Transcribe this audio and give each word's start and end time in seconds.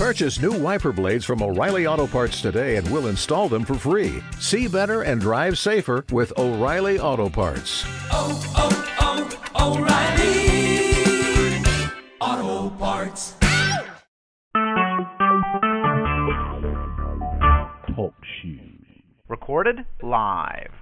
Purchase 0.00 0.40
new 0.40 0.56
wiper 0.58 0.92
blades 0.92 1.26
from 1.26 1.42
O'Reilly 1.42 1.86
Auto 1.86 2.06
Parts 2.06 2.40
today 2.40 2.76
and 2.76 2.90
we'll 2.90 3.08
install 3.08 3.50
them 3.50 3.66
for 3.66 3.74
free. 3.74 4.22
See 4.38 4.66
better 4.66 5.02
and 5.02 5.20
drive 5.20 5.58
safer 5.58 6.06
with 6.10 6.32
O'Reilly 6.38 6.98
Auto 6.98 7.28
Parts. 7.28 7.84
Oh, 8.10 8.40
oh, 8.56 9.38
oh, 9.58 9.76
O'Reilly 9.76 11.62
Auto 12.18 12.70
Parts. 12.76 13.34
Talk 17.94 18.14
shoes. 18.40 19.02
Recorded 19.28 19.84
live. 20.02 20.72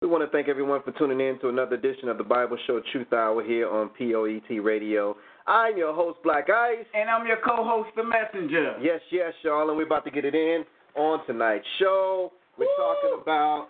We 0.00 0.08
want 0.08 0.24
to 0.24 0.30
thank 0.34 0.48
everyone 0.48 0.80
for 0.82 0.92
tuning 0.92 1.20
in 1.20 1.38
to 1.40 1.50
another 1.50 1.76
edition 1.76 2.08
of 2.08 2.16
the 2.16 2.24
Bible 2.24 2.56
Show 2.66 2.80
Truth 2.92 3.12
Hour 3.12 3.44
here 3.44 3.68
on 3.68 3.90
POET 3.90 4.64
Radio. 4.64 5.18
I'm 5.46 5.76
your 5.76 5.94
host, 5.94 6.18
Black 6.24 6.48
Ice. 6.50 6.84
And 6.94 7.08
I'm 7.08 7.26
your 7.26 7.36
co-host, 7.36 7.90
The 7.96 8.02
Messenger. 8.02 8.76
Yes, 8.80 9.00
yes, 9.10 9.32
y'all, 9.42 9.68
and 9.68 9.76
we're 9.76 9.86
about 9.86 10.04
to 10.06 10.10
get 10.10 10.24
it 10.24 10.34
in 10.34 10.64
on 10.96 11.24
tonight's 11.26 11.66
show. 11.78 12.32
We're 12.58 12.66
talking 12.76 13.20
about 13.22 13.68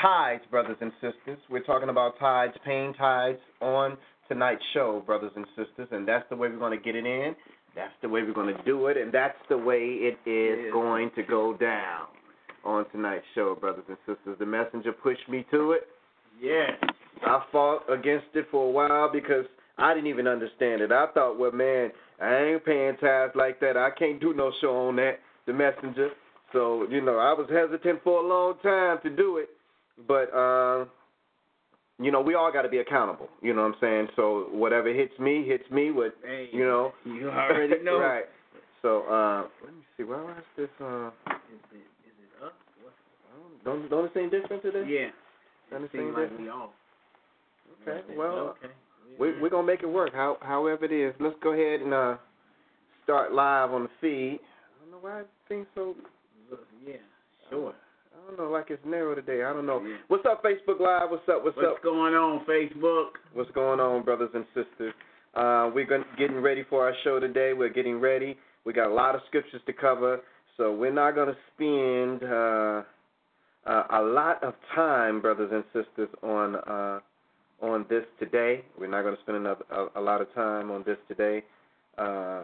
tithes, 0.00 0.42
brothers 0.50 0.76
and 0.80 0.90
sisters. 1.00 1.38
We're 1.48 1.62
talking 1.62 1.90
about 1.90 2.18
tithes, 2.18 2.54
paying 2.64 2.94
tithes 2.94 3.38
on 3.60 3.96
tonight's 4.26 4.62
show, 4.74 5.02
brothers 5.06 5.32
and 5.36 5.46
sisters, 5.56 5.88
and 5.92 6.06
that's 6.08 6.28
the 6.28 6.36
way 6.36 6.48
we're 6.48 6.58
going 6.58 6.76
to 6.76 6.82
get 6.84 6.96
it 6.96 7.06
in. 7.06 7.36
That's 7.76 7.92
the 8.02 8.08
way 8.08 8.22
we're 8.22 8.34
going 8.34 8.54
to 8.54 8.62
do 8.64 8.88
it, 8.88 8.96
and 8.96 9.12
that's 9.12 9.38
the 9.48 9.56
way 9.58 9.78
it 9.78 10.18
is 10.28 10.58
Yeah. 10.66 10.72
going 10.72 11.10
to 11.14 11.22
go 11.22 11.54
down 11.54 12.06
on 12.64 12.88
tonight's 12.90 13.24
show, 13.34 13.54
brothers 13.54 13.84
and 13.88 13.96
sisters. 14.06 14.36
The 14.40 14.46
messenger 14.46 14.92
pushed 14.92 15.28
me 15.28 15.46
to 15.52 15.72
it. 15.72 15.86
Yes. 16.40 16.72
I 17.24 17.44
fought 17.52 17.82
against 17.92 18.26
it 18.34 18.46
for 18.50 18.66
a 18.66 18.70
while 18.70 19.10
because 19.12 19.44
I 19.78 19.94
didn't 19.94 20.08
even 20.08 20.26
understand 20.26 20.80
it. 20.82 20.90
I 20.92 21.06
thought, 21.14 21.38
well, 21.38 21.52
man, 21.52 21.90
I 22.20 22.36
ain't 22.36 22.64
paying 22.64 22.96
tithes 22.96 23.32
like 23.36 23.60
that. 23.60 23.76
I 23.76 23.90
can't 23.90 24.20
do 24.20 24.34
no 24.34 24.52
show 24.60 24.88
on 24.88 24.96
that, 24.96 25.20
the 25.46 25.52
messenger. 25.52 26.10
So, 26.52 26.86
you 26.90 27.00
know, 27.00 27.18
I 27.18 27.32
was 27.32 27.48
hesitant 27.50 28.02
for 28.02 28.22
a 28.24 28.26
long 28.26 28.54
time 28.62 28.98
to 29.04 29.10
do 29.10 29.36
it. 29.38 29.50
But, 30.06 30.34
uh, 30.34 30.86
you 32.00 32.10
know, 32.10 32.20
we 32.20 32.34
all 32.34 32.52
got 32.52 32.62
to 32.62 32.68
be 32.68 32.78
accountable. 32.78 33.28
You 33.42 33.54
know 33.54 33.62
what 33.62 33.74
I'm 33.74 33.80
saying? 33.80 34.08
So 34.16 34.48
whatever 34.52 34.92
hits 34.92 35.18
me, 35.18 35.44
hits 35.46 35.68
me. 35.70 35.90
What, 35.90 36.14
Hey, 36.24 36.48
you 36.52 36.64
know. 36.64 36.92
You 37.04 37.30
already 37.30 37.74
know. 37.82 37.98
right. 38.00 38.24
So, 38.82 39.02
uh, 39.10 39.42
let 39.64 39.74
me 39.74 39.80
see. 39.96 40.04
Where 40.04 40.22
was 40.22 40.36
this? 40.56 40.68
Uh, 40.80 41.08
Is 41.08 41.12
it, 41.72 41.76
is 41.76 42.14
it 42.22 42.44
up? 42.44 42.54
What's, 42.82 42.94
don't, 43.64 43.88
don't 43.90 44.04
it 44.06 44.12
seem 44.14 44.30
different 44.30 44.62
today? 44.62 44.84
yeah. 44.88 45.08
Don't 45.70 45.84
it 45.84 45.90
Seems 45.92 46.04
seem 46.04 46.14
like 46.14 46.38
we 46.38 46.48
off. 46.48 46.70
Okay. 47.82 48.00
Well, 48.16 48.56
okay. 48.62 48.72
We, 49.18 49.40
we're 49.40 49.50
gonna 49.50 49.66
make 49.66 49.82
it 49.82 49.88
work. 49.88 50.12
How, 50.14 50.38
however 50.40 50.84
it 50.84 50.92
is. 50.92 51.14
Let's 51.20 51.36
go 51.42 51.52
ahead 51.52 51.80
and 51.80 51.92
uh, 51.94 52.16
start 53.04 53.32
live 53.32 53.70
on 53.70 53.84
the 53.84 53.88
feed. 54.00 54.38
I 54.40 54.82
don't 54.82 54.90
know 54.90 54.98
why 55.00 55.20
it 55.20 55.28
seems 55.48 55.66
so. 55.74 55.94
Yeah, 56.86 56.96
sure. 57.50 57.72
I 57.72 58.30
don't 58.30 58.38
know, 58.38 58.50
like 58.50 58.66
it's 58.68 58.84
narrow 58.84 59.14
today. 59.14 59.44
I 59.44 59.52
don't 59.52 59.66
know. 59.66 59.82
Yeah. 59.82 59.96
What's 60.08 60.24
up, 60.26 60.42
Facebook 60.42 60.80
Live? 60.80 61.10
What's 61.10 61.28
up? 61.28 61.44
What's, 61.44 61.56
What's 61.56 61.68
up? 61.76 61.82
going 61.82 62.14
on, 62.14 62.44
Facebook? 62.44 63.10
What's 63.32 63.50
going 63.52 63.80
on, 63.80 64.04
brothers 64.04 64.30
and 64.34 64.44
sisters? 64.54 64.92
Uh, 65.34 65.70
we're 65.74 65.86
going 65.86 66.04
getting 66.18 66.40
ready 66.40 66.64
for 66.68 66.84
our 66.86 66.94
show 67.04 67.20
today. 67.20 67.52
We're 67.52 67.68
getting 67.68 68.00
ready. 68.00 68.36
We 68.64 68.72
got 68.72 68.90
a 68.90 68.94
lot 68.94 69.14
of 69.14 69.22
scriptures 69.28 69.62
to 69.66 69.72
cover, 69.72 70.20
so 70.56 70.74
we're 70.74 70.92
not 70.92 71.14
going 71.14 71.28
to 71.28 71.36
spend 71.54 72.30
uh, 72.30 72.82
uh, 73.66 74.00
a 74.00 74.02
lot 74.02 74.42
of 74.42 74.54
time, 74.74 75.22
brothers 75.22 75.50
and 75.52 75.64
sisters, 75.72 76.08
on 76.22 76.56
uh, 76.56 77.00
on 77.60 77.86
this 77.88 78.04
today. 78.18 78.62
We're 78.78 78.88
not 78.88 79.02
going 79.02 79.16
to 79.16 79.22
spend 79.22 79.36
enough, 79.38 79.58
a, 79.70 79.86
a 79.96 80.00
lot 80.00 80.20
of 80.20 80.32
time 80.34 80.70
on 80.70 80.84
this 80.86 80.98
today, 81.08 81.42
uh, 81.96 82.42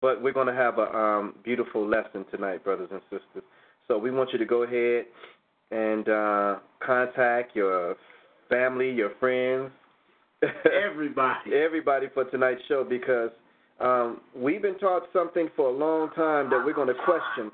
but 0.00 0.22
we're 0.22 0.32
going 0.32 0.46
to 0.46 0.54
have 0.54 0.78
a 0.78 0.96
um, 0.96 1.34
beautiful 1.44 1.86
lesson 1.86 2.24
tonight, 2.30 2.64
brothers 2.64 2.88
and 2.90 3.00
sisters. 3.10 3.44
So 3.88 3.98
we 3.98 4.10
want 4.10 4.30
you 4.32 4.38
to 4.38 4.46
go 4.46 4.62
ahead 4.62 5.06
and 5.70 6.08
uh, 6.08 6.56
contact 6.84 7.54
your 7.54 7.96
family, 8.48 8.90
your 8.90 9.12
friends, 9.20 9.70
Everybody. 10.88 11.54
everybody 11.54 12.06
for 12.14 12.24
tonight's 12.24 12.62
show 12.66 12.82
because 12.82 13.30
um, 13.78 14.20
we've 14.34 14.62
been 14.62 14.78
taught 14.78 15.02
something 15.12 15.48
for 15.54 15.68
a 15.68 15.72
long 15.72 16.10
time 16.14 16.48
that 16.50 16.62
we're 16.64 16.72
going 16.72 16.88
to 16.88 16.94
question 17.04 17.50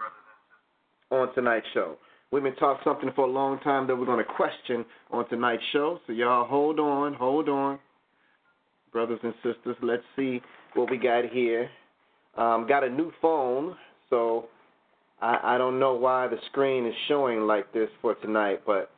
on 1.11 1.35
tonight's 1.35 1.67
show. 1.75 1.97
We've 2.33 2.43
been 2.43 2.57
taught 2.57 2.81
something 2.83 3.11
for 3.15 3.27
a 3.27 3.31
long 3.31 3.61
time 3.61 3.87
that 3.87 3.97
we're 3.97 4.07
going 4.07 4.25
to 4.25 4.33
question 4.33 4.85
on 5.11 5.29
tonight's 5.29 5.63
show. 5.73 6.01
So 6.07 6.13
y'all 6.13 6.47
hold 6.47 6.81
on, 6.81 7.15
hold 7.15 7.49
on, 7.49 7.79
brothers 8.93 9.21
and 9.23 9.35
sisters. 9.43 9.77
Let's 9.81 10.03
see 10.17 10.41
what 10.75 10.91
we 10.91 10.99
got 10.99 11.25
here. 11.27 11.71
Um, 12.37 12.67
got 12.69 12.85
a 12.85 12.91
new 12.91 13.13
phone, 13.23 13.77
so 14.11 14.47
I, 15.21 15.55
I 15.55 15.59
don't 15.59 15.79
know 15.79 15.95
why 15.95 16.27
the 16.27 16.37
screen 16.51 16.87
is 16.87 16.95
showing 17.09 17.41
like 17.43 17.73
this 17.73 17.89
for 18.03 18.15
tonight, 18.17 18.61
but 18.67 18.91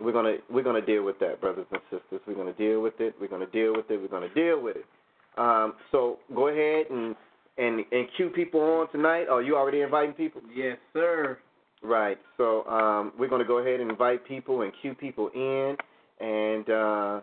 we're 0.00 0.12
gonna 0.12 0.36
we're 0.50 0.62
gonna 0.62 0.84
deal 0.84 1.04
with 1.04 1.18
that, 1.20 1.40
brothers 1.40 1.66
and 1.70 1.80
sisters. 1.90 2.20
We're 2.26 2.34
gonna 2.34 2.52
deal 2.52 2.80
with 2.82 3.00
it. 3.00 3.14
We're 3.20 3.28
gonna 3.28 3.46
deal 3.46 3.74
with 3.74 3.90
it. 3.90 4.00
We're 4.00 4.08
gonna 4.08 4.32
deal 4.32 4.62
with 4.62 4.76
it. 4.76 4.84
Um, 5.36 5.74
so 5.92 6.18
go 6.34 6.48
ahead 6.48 6.86
and 6.90 7.14
and 7.58 7.84
and 7.92 8.06
cue 8.16 8.30
people 8.30 8.60
on 8.60 8.90
tonight. 8.92 9.26
Are 9.28 9.42
you 9.42 9.56
already 9.56 9.80
inviting 9.82 10.14
people? 10.14 10.40
Yes, 10.54 10.78
sir. 10.92 11.38
Right. 11.82 12.18
So 12.36 12.64
um, 12.66 13.12
we're 13.18 13.28
gonna 13.28 13.44
go 13.44 13.58
ahead 13.58 13.80
and 13.80 13.90
invite 13.90 14.26
people 14.26 14.62
and 14.62 14.72
cue 14.80 14.94
people 14.94 15.30
in, 15.34 15.76
and 16.20 16.70
uh, 16.70 17.20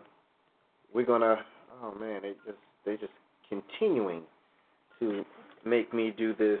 we're 0.92 1.06
gonna. 1.06 1.36
Oh 1.82 1.94
man, 1.98 2.22
they 2.22 2.32
just 2.46 2.58
they 2.86 2.96
just 2.96 3.12
continuing 3.48 4.22
to 5.00 5.24
make 5.64 5.92
me 5.92 6.14
do 6.16 6.34
this 6.34 6.60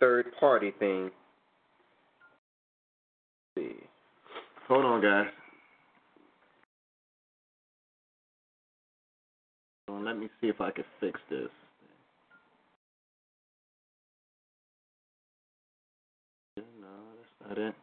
third 0.00 0.26
party 0.38 0.72
thing. 0.78 1.10
Let's 3.56 3.68
see. 3.68 3.76
Hold 4.68 4.84
on, 4.84 5.02
guys. 5.02 5.26
Let 9.88 10.18
me 10.18 10.28
see 10.40 10.48
if 10.48 10.60
I 10.60 10.70
can 10.70 10.84
fix 11.00 11.20
this. 11.30 11.48
That's 17.48 17.58
not 17.58 17.68
it. 17.68 17.74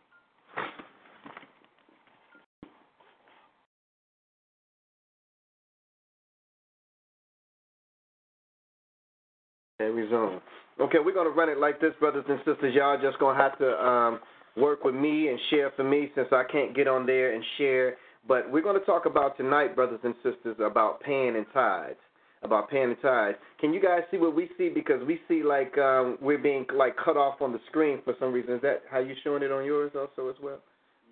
Okay, 9.81 9.89
resume. 9.89 10.39
Okay, 10.79 10.97
we're 11.03 11.13
gonna 11.13 11.29
run 11.29 11.49
it 11.49 11.57
like 11.57 11.81
this, 11.81 11.93
brothers 11.99 12.25
and 12.29 12.39
sisters. 12.39 12.73
Y'all 12.75 12.99
just 13.01 13.19
gonna 13.19 13.37
have 13.37 13.57
to 13.57 13.83
um, 13.83 14.19
work 14.57 14.83
with 14.83 14.95
me 14.95 15.29
and 15.29 15.39
share 15.49 15.71
for 15.75 15.83
me 15.83 16.11
since 16.15 16.27
I 16.31 16.43
can't 16.51 16.75
get 16.75 16.87
on 16.87 17.05
there 17.05 17.33
and 17.33 17.43
share. 17.57 17.97
But 18.27 18.51
we're 18.51 18.61
gonna 18.61 18.79
talk 18.79 19.05
about 19.05 19.37
tonight, 19.37 19.75
brothers 19.75 19.99
and 20.03 20.13
sisters, 20.23 20.55
about 20.59 21.01
paying 21.01 21.35
and 21.35 21.45
tithes. 21.53 21.97
About 22.43 22.71
paying 22.71 22.85
and 22.85 22.97
tithes. 23.03 23.37
Can 23.59 23.71
you 23.71 23.79
guys 23.79 24.01
see 24.09 24.17
what 24.17 24.35
we 24.35 24.49
see? 24.57 24.69
Because 24.69 25.05
we 25.05 25.19
see 25.27 25.43
like 25.43 25.77
um, 25.77 26.17
we're 26.19 26.39
being 26.39 26.65
like 26.75 26.95
cut 26.97 27.15
off 27.15 27.39
on 27.39 27.51
the 27.51 27.59
screen 27.67 27.99
for 28.03 28.15
some 28.19 28.33
reason. 28.33 28.55
Is 28.55 28.61
that 28.63 28.81
how 28.89 28.97
you 28.97 29.13
showing 29.23 29.43
it 29.43 29.51
on 29.51 29.63
yours 29.63 29.91
also 29.95 30.27
as 30.27 30.35
well, 30.41 30.57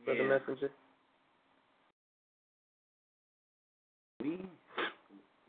for 0.06 0.16
the 0.16 0.24
messenger? 0.24 0.72
We, 4.24 4.44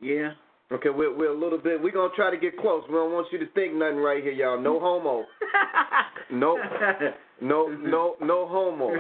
yeah. 0.02 0.32
Okay, 0.72 0.90
we're 0.90 1.16
we're 1.16 1.32
a 1.32 1.38
little 1.38 1.58
bit. 1.58 1.82
We're 1.82 1.90
gonna 1.90 2.14
try 2.14 2.30
to 2.30 2.36
get 2.36 2.56
close. 2.56 2.84
We 2.88 2.94
don't 2.94 3.12
want 3.12 3.26
you 3.32 3.38
to 3.38 3.46
think 3.52 3.74
nothing 3.74 3.96
right 3.96 4.22
here, 4.22 4.32
y'all. 4.32 4.60
No 4.60 4.78
homo. 4.78 5.24
No, 6.32 6.56
no, 7.42 7.66
no, 7.66 8.14
no 8.20 8.46
homo. 8.46 8.92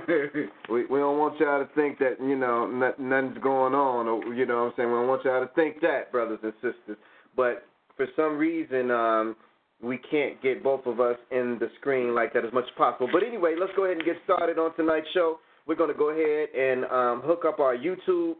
We 0.68 0.86
we 0.86 0.98
don't 0.98 1.18
want 1.18 1.38
y'all 1.38 1.64
to 1.64 1.72
think 1.74 2.00
that 2.00 2.16
you 2.20 2.36
know 2.36 2.66
not, 2.66 2.98
nothing's 2.98 3.38
going 3.38 3.72
on, 3.72 4.08
or 4.08 4.34
you 4.34 4.46
know 4.46 4.64
what 4.64 4.66
I'm 4.66 4.72
saying. 4.76 4.88
We 4.88 4.96
don't 4.96 5.06
want 5.06 5.24
y'all 5.24 5.46
to 5.46 5.52
think 5.54 5.80
that, 5.80 6.10
brothers 6.10 6.40
and 6.42 6.52
sisters. 6.54 6.98
But 7.36 7.68
for 7.96 8.06
some 8.16 8.36
reason, 8.36 8.90
um, 8.90 9.36
we 9.80 9.98
can't 10.10 10.42
get 10.42 10.64
both 10.64 10.86
of 10.86 10.98
us 10.98 11.18
in 11.30 11.56
the 11.60 11.68
screen 11.78 12.16
like 12.16 12.32
that 12.32 12.44
as 12.44 12.52
much 12.52 12.64
as 12.64 12.76
possible. 12.76 13.08
But 13.12 13.22
anyway, 13.22 13.54
let's 13.58 13.72
go 13.76 13.84
ahead 13.84 13.98
and 13.98 14.04
get 14.04 14.16
started 14.24 14.58
on 14.58 14.74
tonight's 14.74 15.06
show. 15.14 15.38
We're 15.68 15.76
gonna 15.76 15.94
go 15.94 16.10
ahead 16.10 16.48
and 16.52 16.84
um, 16.86 17.22
hook 17.24 17.44
up 17.46 17.60
our 17.60 17.76
YouTube. 17.76 18.34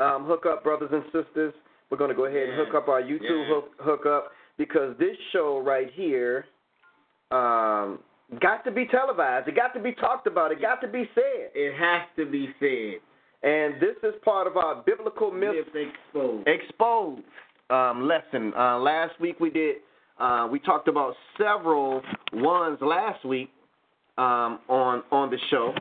Um, 0.00 0.24
hook 0.24 0.44
up, 0.44 0.64
brothers 0.64 0.90
and 0.92 1.04
sisters. 1.12 1.54
We're 1.90 1.98
gonna 1.98 2.14
go 2.14 2.24
ahead 2.26 2.48
and 2.48 2.56
hook 2.56 2.74
up 2.74 2.88
our 2.88 3.02
YouTube 3.02 3.22
Yeah. 3.48 3.54
hook, 3.54 3.70
hook 3.78 4.06
up 4.06 4.32
because 4.58 4.96
this 4.98 5.16
show 5.32 5.58
right 5.60 5.90
here 5.92 6.46
um, 7.30 7.98
got 8.40 8.64
to 8.64 8.70
be 8.70 8.86
televised. 8.86 9.48
It 9.48 9.56
got 9.56 9.74
to 9.74 9.80
be 9.80 9.92
talked 9.92 10.26
about. 10.26 10.52
It 10.52 10.60
got 10.60 10.80
to 10.80 10.88
be 10.88 11.08
said. 11.14 11.50
It 11.54 11.74
has 11.76 12.02
to 12.16 12.26
be 12.26 12.48
said. 12.60 13.00
And 13.42 13.74
this 13.80 13.96
is 14.02 14.14
part 14.24 14.46
of 14.46 14.56
our 14.56 14.82
biblical 14.86 15.30
myths 15.30 15.68
Myth 15.74 15.88
exposed. 16.06 16.48
exposed 16.48 17.22
um, 17.70 18.06
lesson. 18.08 18.52
Uh, 18.56 18.78
last 18.78 19.18
week 19.20 19.38
we 19.40 19.50
did. 19.50 19.76
Uh, 20.18 20.48
we 20.50 20.58
talked 20.58 20.88
about 20.88 21.14
several 21.36 22.00
ones 22.32 22.78
last 22.80 23.24
week 23.24 23.50
um, 24.18 24.60
on 24.68 25.02
on 25.12 25.28
the 25.30 25.38
show, 25.50 25.74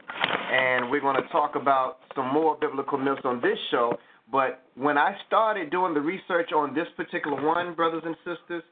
and 0.51 0.92
we're 0.92 1.00
going 1.01 1.16
to 1.16 1.28
talk 1.30 1.56
about 1.56 2.00
some 2.16 2.28
more 2.34 2.58
biblical 2.60 2.98
myths 2.98 3.22
on 3.24 3.40
this 3.42 3.58
show. 3.72 3.98
But 4.31 4.64
when 4.75 4.98
I 4.98 5.16
started 5.27 5.72
doing 5.72 5.94
the 5.94 6.01
research 6.01 6.51
on 6.54 6.75
this 6.75 6.88
particular 6.98 7.42
one, 7.45 7.74
brothers 7.75 8.04
and 8.06 8.16
sisters, 8.18 8.63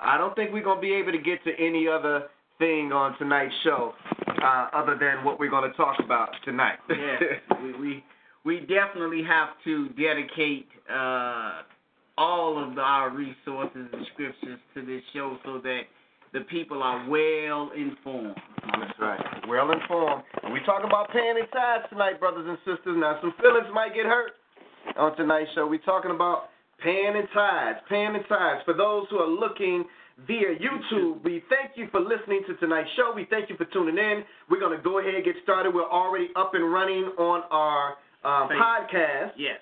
I 0.00 0.16
don't 0.16 0.34
think 0.36 0.52
we're 0.52 0.62
gonna 0.62 0.80
be 0.80 0.94
able 0.94 1.12
to 1.12 1.18
get 1.18 1.42
to 1.44 1.50
any 1.58 1.88
other 1.88 2.24
thing 2.58 2.92
on 2.92 3.18
tonight's 3.18 3.54
show 3.64 3.92
uh, 4.42 4.68
other 4.72 4.96
than 4.98 5.24
what 5.24 5.40
we're 5.40 5.50
gonna 5.50 5.72
talk 5.74 5.96
about 6.02 6.30
tonight. 6.44 6.78
yeah, 6.88 7.56
we, 7.62 7.72
we 7.78 8.04
we 8.44 8.60
definitely 8.60 9.22
have 9.24 9.48
to 9.64 9.88
dedicate 9.90 10.68
uh, 10.88 11.62
all 12.16 12.62
of 12.62 12.74
the, 12.76 12.80
our 12.80 13.10
resources 13.10 13.88
and 13.92 14.06
scriptures 14.14 14.58
to 14.74 14.86
this 14.86 15.02
show 15.12 15.36
so 15.44 15.58
that 15.58 15.82
the 16.32 16.40
people 16.42 16.82
are 16.82 17.08
well 17.08 17.70
informed. 17.76 18.36
That's 18.78 18.98
right. 19.00 19.20
Well 19.48 19.72
informed. 19.72 20.22
And 20.42 20.52
we 20.52 20.60
talk 20.64 20.84
about 20.84 21.10
paying 21.10 21.36
in 21.36 21.48
tithes 21.50 21.86
tonight, 21.90 22.20
brothers 22.20 22.46
and 22.46 22.58
sisters. 22.58 22.96
Now 22.96 23.18
some 23.20 23.34
feelings 23.40 23.66
might 23.74 23.94
get 23.94 24.06
hurt 24.06 24.32
on 24.96 25.16
tonight's 25.16 25.50
show. 25.54 25.66
We're 25.66 25.78
talking 25.78 26.10
about 26.10 26.44
paying 26.82 27.14
in 27.16 27.26
tithes, 27.34 27.78
paying 27.88 28.14
in 28.14 28.22
tithes. 28.28 28.62
For 28.64 28.74
those 28.74 29.06
who 29.10 29.18
are 29.18 29.28
looking 29.28 29.84
via 30.26 30.56
YouTube, 30.58 31.22
we 31.24 31.42
thank 31.48 31.76
you 31.76 31.88
for 31.90 32.00
listening 32.00 32.42
to 32.48 32.54
tonight's 32.56 32.88
show. 32.96 33.12
We 33.14 33.26
thank 33.30 33.50
you 33.50 33.56
for 33.56 33.64
tuning 33.66 33.98
in. 33.98 34.24
We're 34.50 34.60
going 34.60 34.76
to 34.76 34.82
go 34.82 34.98
ahead 35.00 35.14
and 35.14 35.24
get 35.24 35.34
started. 35.42 35.74
We're 35.74 35.88
already 35.88 36.28
up 36.36 36.52
and 36.54 36.72
running 36.72 37.04
on 37.18 37.42
our 37.50 37.90
um, 38.24 38.48
podcast, 38.50 39.32
Yes. 39.36 39.60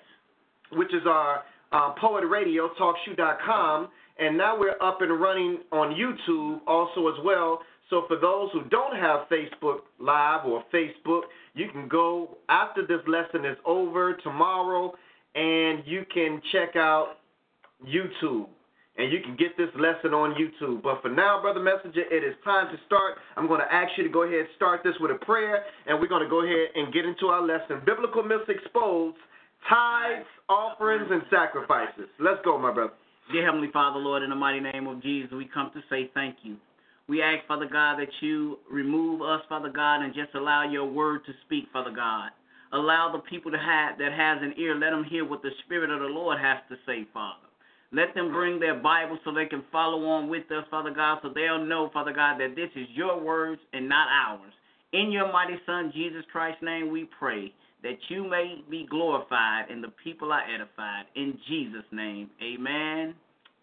which 0.71 0.93
is 0.93 1.01
our 1.07 1.43
um, 1.71 1.95
Poet 1.99 2.25
Radio, 2.27 2.69
TalkShoe.com. 2.79 3.89
And 4.19 4.35
now 4.37 4.59
we're 4.59 4.81
up 4.81 5.01
and 5.01 5.19
running 5.21 5.59
on 5.71 5.93
YouTube 5.93 6.61
also 6.65 7.07
as 7.07 7.15
well. 7.23 7.59
So 7.91 8.03
for 8.07 8.17
those 8.17 8.49
who 8.51 8.63
don't 8.69 8.95
have 8.97 9.27
Facebook 9.31 9.79
Live 9.99 10.45
or 10.45 10.63
Facebook, 10.73 11.21
you 11.53 11.67
can 11.71 11.87
go 11.87 12.37
after 12.49 12.85
this 12.85 12.99
lesson 13.07 13.45
is 13.45 13.57
over 13.65 14.15
tomorrow 14.23 14.93
and 15.37 15.83
you 15.85 16.03
can 16.11 16.41
check 16.51 16.75
out 16.75 17.17
YouTube. 17.85 18.47
And 18.97 19.13
you 19.13 19.19
can 19.21 19.35
get 19.37 19.55
this 19.57 19.69
lesson 19.77 20.17
on 20.17 20.33
YouTube. 20.33 20.81
But 20.81 21.03
for 21.03 21.09
now, 21.09 21.39
Brother 21.39 21.59
Messenger, 21.59 22.01
it 22.09 22.23
is 22.25 22.33
time 22.43 22.65
to 22.73 22.81
start. 22.87 23.21
I'm 23.37 23.47
going 23.47 23.61
to 23.61 23.71
ask 23.71 23.91
you 23.95 24.03
to 24.03 24.09
go 24.09 24.23
ahead 24.23 24.39
and 24.39 24.47
start 24.55 24.81
this 24.83 24.95
with 24.99 25.11
a 25.11 25.23
prayer, 25.23 25.61
and 25.85 26.01
we're 26.01 26.07
going 26.09 26.23
to 26.23 26.29
go 26.29 26.41
ahead 26.41 26.73
and 26.73 26.91
get 26.91 27.05
into 27.05 27.27
our 27.27 27.45
lesson. 27.45 27.85
Biblical 27.85 28.23
myths 28.23 28.49
exposed, 28.49 29.17
tithes, 29.69 30.25
offerings, 30.49 31.05
and 31.11 31.21
sacrifices. 31.29 32.09
Let's 32.19 32.41
go, 32.43 32.57
my 32.57 32.73
brother. 32.73 32.93
Dear 33.31 33.45
Heavenly 33.45 33.69
Father, 33.71 33.99
Lord, 33.99 34.23
in 34.23 34.31
the 34.31 34.35
mighty 34.35 34.61
name 34.61 34.87
of 34.87 35.03
Jesus, 35.03 35.29
we 35.31 35.47
come 35.53 35.69
to 35.75 35.81
say 35.91 36.09
thank 36.15 36.37
you. 36.41 36.57
We 37.07 37.21
ask, 37.21 37.45
Father 37.47 37.69
God, 37.71 37.99
that 37.99 38.09
you 38.21 38.57
remove 38.71 39.21
us, 39.21 39.41
Father 39.47 39.69
God, 39.69 40.01
and 40.01 40.13
just 40.15 40.33
allow 40.33 40.67
your 40.67 40.85
word 40.85 41.21
to 41.27 41.33
speak, 41.45 41.65
Father 41.71 41.93
God. 41.95 42.31
Allow 42.73 43.11
the 43.11 43.19
people 43.19 43.51
to 43.51 43.57
have 43.57 43.97
that 43.97 44.11
has 44.11 44.39
an 44.41 44.53
ear, 44.57 44.75
let 44.75 44.91
them 44.91 45.03
hear 45.03 45.25
what 45.25 45.41
the 45.41 45.51
Spirit 45.65 45.89
of 45.89 45.99
the 45.99 46.07
Lord 46.07 46.39
has 46.39 46.57
to 46.69 46.75
say, 46.85 47.07
Father. 47.13 47.47
Let 47.91 48.13
them 48.13 48.31
bring 48.33 48.59
their 48.59 48.75
Bible 48.75 49.17
so 49.23 49.33
they 49.33 49.45
can 49.45 49.63
follow 49.71 50.05
on 50.05 50.27
with 50.27 50.51
us, 50.51 50.65
Father 50.69 50.91
God, 50.91 51.19
so 51.21 51.29
they'll 51.33 51.63
know, 51.63 51.89
Father 51.93 52.11
God, 52.11 52.37
that 52.39 52.55
this 52.55 52.69
is 52.75 52.87
your 52.93 53.21
words 53.21 53.61
and 53.71 53.87
not 53.87 54.09
ours. 54.09 54.51
In 54.91 55.11
your 55.11 55.31
mighty 55.31 55.55
Son, 55.65 55.91
Jesus 55.93 56.23
Christ's 56.31 56.63
name, 56.63 56.91
we 56.91 57.09
pray 57.17 57.53
that 57.83 57.97
you 58.09 58.27
may 58.27 58.63
be 58.69 58.85
glorified 58.89 59.69
and 59.69 59.81
the 59.81 59.93
people 60.03 60.33
are 60.33 60.43
edified. 60.43 61.05
In 61.15 61.37
Jesus' 61.47 61.85
name, 61.91 62.29
amen, 62.43 63.15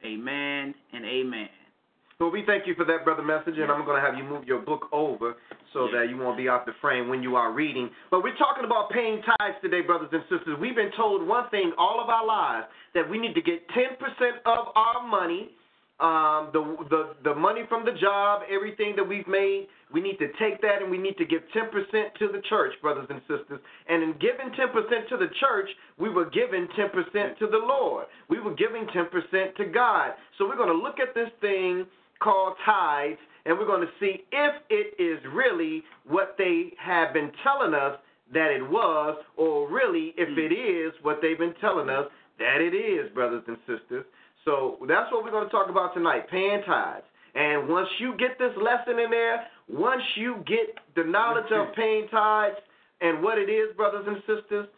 amen, 0.05 0.75
and 0.93 1.05
amen. 1.05 1.49
Well, 2.21 2.31
we 2.31 2.45
thank 2.47 2.67
you 2.67 2.77
for 2.77 2.85
that, 2.85 3.05
Brother 3.05 3.25
Message, 3.25 3.59
and 3.59 3.73
I'm 3.73 3.85
going 3.85 4.01
to 4.01 4.07
have 4.07 4.17
you 4.17 4.23
move 4.23 4.45
your 4.45 4.61
book 4.63 4.87
over 4.93 5.35
so 5.73 5.89
that 5.91 6.07
you 6.09 6.17
won't 6.17 6.39
be 6.39 6.49
out 6.49 6.65
the 6.65 6.73
frame 6.81 7.09
when 7.09 7.25
you 7.25 7.35
are 7.35 7.53
reading. 7.53 7.91
But 8.09 8.23
we're 8.23 8.37
talking 8.39 8.65
about 8.65 8.91
paying 8.91 9.21
tithes 9.23 9.59
today, 9.63 9.81
brothers 9.81 10.11
and 10.13 10.23
sisters. 10.31 10.55
We've 10.61 10.77
been 10.77 10.95
told 10.97 11.27
one 11.27 11.51
thing 11.51 11.73
all 11.77 12.01
of 12.01 12.09
our 12.09 12.25
lives 12.25 12.67
that 12.95 13.11
we 13.11 13.19
need 13.19 13.35
to 13.35 13.43
get 13.43 13.67
10% 13.75 13.99
of 14.47 14.71
our 14.77 15.03
money, 15.05 15.51
um, 15.99 16.51
the, 16.55 16.63
the, 16.89 17.03
the 17.25 17.35
money 17.35 17.63
from 17.69 17.85
the 17.85 17.99
job, 17.99 18.43
everything 18.47 18.95
that 18.95 19.03
we've 19.03 19.27
made, 19.27 19.67
we 19.93 20.01
need 20.01 20.19
to 20.19 20.29
take 20.39 20.63
that 20.63 20.83
and 20.83 20.91
we 20.91 20.99
need 20.99 21.19
to 21.19 21.25
give 21.25 21.43
10% 21.51 21.67
to 22.19 22.29
the 22.31 22.43
church, 22.49 22.75
brothers 22.81 23.07
and 23.11 23.21
sisters. 23.27 23.59
And 23.89 24.05
in 24.05 24.15
giving 24.23 24.55
10% 24.55 24.71
to 25.09 25.17
the 25.17 25.31
church, 25.43 25.69
we 25.99 26.11
were 26.11 26.31
giving 26.31 26.69
10% 26.79 27.39
to 27.39 27.47
the 27.47 27.59
Lord. 27.59 28.07
We 28.31 28.39
were 28.39 28.55
giving 28.55 28.87
10% 28.87 29.57
to 29.57 29.65
God. 29.67 30.13
So 30.39 30.47
we're 30.47 30.57
going 30.57 30.71
to 30.71 30.79
look 30.79 31.01
at 31.03 31.15
this 31.15 31.31
thing 31.41 31.87
called 32.25 32.55
tithes, 32.65 33.19
and 33.45 33.59
we're 33.59 33.67
going 33.67 33.83
to 33.83 33.93
see 34.01 34.25
if 34.33 34.55
it 34.71 35.01
is 35.01 35.21
really 35.33 35.83
what 36.09 36.35
they 36.39 36.73
have 36.83 37.13
been 37.13 37.31
telling 37.43 37.75
us 37.75 37.99
that 38.33 38.51
it 38.51 38.63
was, 38.69 39.23
or 39.37 39.71
really 39.71 40.15
if 40.17 40.37
it 40.39 40.53
is 40.53 40.95
what 41.03 41.19
they've 41.21 41.39
been 41.39 41.55
telling 41.61 41.91
us 41.91 42.07
that 42.39 42.61
it 42.61 42.75
is, 42.75 43.13
brothers 43.13 43.45
and 43.47 43.59
sisters. 43.69 44.05
So 44.47 44.79
that's 44.89 45.13
what 45.13 45.23
we're 45.25 45.31
going 45.31 45.45
to 45.45 45.53
talk 45.53 45.69
about 45.69 45.95
tonight 45.95 46.29
paying 46.31 46.63
tithes. 46.67 47.05
And 47.35 47.69
once 47.69 47.89
you 47.99 48.15
get 48.17 48.39
this 48.39 48.53
lesson 48.57 48.99
in 48.99 49.11
there, 49.11 49.45
once 49.69 50.03
you 50.17 50.43
get 50.47 50.79
the 50.97 51.05
knowledge 51.05 51.51
of 51.53 51.75
paying 51.75 52.09
tithes 52.11 52.57
and 53.01 53.23
what 53.23 53.39
it 53.39 53.51
is, 53.51 53.75
brothers 53.77 54.07
and 54.07 54.19
sisters, 54.21 54.69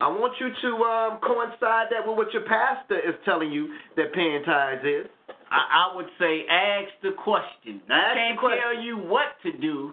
I 0.00 0.08
want 0.08 0.34
you 0.40 0.48
to 0.50 0.84
um, 0.84 1.20
coincide 1.22 1.86
that 1.90 2.06
with 2.06 2.16
what 2.16 2.32
your 2.32 2.42
pastor 2.42 2.98
is 2.98 3.14
telling 3.24 3.52
you 3.52 3.74
that 3.96 4.12
paying 4.12 4.42
tithes 4.44 4.84
is. 4.84 5.06
I, 5.54 5.86
I 5.86 5.96
would 5.96 6.10
say 6.18 6.42
ask 6.50 6.90
the 7.02 7.12
question. 7.22 7.80
I 7.88 7.94
Ask 7.94 8.16
can't 8.18 8.38
question. 8.38 8.58
tell 8.58 8.82
you 8.82 8.98
what 8.98 9.38
to 9.44 9.52
do, 9.56 9.92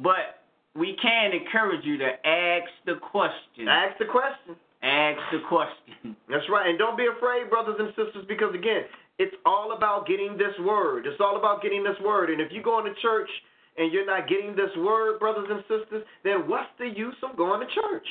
but 0.00 0.40
we 0.74 0.96
can 1.00 1.32
encourage 1.32 1.84
you 1.84 1.98
to 1.98 2.08
ask 2.26 2.70
the 2.86 2.96
question. 2.96 3.68
Ask 3.68 3.98
the 3.98 4.06
question. 4.08 4.56
Ask 4.82 5.20
the 5.30 5.40
question. 5.48 6.16
That's 6.30 6.48
right. 6.50 6.68
And 6.68 6.78
don't 6.78 6.96
be 6.96 7.06
afraid, 7.06 7.50
brothers 7.50 7.76
and 7.78 7.90
sisters, 7.90 8.24
because 8.26 8.54
again, 8.54 8.82
it's 9.18 9.34
all 9.44 9.76
about 9.76 10.06
getting 10.06 10.38
this 10.38 10.56
word. 10.64 11.06
It's 11.06 11.20
all 11.20 11.36
about 11.36 11.62
getting 11.62 11.84
this 11.84 12.00
word. 12.02 12.30
And 12.30 12.40
if 12.40 12.50
you 12.50 12.62
go 12.62 12.78
into 12.80 12.94
church 13.02 13.28
and 13.76 13.92
you're 13.92 14.06
not 14.06 14.26
getting 14.26 14.56
this 14.56 14.72
word, 14.78 15.20
brothers 15.20 15.46
and 15.50 15.60
sisters, 15.68 16.02
then 16.24 16.48
what's 16.48 16.72
the 16.78 16.88
use 16.88 17.14
of 17.22 17.36
going 17.36 17.60
to 17.60 17.66
church? 17.74 18.06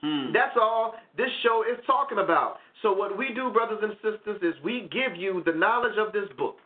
Hmm. 0.00 0.32
That's 0.32 0.56
all 0.60 0.94
this 1.16 1.30
show 1.44 1.62
is 1.70 1.78
talking 1.86 2.18
about. 2.18 2.56
So 2.82 2.92
what 2.92 3.16
we 3.16 3.32
do, 3.34 3.50
brothers 3.50 3.78
and 3.82 3.94
sisters, 4.02 4.42
is 4.42 4.54
we 4.64 4.90
give 4.92 5.16
you 5.16 5.42
the 5.46 5.52
knowledge 5.52 5.96
of 5.98 6.12
this 6.12 6.28
book. 6.36 6.56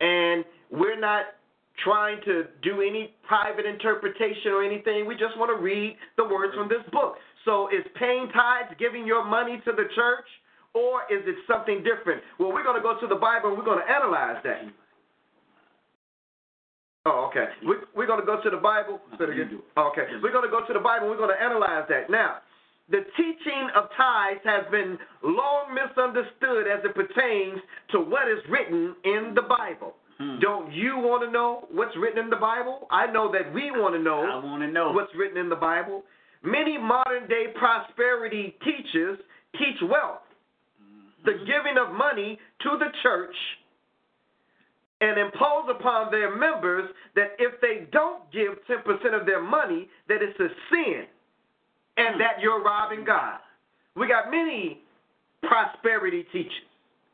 And 0.00 0.44
we're 0.70 0.98
not 0.98 1.24
trying 1.84 2.20
to 2.24 2.44
do 2.62 2.82
any 2.82 3.14
private 3.26 3.64
interpretation 3.64 4.52
or 4.52 4.62
anything. 4.62 5.06
We 5.06 5.14
just 5.14 5.36
want 5.38 5.56
to 5.56 5.62
read 5.62 5.96
the 6.16 6.24
words 6.24 6.54
from 6.54 6.68
this 6.68 6.84
book. 6.92 7.16
So 7.44 7.68
is 7.68 7.84
paying 7.98 8.28
tithes 8.32 8.76
giving 8.78 9.06
your 9.06 9.24
money 9.24 9.60
to 9.64 9.72
the 9.72 9.88
church 9.94 10.28
or 10.74 11.02
is 11.10 11.24
it 11.26 11.36
something 11.48 11.82
different? 11.82 12.22
Well, 12.38 12.52
we're 12.52 12.64
going 12.64 12.76
to 12.76 12.82
go 12.82 13.00
to 13.00 13.06
the 13.06 13.16
Bible 13.16 13.48
and 13.48 13.58
we're 13.58 13.64
going 13.64 13.80
to 13.80 13.90
analyze 13.90 14.42
that. 14.44 14.68
Oh, 17.06 17.30
okay. 17.30 17.48
We, 17.64 17.76
we're 17.96 18.06
going 18.06 18.20
to 18.20 18.26
go 18.26 18.42
to 18.42 18.50
the 18.50 18.60
Bible. 18.60 19.00
Say 19.16 19.24
it 19.24 19.30
again. 19.30 19.58
Okay. 19.76 20.04
We're 20.22 20.32
going 20.32 20.44
to 20.44 20.52
go 20.52 20.66
to 20.66 20.72
the 20.72 20.84
Bible. 20.84 21.08
And 21.08 21.10
we're 21.10 21.24
going 21.24 21.34
to 21.34 21.42
analyze 21.42 21.88
that. 21.88 22.10
Now, 22.10 22.44
the 22.90 23.04
teaching 23.16 23.68
of 23.76 23.84
tithes 23.96 24.40
has 24.44 24.64
been 24.70 24.98
long 25.22 25.74
misunderstood 25.74 26.66
as 26.66 26.84
it 26.84 26.94
pertains 26.94 27.60
to 27.92 28.00
what 28.00 28.28
is 28.28 28.38
written 28.48 28.96
in 29.04 29.32
the 29.34 29.42
Bible. 29.42 29.94
Hmm. 30.18 30.38
Don't 30.40 30.72
you 30.72 30.98
want 30.98 31.24
to 31.24 31.30
know 31.30 31.68
what's 31.70 31.96
written 31.96 32.18
in 32.18 32.30
the 32.30 32.36
Bible? 32.36 32.88
I 32.90 33.06
know 33.06 33.30
that 33.32 33.54
we 33.54 33.70
want 33.70 33.94
to 33.94 34.02
know 34.02 34.20
I 34.20 34.44
want 34.44 34.62
to 34.62 34.68
know. 34.68 34.92
what's 34.92 35.14
written 35.16 35.38
in 35.38 35.48
the 35.48 35.56
Bible. 35.56 36.02
Many 36.42 36.78
modern 36.78 37.28
day 37.28 37.46
prosperity 37.56 38.56
teachers 38.64 39.18
teach 39.56 39.76
wealth, 39.82 40.26
the 41.24 41.32
giving 41.46 41.78
of 41.78 41.94
money 41.94 42.38
to 42.62 42.70
the 42.78 42.88
church, 43.02 43.34
and 45.00 45.18
impose 45.18 45.68
upon 45.70 46.10
their 46.10 46.36
members 46.36 46.90
that 47.14 47.36
if 47.38 47.60
they 47.60 47.86
don't 47.92 48.30
give 48.32 48.58
10% 48.68 49.18
of 49.18 49.26
their 49.26 49.42
money, 49.42 49.88
that 50.08 50.18
it's 50.22 50.38
a 50.40 50.48
sin 50.70 51.06
and 52.00 52.20
that 52.20 52.40
you're 52.40 52.62
robbing 52.62 53.04
God. 53.04 53.38
We 53.96 54.08
got 54.08 54.30
many 54.30 54.80
prosperity 55.42 56.24
teachers. 56.32 56.68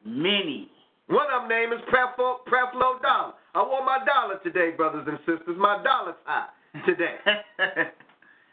Many. 0.04 0.70
One 1.08 1.26
of 1.32 1.42
them 1.42 1.48
name 1.48 1.72
is 1.72 1.80
Creflo, 1.92 2.36
Creflo 2.48 3.00
Dollar. 3.02 3.34
I 3.54 3.62
want 3.62 3.84
my 3.86 4.04
dollar 4.04 4.38
today, 4.42 4.70
brothers 4.76 5.06
and 5.08 5.18
sisters. 5.20 5.56
My 5.58 5.82
dollar's 5.82 6.18
high 6.24 6.48
today. 6.84 7.16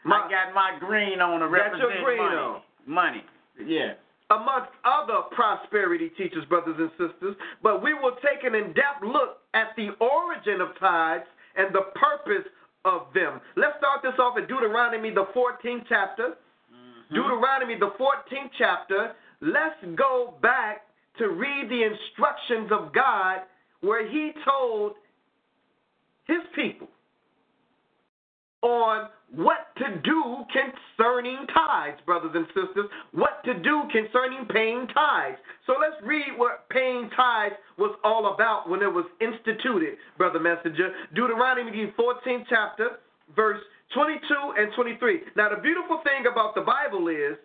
My- 0.04 0.16
I 0.26 0.30
got 0.30 0.54
my 0.54 0.78
green 0.80 1.20
on 1.20 1.40
to 1.40 1.46
Got 1.46 1.76
your 1.78 1.88
represent 1.90 2.04
green 2.04 2.18
money. 2.18 2.36
on. 2.36 2.60
Money. 2.86 3.24
Yeah. 3.66 3.94
amongst 4.30 4.70
other 4.84 5.22
prosperity 5.34 6.10
teachers, 6.16 6.44
brothers 6.48 6.76
and 6.78 6.90
sisters, 6.98 7.36
but 7.62 7.82
we 7.82 7.94
will 7.94 8.16
take 8.22 8.42
an 8.44 8.54
in 8.54 8.72
depth 8.72 9.02
look 9.04 9.38
at 9.54 9.68
the 9.76 9.90
origin 10.00 10.60
of 10.60 10.68
tithes 10.80 11.24
and 11.56 11.72
the 11.74 11.82
purpose 11.94 12.44
of 12.84 13.02
them. 13.14 13.40
Let's 13.56 13.76
start 13.78 14.02
this 14.02 14.18
off 14.18 14.36
in 14.38 14.46
Deuteronomy, 14.46 15.10
the 15.10 15.26
14th 15.34 15.84
chapter. 15.88 16.34
Mm-hmm. 16.72 17.14
Deuteronomy, 17.14 17.78
the 17.78 17.92
14th 17.98 18.50
chapter. 18.58 19.12
Let's 19.40 19.76
go 19.96 20.34
back 20.42 20.82
to 21.18 21.28
read 21.28 21.68
the 21.68 21.82
instructions 21.82 22.70
of 22.72 22.92
God 22.94 23.40
where 23.80 24.08
He 24.08 24.32
told 24.44 24.92
His 26.26 26.42
people 26.54 26.88
on 28.64 29.10
what 29.36 29.68
to 29.76 29.84
do 30.02 30.44
concerning 30.48 31.46
tithes, 31.52 32.00
brothers 32.06 32.32
and 32.34 32.46
sisters. 32.48 32.88
What 33.12 33.44
to 33.44 33.54
do 33.60 33.82
concerning 33.92 34.46
paying 34.48 34.88
tithes. 34.88 35.36
So 35.66 35.74
let's 35.78 36.00
read 36.02 36.32
what 36.36 36.68
paying 36.70 37.10
tithes 37.14 37.56
was 37.76 37.94
all 38.02 38.32
about 38.32 38.68
when 38.68 38.80
it 38.80 38.90
was 38.92 39.04
instituted, 39.20 39.98
brother 40.16 40.40
messenger. 40.40 40.92
Deuteronomy 41.14 41.92
14th 41.98 42.44
chapter, 42.48 42.98
verse 43.36 43.60
22 43.92 44.18
and 44.56 44.72
23. 44.74 45.20
Now 45.36 45.50
the 45.50 45.60
beautiful 45.60 46.00
thing 46.02 46.24
about 46.30 46.54
the 46.54 46.62
Bible 46.62 47.08
is 47.08 47.36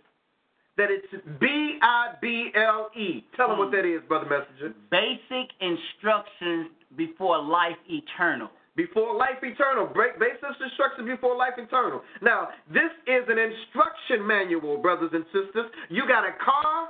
that 0.78 0.88
it's 0.90 1.12
B 1.40 1.78
I 1.82 2.14
B 2.22 2.52
L 2.56 2.90
E. 2.96 3.26
Tell 3.36 3.50
them 3.50 3.58
what 3.60 3.70
hmm. 3.70 3.76
that 3.76 3.86
is, 3.86 4.02
brother 4.08 4.30
messenger. 4.30 4.74
Basic 4.90 5.52
instructions 5.60 6.72
before 6.96 7.44
life 7.44 7.78
eternal. 7.90 8.50
Before 8.76 9.16
life 9.16 9.42
eternal. 9.44 9.88
Break 9.88 10.20
basic 10.20 10.44
instructions 10.62 11.08
before 11.08 11.36
life 11.36 11.58
eternal. 11.58 12.02
Now, 12.22 12.50
this 12.72 12.92
is 13.08 13.24
an 13.28 13.38
instruction 13.38 14.26
manual, 14.26 14.78
brothers 14.78 15.12
and 15.14 15.26
sisters. 15.34 15.72
You 15.90 16.08
got 16.08 16.24
a 16.24 16.34
car, 16.44 16.90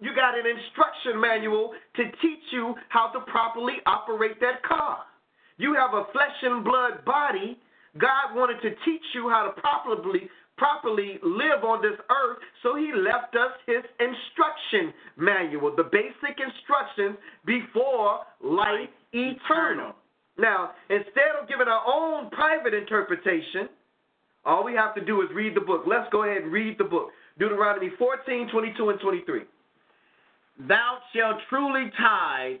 you 0.00 0.14
got 0.14 0.38
an 0.38 0.44
instruction 0.46 1.20
manual 1.20 1.72
to 1.96 2.04
teach 2.22 2.44
you 2.52 2.74
how 2.88 3.10
to 3.12 3.20
properly 3.30 3.82
operate 3.86 4.38
that 4.40 4.62
car. 4.62 5.04
You 5.56 5.74
have 5.74 5.94
a 5.94 6.04
flesh 6.12 6.38
and 6.42 6.64
blood 6.64 7.04
body. 7.04 7.58
God 7.98 8.34
wanted 8.34 8.60
to 8.62 8.70
teach 8.84 9.02
you 9.14 9.28
how 9.28 9.50
to 9.50 9.60
properly 9.60 10.30
properly 10.58 11.18
live 11.22 11.64
on 11.64 11.80
this 11.80 11.98
earth, 12.10 12.38
so 12.62 12.74
he 12.74 12.90
left 12.92 13.34
us 13.36 13.52
his 13.66 13.84
instruction 14.00 14.92
manual, 15.16 15.74
the 15.74 15.84
basic 15.84 16.36
instructions 16.36 17.16
before 17.46 18.20
life 18.42 18.90
eternal. 19.12 19.94
Now, 20.38 20.70
instead 20.88 21.34
of 21.40 21.48
giving 21.48 21.66
our 21.66 21.82
own 21.86 22.30
private 22.30 22.72
interpretation, 22.72 23.68
all 24.44 24.64
we 24.64 24.74
have 24.74 24.94
to 24.94 25.04
do 25.04 25.20
is 25.22 25.28
read 25.34 25.54
the 25.54 25.60
book. 25.60 25.82
Let's 25.86 26.08
go 26.10 26.24
ahead 26.24 26.42
and 26.42 26.52
read 26.52 26.78
the 26.78 26.84
book. 26.84 27.10
Deuteronomy 27.38 27.90
14, 27.98 28.48
22, 28.50 28.90
and 28.90 29.00
23. 29.00 29.42
Thou 30.68 30.98
shalt 31.14 31.38
truly 31.48 31.90
tithe 31.98 32.60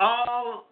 all 0.00 0.66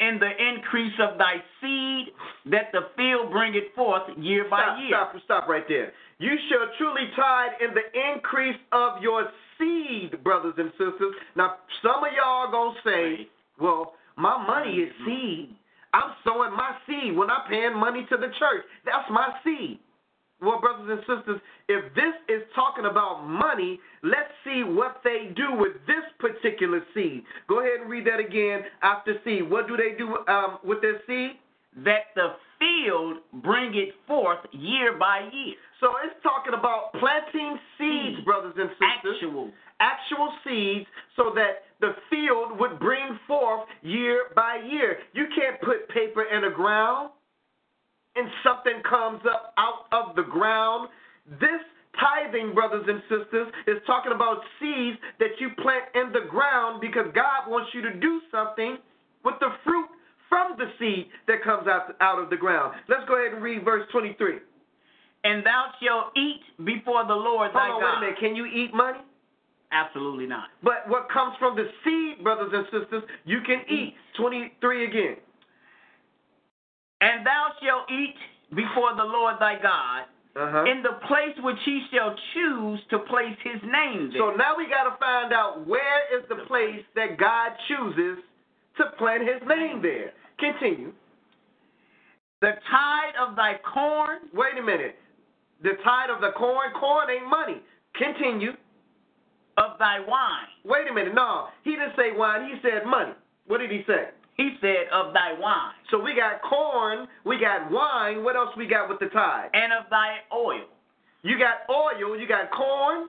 in 0.00 0.18
the 0.18 0.30
increase 0.30 0.94
of 1.00 1.18
thy 1.18 1.36
seed 1.60 2.14
that 2.50 2.72
the 2.72 2.88
field 2.96 3.30
bringeth 3.30 3.74
forth 3.76 4.02
year 4.18 4.46
by 4.50 4.62
stop, 4.62 4.78
year. 4.78 4.90
Stop, 4.90 5.14
stop 5.24 5.48
right 5.48 5.64
there. 5.68 5.92
You 6.18 6.36
shall 6.48 6.66
truly 6.78 7.08
tithe 7.16 7.52
in 7.60 7.74
the 7.74 8.14
increase 8.14 8.58
of 8.72 9.02
your 9.02 9.28
seed, 9.58 10.22
brothers 10.24 10.54
and 10.56 10.70
sisters. 10.72 11.14
Now, 11.36 11.56
some 11.82 12.02
of 12.02 12.10
y'all 12.16 12.48
are 12.48 12.50
gonna 12.50 12.78
say, 12.84 13.28
well, 13.60 13.94
my 14.16 14.44
money 14.46 14.76
is 14.76 14.92
seed. 15.04 15.56
I'm 15.92 16.12
sowing 16.24 16.52
my 16.52 16.76
seed 16.86 17.16
when 17.16 17.30
I'm 17.30 17.48
paying 17.48 17.76
money 17.76 18.06
to 18.10 18.16
the 18.16 18.28
church. 18.38 18.64
That's 18.84 19.08
my 19.10 19.28
seed. 19.44 19.78
Well, 20.40 20.60
brothers 20.60 20.88
and 20.88 21.00
sisters, 21.00 21.40
if 21.68 21.94
this 21.94 22.14
is 22.28 22.42
talking 22.54 22.86
about 22.86 23.26
money, 23.26 23.78
let's 24.02 24.32
see 24.42 24.62
what 24.64 25.02
they 25.04 25.32
do 25.36 25.52
with 25.54 25.72
this 25.86 26.04
particular 26.18 26.80
seed. 26.94 27.24
Go 27.46 27.60
ahead 27.60 27.80
and 27.82 27.90
read 27.90 28.06
that 28.06 28.20
again 28.20 28.62
after 28.82 29.16
seed. 29.22 29.50
What 29.50 29.68
do 29.68 29.76
they 29.76 29.96
do 29.98 30.16
um, 30.28 30.58
with 30.64 30.80
their 30.80 31.00
seed? 31.06 31.32
That 31.84 32.10
the 32.16 32.34
field 32.58 33.18
bring 33.42 33.74
it 33.74 33.94
forth 34.06 34.40
year 34.52 34.96
by 34.98 35.28
year. 35.32 35.54
So 35.80 35.92
it's 36.04 36.16
talking 36.22 36.54
about 36.58 36.92
planting 36.98 37.58
seeds, 37.78 38.16
Seed. 38.16 38.24
brothers 38.24 38.54
and 38.56 38.70
sisters. 38.70 39.16
Actual. 39.22 39.50
Actual 39.80 40.32
seeds 40.44 40.86
so 41.16 41.32
that 41.34 41.64
the 41.80 41.94
field 42.10 42.58
would 42.60 42.78
bring 42.78 43.18
forth 43.26 43.66
year 43.82 44.24
by 44.36 44.60
year. 44.70 44.98
You 45.14 45.26
can't 45.34 45.60
put 45.60 45.88
paper 45.88 46.24
in 46.24 46.42
the 46.42 46.50
ground 46.50 47.10
and 48.16 48.28
something 48.44 48.82
comes 48.88 49.20
up 49.24 49.54
out 49.56 49.86
of 49.92 50.16
the 50.16 50.22
ground. 50.22 50.88
This 51.40 51.62
tithing, 51.98 52.54
brothers 52.54 52.84
and 52.88 53.02
sisters, 53.08 53.48
is 53.66 53.78
talking 53.86 54.12
about 54.12 54.40
seeds 54.60 54.98
that 55.18 55.38
you 55.38 55.50
plant 55.62 55.84
in 55.94 56.12
the 56.12 56.28
ground 56.28 56.80
because 56.80 57.06
God 57.14 57.48
wants 57.48 57.70
you 57.74 57.82
to 57.82 57.94
do 57.94 58.20
something 58.30 58.78
with 59.24 59.34
the 59.40 59.50
fruit 59.64 59.88
from 60.28 60.56
the 60.58 60.70
seed 60.78 61.08
that 61.26 61.42
comes 61.42 61.66
out, 61.66 61.96
out 62.00 62.18
of 62.18 62.30
the 62.30 62.36
ground. 62.36 62.74
Let's 62.88 63.02
go 63.08 63.18
ahead 63.18 63.34
and 63.34 63.42
read 63.42 63.64
verse 63.64 63.86
23. 63.92 64.38
And 65.24 65.44
thou 65.44 65.66
shalt 65.82 66.16
eat 66.16 66.40
before 66.64 67.04
the 67.06 67.14
Lord 67.14 67.50
thy 67.52 67.68
Hold 67.68 67.82
on, 67.82 67.82
wait 67.82 67.88
a 67.88 67.92
God. 67.92 68.00
minute. 68.00 68.18
Can 68.20 68.36
you 68.36 68.46
eat 68.46 68.72
money? 68.72 68.98
Absolutely 69.72 70.26
not. 70.26 70.48
But 70.62 70.88
what 70.88 71.08
comes 71.10 71.34
from 71.38 71.54
the 71.56 71.66
seed, 71.84 72.24
brothers 72.24 72.50
and 72.52 72.64
sisters, 72.72 73.04
you 73.24 73.40
can 73.46 73.62
eat. 73.70 73.94
23 74.16 74.84
again. 74.84 75.16
And 77.00 77.24
thou 77.24 77.52
shalt 77.62 77.88
eat 77.90 78.16
before 78.54 78.94
the 78.96 79.04
Lord 79.04 79.36
thy 79.40 79.54
God 79.62 80.04
Uh-huh. 80.36 80.64
in 80.64 80.82
the 80.82 80.94
place 81.06 81.36
which 81.42 81.56
he 81.64 81.86
shall 81.92 82.14
choose 82.34 82.80
to 82.90 82.98
place 83.00 83.36
his 83.42 83.60
name 83.62 84.10
there. 84.12 84.20
So 84.20 84.36
now 84.36 84.56
we 84.56 84.66
got 84.68 84.84
to 84.90 84.96
find 84.98 85.32
out 85.32 85.66
where 85.66 86.02
is 86.18 86.24
the 86.28 86.44
place 86.46 86.84
that 86.94 87.16
God 87.18 87.52
chooses 87.68 88.18
to 88.76 88.84
plant 88.98 89.22
his 89.22 89.40
name 89.48 89.80
there. 89.82 90.12
Continue. 90.38 90.92
the 92.40 92.52
tithe 92.70 93.14
of 93.20 93.36
thy 93.36 93.54
corn 93.74 94.18
Wait 94.32 94.56
a 94.58 94.62
minute. 94.62 94.96
The 95.62 95.72
tithe 95.84 96.08
of 96.10 96.20
the 96.22 96.32
corn, 96.32 96.70
corn 96.78 97.10
ain't 97.10 97.28
money. 97.28 97.60
Continue. 97.94 98.52
Thy 99.80 99.98
wine. 100.06 100.46
Wait 100.64 100.86
a 100.88 100.94
minute. 100.94 101.14
No, 101.14 101.48
he 101.64 101.72
didn't 101.72 101.94
say 101.96 102.12
wine. 102.14 102.46
He 102.48 102.60
said 102.62 102.86
money. 102.86 103.12
What 103.48 103.58
did 103.58 103.70
he 103.72 103.82
say? 103.88 104.10
He 104.36 104.56
said, 104.62 104.86
of 104.92 105.12
thy 105.12 105.34
wine, 105.38 105.74
So 105.90 106.00
we 106.00 106.14
got 106.14 106.40
corn, 106.42 107.06
we 107.26 107.38
got 107.38 107.70
wine. 107.70 108.22
What 108.24 108.36
else 108.36 108.48
we 108.56 108.66
got 108.66 108.88
with 108.88 108.98
the 109.00 109.06
tithe? 109.06 109.50
and 109.52 109.72
of 109.72 109.90
thy 109.90 110.18
oil. 110.32 110.64
You 111.22 111.36
got 111.38 111.68
oil, 111.68 112.16
you 112.18 112.26
got 112.26 112.50
corn, 112.52 113.08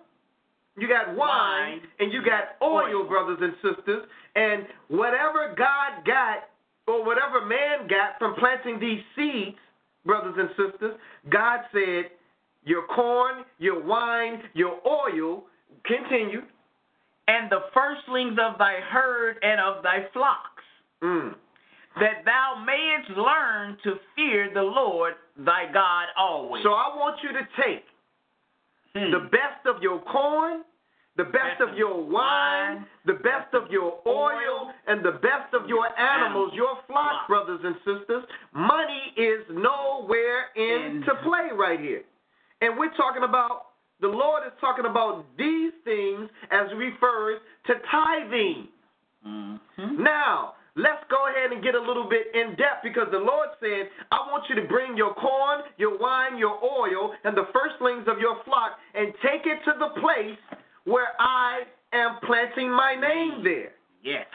you 0.77 0.89
got 0.89 1.15
wine, 1.15 1.17
Wine. 1.17 1.81
and 1.99 2.11
you 2.11 2.21
got 2.25 2.55
oil, 2.61 2.95
Oil. 3.01 3.07
brothers 3.07 3.37
and 3.41 3.53
sisters. 3.61 4.03
And 4.35 4.65
whatever 4.89 5.53
God 5.57 6.03
got, 6.05 6.49
or 6.87 7.05
whatever 7.05 7.45
man 7.45 7.87
got 7.87 8.17
from 8.19 8.35
planting 8.35 8.79
these 8.79 8.99
seeds, 9.15 9.55
brothers 10.05 10.35
and 10.37 10.49
sisters, 10.57 10.97
God 11.29 11.59
said, 11.71 12.11
your 12.65 12.85
corn, 12.87 13.45
your 13.59 13.81
wine, 13.85 14.41
your 14.53 14.79
oil, 14.85 15.43
continue. 15.85 16.41
And 17.27 17.49
the 17.49 17.61
firstlings 17.73 18.37
of 18.39 18.57
thy 18.57 18.79
herd 18.81 19.37
and 19.43 19.59
of 19.59 19.83
thy 19.83 20.03
flocks, 20.13 20.63
Mm. 21.01 21.35
that 21.99 22.23
thou 22.25 22.55
mayest 22.55 23.09
learn 23.11 23.77
to 23.83 23.99
fear 24.15 24.49
the 24.53 24.63
Lord 24.63 25.15
thy 25.37 25.65
God 25.65 26.07
always. 26.15 26.63
So 26.63 26.73
I 26.73 26.95
want 26.95 27.21
you 27.23 27.33
to 27.33 27.47
take 27.57 27.85
Hmm. 28.93 29.11
the 29.11 29.19
best 29.19 29.65
of 29.65 29.81
your 29.81 29.99
corn, 29.99 30.63
the 31.15 31.23
best 31.25 31.61
of 31.61 31.77
your 31.77 32.01
wine, 32.01 32.85
the 33.05 33.13
best 33.13 33.53
of 33.53 33.71
your 33.71 33.99
oil, 34.05 34.73
and 34.87 35.03
the 35.03 35.11
best 35.11 35.53
of 35.53 35.67
your 35.67 35.87
animals, 35.99 36.53
your 36.53 36.77
flock, 36.87 37.27
brothers 37.27 37.63
and 37.63 37.75
sisters. 37.83 38.25
Money 38.53 39.13
is 39.15 39.45
nowhere 39.49 40.51
in 40.55 41.03
to 41.03 41.15
play 41.15 41.49
right 41.51 41.79
here. 41.79 42.03
And 42.61 42.77
we're 42.77 42.93
talking 42.95 43.23
about, 43.23 43.70
the 44.01 44.07
Lord 44.07 44.43
is 44.45 44.53
talking 44.59 44.85
about 44.85 45.25
these 45.37 45.71
things 45.85 46.29
as 46.51 46.67
refers 46.75 47.39
to 47.67 47.75
tithing. 47.89 48.67
Mhm. 49.25 49.59
Now, 49.99 50.55
let's 50.75 51.03
go 51.09 51.27
ahead 51.27 51.51
and 51.51 51.61
get 51.61 51.75
a 51.75 51.79
little 51.79 52.05
bit 52.05 52.33
in 52.33 52.55
depth 52.55 52.83
because 52.83 53.09
the 53.11 53.19
Lord 53.19 53.49
said, 53.59 53.89
I 54.11 54.17
want 54.31 54.49
you 54.49 54.55
to 54.55 54.63
bring 54.63 54.97
your 54.97 55.13
corn, 55.13 55.63
your 55.77 55.97
wine, 55.97 56.37
your 56.37 56.57
oil, 56.63 57.15
and 57.23 57.35
the 57.35 57.45
firstlings 57.53 58.07
of 58.07 58.19
your 58.19 58.35
flock 58.43 58.79
and 58.93 59.13
take 59.21 59.45
it 59.45 59.63
to 59.65 59.73
the 59.77 59.89
place 60.01 60.39
where 60.85 61.13
I 61.19 61.63
am 61.93 62.17
planting 62.23 62.71
my 62.71 62.95
name 62.95 63.43
there. 63.43 63.73
Yes. 64.01 64.25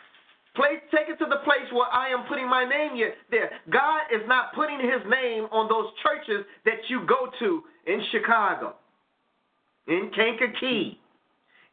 Place, 0.54 0.80
take 0.90 1.08
it 1.08 1.18
to 1.18 1.26
the 1.26 1.40
place 1.44 1.70
where 1.72 1.92
I 1.92 2.08
am 2.08 2.24
putting 2.24 2.48
my 2.48 2.64
name 2.64 2.96
there. 3.30 3.50
God 3.68 4.02
is 4.10 4.26
not 4.26 4.54
putting 4.54 4.80
his 4.80 5.04
name 5.08 5.48
on 5.50 5.68
those 5.68 5.92
churches 6.02 6.46
that 6.64 6.88
you 6.88 7.04
go 7.04 7.30
to 7.40 7.64
in 7.86 8.02
Chicago, 8.10 8.76
in 9.88 10.10
Kankakee, 10.14 10.98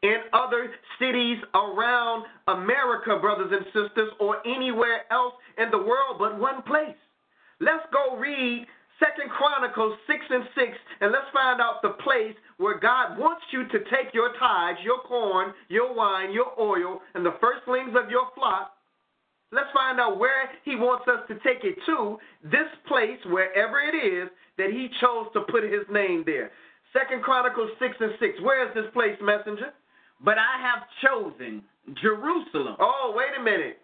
in 0.01 0.17
other 0.33 0.69
cities 0.99 1.37
around 1.55 2.25
America, 2.47 3.17
brothers 3.19 3.51
and 3.51 3.65
sisters, 3.67 4.11
or 4.19 4.45
anywhere 4.45 5.01
else 5.11 5.33
in 5.57 5.71
the 5.71 5.77
world 5.77 6.17
but 6.19 6.39
one 6.39 6.61
place. 6.63 6.97
Let's 7.59 7.85
go 7.91 8.17
read 8.17 8.67
Second 8.99 9.29
Chronicles 9.31 9.97
6 10.07 10.19
and 10.29 10.43
6, 10.55 10.67
and 11.01 11.11
let's 11.11 11.31
find 11.33 11.61
out 11.61 11.81
the 11.81 11.95
place 12.03 12.35
where 12.57 12.79
God 12.79 13.17
wants 13.17 13.43
you 13.51 13.67
to 13.67 13.79
take 13.89 14.13
your 14.13 14.31
tithes, 14.39 14.79
your 14.83 14.99
corn, 15.01 15.53
your 15.69 15.95
wine, 15.95 16.31
your 16.31 16.51
oil, 16.59 17.01
and 17.15 17.25
the 17.25 17.35
firstlings 17.41 17.95
of 17.95 18.09
your 18.09 18.27
flock. 18.35 18.71
Let's 19.51 19.69
find 19.73 19.99
out 19.99 20.19
where 20.19 20.49
he 20.65 20.75
wants 20.75 21.05
us 21.07 21.21
to 21.27 21.35
take 21.35 21.63
it 21.63 21.77
to, 21.85 22.17
this 22.43 22.69
place, 22.87 23.19
wherever 23.25 23.79
it 23.79 23.95
is, 23.95 24.29
that 24.57 24.71
he 24.71 24.89
chose 24.99 25.27
to 25.33 25.41
put 25.41 25.63
his 25.63 25.85
name 25.91 26.23
there. 26.25 26.51
Second 26.93 27.23
Chronicles 27.23 27.71
6 27.79 27.95
and 27.99 28.13
6. 28.19 28.41
Where 28.41 28.67
is 28.67 28.73
this 28.73 28.85
place, 28.93 29.17
messenger? 29.21 29.73
But 30.23 30.37
I 30.37 30.61
have 30.61 30.87
chosen 31.01 31.63
Jerusalem 32.01 32.77
Oh, 32.79 33.13
wait 33.17 33.33
a 33.37 33.43
minute. 33.43 33.79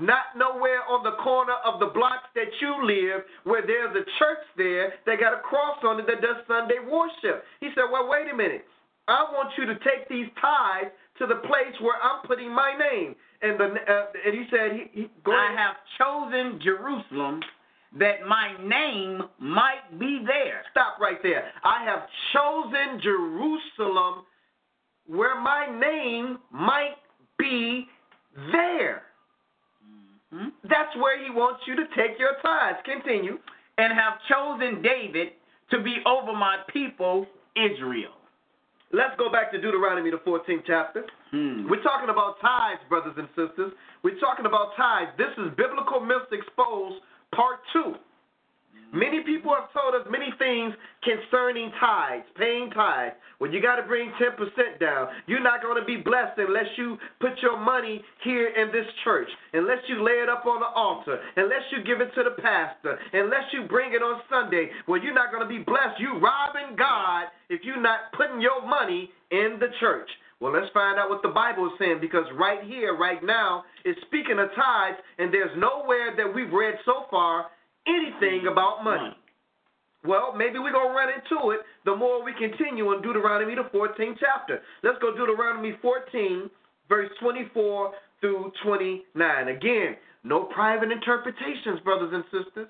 Not 0.00 0.34
nowhere 0.36 0.82
on 0.88 1.02
the 1.02 1.18
corner 1.22 1.54
of 1.66 1.80
the 1.80 1.90
blocks 1.90 2.30
that 2.34 2.48
you 2.60 2.86
live 2.86 3.22
where 3.42 3.66
there's 3.66 3.90
a 3.94 4.06
church 4.18 4.44
there 4.56 4.94
that 5.06 5.18
got 5.18 5.34
a 5.34 5.42
cross 5.42 5.78
on 5.82 5.98
it 6.00 6.06
that 6.06 6.22
does 6.22 6.38
Sunday 6.46 6.78
worship. 6.78 7.42
He 7.60 7.68
said, 7.74 7.90
Well, 7.90 8.08
wait 8.08 8.30
a 8.30 8.36
minute. 8.36 8.64
I 9.08 9.26
want 9.32 9.50
you 9.58 9.66
to 9.66 9.74
take 9.82 10.08
these 10.08 10.28
tithes 10.40 10.92
to 11.18 11.26
the 11.26 11.42
place 11.46 11.74
where 11.80 11.98
I'm 12.00 12.22
putting 12.26 12.54
my 12.54 12.78
name. 12.78 13.16
And 13.42 13.58
the 13.58 13.66
uh, 13.66 14.06
and 14.26 14.34
he 14.34 14.44
said, 14.50 14.72
he, 14.72 15.02
he, 15.02 15.10
go 15.24 15.32
I 15.32 15.54
have 15.54 15.76
chosen 15.98 16.60
Jerusalem 16.62 17.40
that 17.98 18.26
my 18.26 18.54
name 18.62 19.22
might 19.38 19.98
be 19.98 20.22
there. 20.26 20.62
Stop 20.70 20.98
right 21.00 21.18
there. 21.22 21.50
I 21.64 21.84
have 21.84 22.06
chosen 22.32 23.00
Jerusalem 23.02 24.24
where 25.06 25.40
my 25.40 25.66
name 25.66 26.38
might 26.52 26.96
be 27.38 27.86
there. 28.52 29.02
Hmm? 30.32 30.48
That's 30.64 30.94
where 30.96 31.22
he 31.22 31.30
wants 31.30 31.62
you 31.66 31.74
to 31.76 31.84
take 31.96 32.18
your 32.18 32.36
tithes. 32.42 32.78
Continue. 32.84 33.38
And 33.78 33.92
have 33.92 34.14
chosen 34.28 34.82
David 34.82 35.28
to 35.70 35.82
be 35.82 35.96
over 36.04 36.32
my 36.32 36.58
people 36.72 37.26
Israel. 37.56 38.12
Let's 38.92 39.12
go 39.18 39.30
back 39.30 39.52
to 39.52 39.60
Deuteronomy, 39.60 40.10
the 40.10 40.24
14th 40.24 40.64
chapter. 40.66 41.04
Hmm. 41.30 41.68
We're 41.68 41.82
talking 41.82 42.08
about 42.08 42.40
tithes, 42.40 42.80
brothers 42.88 43.14
and 43.18 43.28
sisters. 43.36 43.72
We're 44.02 44.18
talking 44.18 44.46
about 44.46 44.72
tithes. 44.76 45.12
This 45.18 45.32
is 45.36 45.52
Biblical 45.56 46.00
Myths 46.00 46.32
Exposed, 46.32 46.96
part 47.34 47.60
two. 47.72 47.94
Many 48.92 49.20
people 49.20 49.52
have 49.52 49.68
told 49.76 49.94
us 49.94 50.08
many 50.10 50.32
things 50.38 50.72
concerning 51.04 51.70
tithes, 51.78 52.24
paying 52.38 52.70
tithes. 52.70 53.16
Well, 53.38 53.52
you 53.52 53.60
got 53.60 53.76
to 53.76 53.82
bring 53.82 54.10
10% 54.16 54.80
down. 54.80 55.08
You're 55.26 55.42
not 55.42 55.60
going 55.62 55.78
to 55.78 55.84
be 55.84 55.96
blessed 55.96 56.38
unless 56.38 56.66
you 56.76 56.96
put 57.20 57.32
your 57.42 57.60
money 57.60 58.02
here 58.24 58.48
in 58.48 58.72
this 58.72 58.86
church, 59.04 59.28
unless 59.52 59.78
you 59.88 60.02
lay 60.02 60.24
it 60.24 60.28
up 60.30 60.46
on 60.46 60.60
the 60.60 60.72
altar, 60.74 61.20
unless 61.36 61.62
you 61.70 61.84
give 61.84 62.00
it 62.00 62.14
to 62.14 62.24
the 62.24 62.40
pastor, 62.40 62.98
unless 63.12 63.44
you 63.52 63.68
bring 63.68 63.92
it 63.92 64.02
on 64.02 64.22
Sunday. 64.30 64.70
Well, 64.88 65.02
you're 65.02 65.14
not 65.14 65.30
going 65.30 65.46
to 65.46 65.48
be 65.48 65.62
blessed. 65.62 66.00
You're 66.00 66.18
robbing 66.18 66.76
God 66.76 67.26
if 67.50 67.60
you're 67.64 67.80
not 67.80 68.10
putting 68.16 68.40
your 68.40 68.66
money 68.66 69.10
in 69.30 69.58
the 69.60 69.68
church. 69.80 70.08
Well, 70.40 70.52
let's 70.52 70.70
find 70.72 70.98
out 70.98 71.10
what 71.10 71.22
the 71.22 71.34
Bible 71.34 71.66
is 71.66 71.72
saying 71.78 71.98
because 72.00 72.24
right 72.38 72.62
here, 72.62 72.96
right 72.96 73.22
now, 73.24 73.64
it's 73.84 73.98
speaking 74.06 74.38
of 74.38 74.48
tithes, 74.54 74.98
and 75.18 75.34
there's 75.34 75.50
nowhere 75.58 76.14
that 76.16 76.30
we've 76.32 76.52
read 76.52 76.74
so 76.84 77.10
far 77.10 77.46
anything 77.86 78.46
mm. 78.46 78.52
about 78.52 78.84
money. 78.84 79.16
Well, 80.06 80.32
maybe 80.36 80.60
we're 80.60 80.72
going 80.72 80.94
to 80.94 80.94
run 80.94 81.10
into 81.10 81.50
it 81.50 81.60
the 81.84 81.96
more 81.96 82.22
we 82.22 82.32
continue 82.38 82.92
in 82.94 83.02
Deuteronomy, 83.02 83.56
the 83.56 83.66
14th 83.76 84.14
chapter. 84.20 84.62
Let's 84.84 84.98
go 85.02 85.10
Deuteronomy 85.10 85.74
14, 85.82 86.48
verse 86.88 87.10
24 87.20 87.92
through 88.20 88.52
29. 88.64 89.48
Again, 89.48 89.96
no 90.22 90.44
private 90.44 90.92
interpretations, 90.92 91.80
brothers 91.82 92.12
and 92.14 92.22
sisters. 92.30 92.68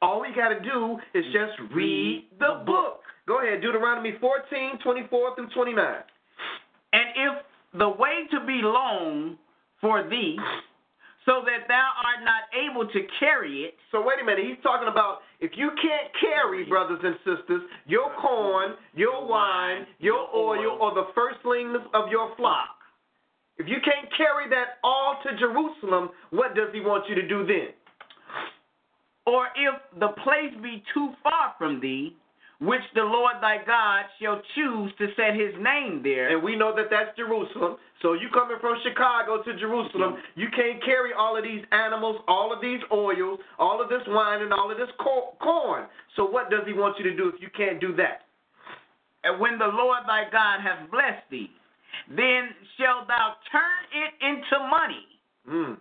All 0.00 0.20
we 0.20 0.28
got 0.36 0.50
to 0.50 0.60
do 0.60 0.98
is 1.18 1.24
just 1.34 1.58
mm. 1.58 1.74
read 1.74 2.28
the 2.38 2.62
book. 2.64 3.02
Go 3.26 3.42
ahead, 3.42 3.60
Deuteronomy 3.60 4.14
14, 4.20 4.78
24 4.84 5.34
through 5.34 5.48
29. 5.52 5.84
And 6.92 7.04
if 7.16 7.78
the 7.78 7.88
way 7.88 8.26
to 8.30 8.40
be 8.46 8.60
long 8.62 9.36
for 9.80 10.08
thee, 10.08 10.36
so 11.26 11.42
that 11.44 11.68
thou 11.68 11.90
art 12.04 12.24
not 12.24 12.48
able 12.56 12.88
to 12.88 13.00
carry 13.20 13.64
it, 13.64 13.74
So 13.92 14.00
wait 14.00 14.16
a 14.20 14.24
minute, 14.24 14.44
he's 14.46 14.62
talking 14.62 14.88
about 14.88 15.18
if 15.40 15.52
you 15.56 15.70
can't 15.80 16.08
carry, 16.20 16.64
brothers 16.64 17.00
and 17.02 17.16
sisters, 17.24 17.62
your 17.86 18.10
corn, 18.20 18.72
your 18.94 19.26
wine, 19.28 19.86
your 19.98 20.28
oil, 20.34 20.78
or 20.80 20.94
the 20.94 21.08
firstlings 21.14 21.76
of 21.92 22.08
your 22.10 22.34
flock. 22.36 22.76
If 23.58 23.66
you 23.68 23.76
can't 23.84 24.08
carry 24.16 24.48
that 24.50 24.78
all 24.82 25.18
to 25.24 25.36
Jerusalem, 25.36 26.10
what 26.30 26.54
does 26.54 26.68
he 26.72 26.80
want 26.80 27.08
you 27.08 27.14
to 27.16 27.28
do 27.28 27.44
then? 27.46 27.74
or 29.28 29.48
if 29.56 30.00
the 30.00 30.08
place 30.24 30.54
be 30.62 30.82
too 30.94 31.10
far 31.22 31.54
from 31.58 31.80
thee, 31.80 32.16
which 32.60 32.82
the 32.94 33.02
Lord 33.02 33.34
thy 33.40 33.58
God 33.64 34.04
shall 34.20 34.42
choose 34.54 34.92
to 34.98 35.06
set 35.14 35.34
his 35.34 35.54
name 35.60 36.00
there, 36.02 36.34
And 36.34 36.42
we 36.42 36.56
know 36.56 36.74
that 36.74 36.86
that's 36.90 37.16
Jerusalem. 37.16 37.76
So 38.02 38.14
you 38.14 38.28
coming 38.32 38.56
from 38.60 38.76
Chicago 38.82 39.42
to 39.42 39.58
Jerusalem, 39.58 40.16
you 40.34 40.48
can't 40.54 40.82
carry 40.84 41.12
all 41.12 41.36
of 41.36 41.44
these 41.44 41.62
animals, 41.72 42.20
all 42.26 42.52
of 42.52 42.60
these 42.60 42.80
oils, 42.92 43.38
all 43.58 43.82
of 43.82 43.88
this 43.88 44.02
wine, 44.08 44.42
and 44.42 44.52
all 44.52 44.70
of 44.70 44.78
this 44.78 44.88
corn. 44.98 45.86
So 46.16 46.28
what 46.28 46.50
does 46.50 46.62
he 46.66 46.72
want 46.72 46.98
you 46.98 47.04
to 47.10 47.16
do 47.16 47.28
if 47.28 47.40
you 47.40 47.48
can't 47.56 47.80
do 47.80 47.94
that? 47.96 48.28
and 49.24 49.40
when 49.40 49.58
the 49.58 49.66
Lord 49.66 50.04
thy 50.06 50.24
God 50.30 50.60
hath 50.60 50.90
blessed 50.90 51.24
thee, 51.30 51.50
then 52.08 52.50
shalt 52.78 53.08
thou 53.08 53.34
turn 53.50 53.82
it 53.92 54.12
into 54.24 54.68
money. 54.68 55.06
Mm. 55.48 55.76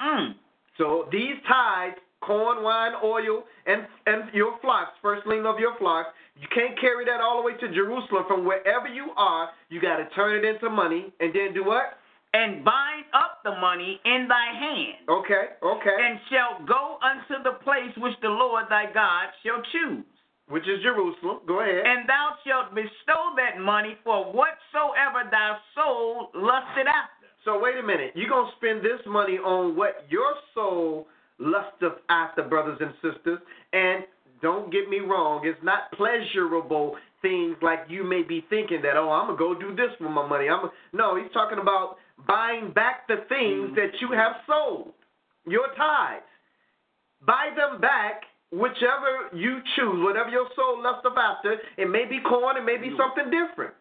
Mm. 0.00 0.34
So 0.78 1.06
these 1.12 1.36
tithes, 1.48 1.96
corn, 2.22 2.62
wine, 2.62 2.92
oil, 3.02 3.44
and 3.66 3.86
and 4.06 4.32
your 4.32 4.58
flocks, 4.60 4.92
firstling 5.02 5.44
of 5.46 5.58
your 5.58 5.76
flocks, 5.78 6.10
you 6.40 6.48
can't 6.54 6.78
carry 6.80 7.04
that 7.04 7.20
all 7.20 7.42
the 7.42 7.46
way 7.46 7.54
to 7.58 7.68
Jerusalem 7.74 8.24
from 8.26 8.44
wherever 8.46 8.88
you 8.88 9.10
are. 9.16 9.50
You 9.68 9.80
got 9.80 9.98
to 9.98 10.08
turn 10.14 10.36
it 10.36 10.44
into 10.48 10.70
money, 10.70 11.12
and 11.20 11.34
then 11.34 11.52
do 11.52 11.64
what? 11.64 11.98
And 12.34 12.64
bind 12.64 13.04
up 13.12 13.44
the 13.44 13.52
money 13.60 14.00
in 14.06 14.26
thy 14.26 14.46
hand, 14.56 15.04
Okay, 15.06 15.52
okay. 15.62 15.96
and 16.00 16.18
shalt 16.30 16.66
go 16.66 16.96
unto 17.04 17.42
the 17.44 17.58
place 17.62 17.92
which 17.98 18.14
the 18.22 18.28
Lord 18.32 18.64
thy 18.70 18.86
God 18.92 19.28
shall 19.44 19.60
choose. 19.70 20.04
Which 20.48 20.64
is 20.64 20.82
Jerusalem. 20.82 21.40
Go 21.46 21.60
ahead. 21.60 21.84
And 21.86 22.08
thou 22.08 22.34
shalt 22.44 22.74
bestow 22.74 23.36
that 23.36 23.60
money 23.60 23.96
for 24.02 24.24
whatsoever 24.32 25.28
thy 25.30 25.56
soul 25.74 26.30
lusted 26.34 26.86
after. 26.88 27.28
So 27.44 27.60
wait 27.60 27.76
a 27.78 27.82
minute. 27.82 28.12
You're 28.14 28.28
gonna 28.28 28.50
spend 28.56 28.80
this 28.82 29.00
money 29.06 29.38
on 29.38 29.76
what 29.76 30.04
your 30.10 30.34
soul 30.54 31.06
lusteth 31.42 31.98
after, 32.08 32.42
brothers 32.42 32.78
and 32.80 32.92
sisters. 33.02 33.38
And 33.72 34.04
don't 34.40 34.72
get 34.72 34.88
me 34.88 35.00
wrong, 35.00 35.42
it's 35.44 35.62
not 35.62 35.92
pleasurable 35.92 36.96
things 37.20 37.56
like 37.62 37.80
you 37.88 38.02
may 38.02 38.22
be 38.22 38.44
thinking 38.50 38.82
that, 38.82 38.96
oh, 38.96 39.10
I'm 39.10 39.26
gonna 39.26 39.38
go 39.38 39.54
do 39.54 39.74
this 39.74 39.90
with 40.00 40.10
my 40.10 40.26
money. 40.26 40.48
I'm 40.48 40.70
no, 40.92 41.16
he's 41.16 41.32
talking 41.32 41.58
about 41.58 41.96
buying 42.26 42.72
back 42.72 43.06
the 43.08 43.24
things 43.28 43.74
that 43.76 44.00
you 44.00 44.10
have 44.12 44.32
sold. 44.46 44.92
Your 45.46 45.68
tithes. 45.76 46.22
Buy 47.24 47.50
them 47.56 47.80
back 47.80 48.22
whichever 48.50 49.30
you 49.32 49.58
choose, 49.76 50.04
whatever 50.04 50.28
your 50.28 50.48
soul 50.56 50.82
lusteth 50.82 51.16
after. 51.16 51.56
It 51.76 51.88
may 51.88 52.04
be 52.04 52.20
corn, 52.20 52.56
it 52.56 52.64
may 52.64 52.76
be 52.76 52.94
something 52.96 53.30
different. 53.30 53.74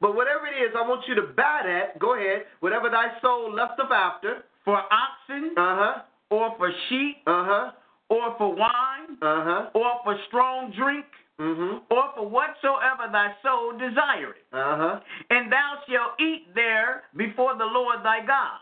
But 0.00 0.16
whatever 0.16 0.46
it 0.46 0.58
is, 0.58 0.74
I 0.76 0.82
want 0.82 1.06
you 1.06 1.14
to 1.14 1.22
buy 1.36 1.62
that. 1.64 1.98
Go 2.00 2.14
ahead. 2.14 2.42
Whatever 2.60 2.90
thy 2.90 3.20
soul 3.20 3.54
lusteth 3.54 3.90
after. 3.90 4.44
For 4.64 4.76
oxen, 4.78 5.54
Uh 5.56 5.76
huh. 5.78 6.02
Or 6.32 6.54
for 6.56 6.72
sheep, 6.88 7.16
Uh 7.26 7.44
huh. 7.44 7.66
or 8.08 8.34
for 8.38 8.54
wine, 8.54 9.18
Uh 9.20 9.44
huh. 9.44 9.70
or 9.74 10.00
for 10.04 10.14
strong 10.28 10.70
drink, 10.72 11.06
Mhm. 11.38 11.82
or 11.90 12.04
for 12.14 12.26
whatsoever 12.28 13.08
thy 13.12 13.34
soul 13.42 13.72
desireth. 13.72 14.40
Uh 14.52 14.76
huh. 14.82 15.00
And 15.30 15.52
thou 15.52 15.70
shalt 15.88 16.18
eat 16.20 16.54
there 16.54 17.04
before 17.16 17.54
the 17.54 17.66
Lord 17.66 18.02
thy 18.02 18.20
God. 18.24 18.60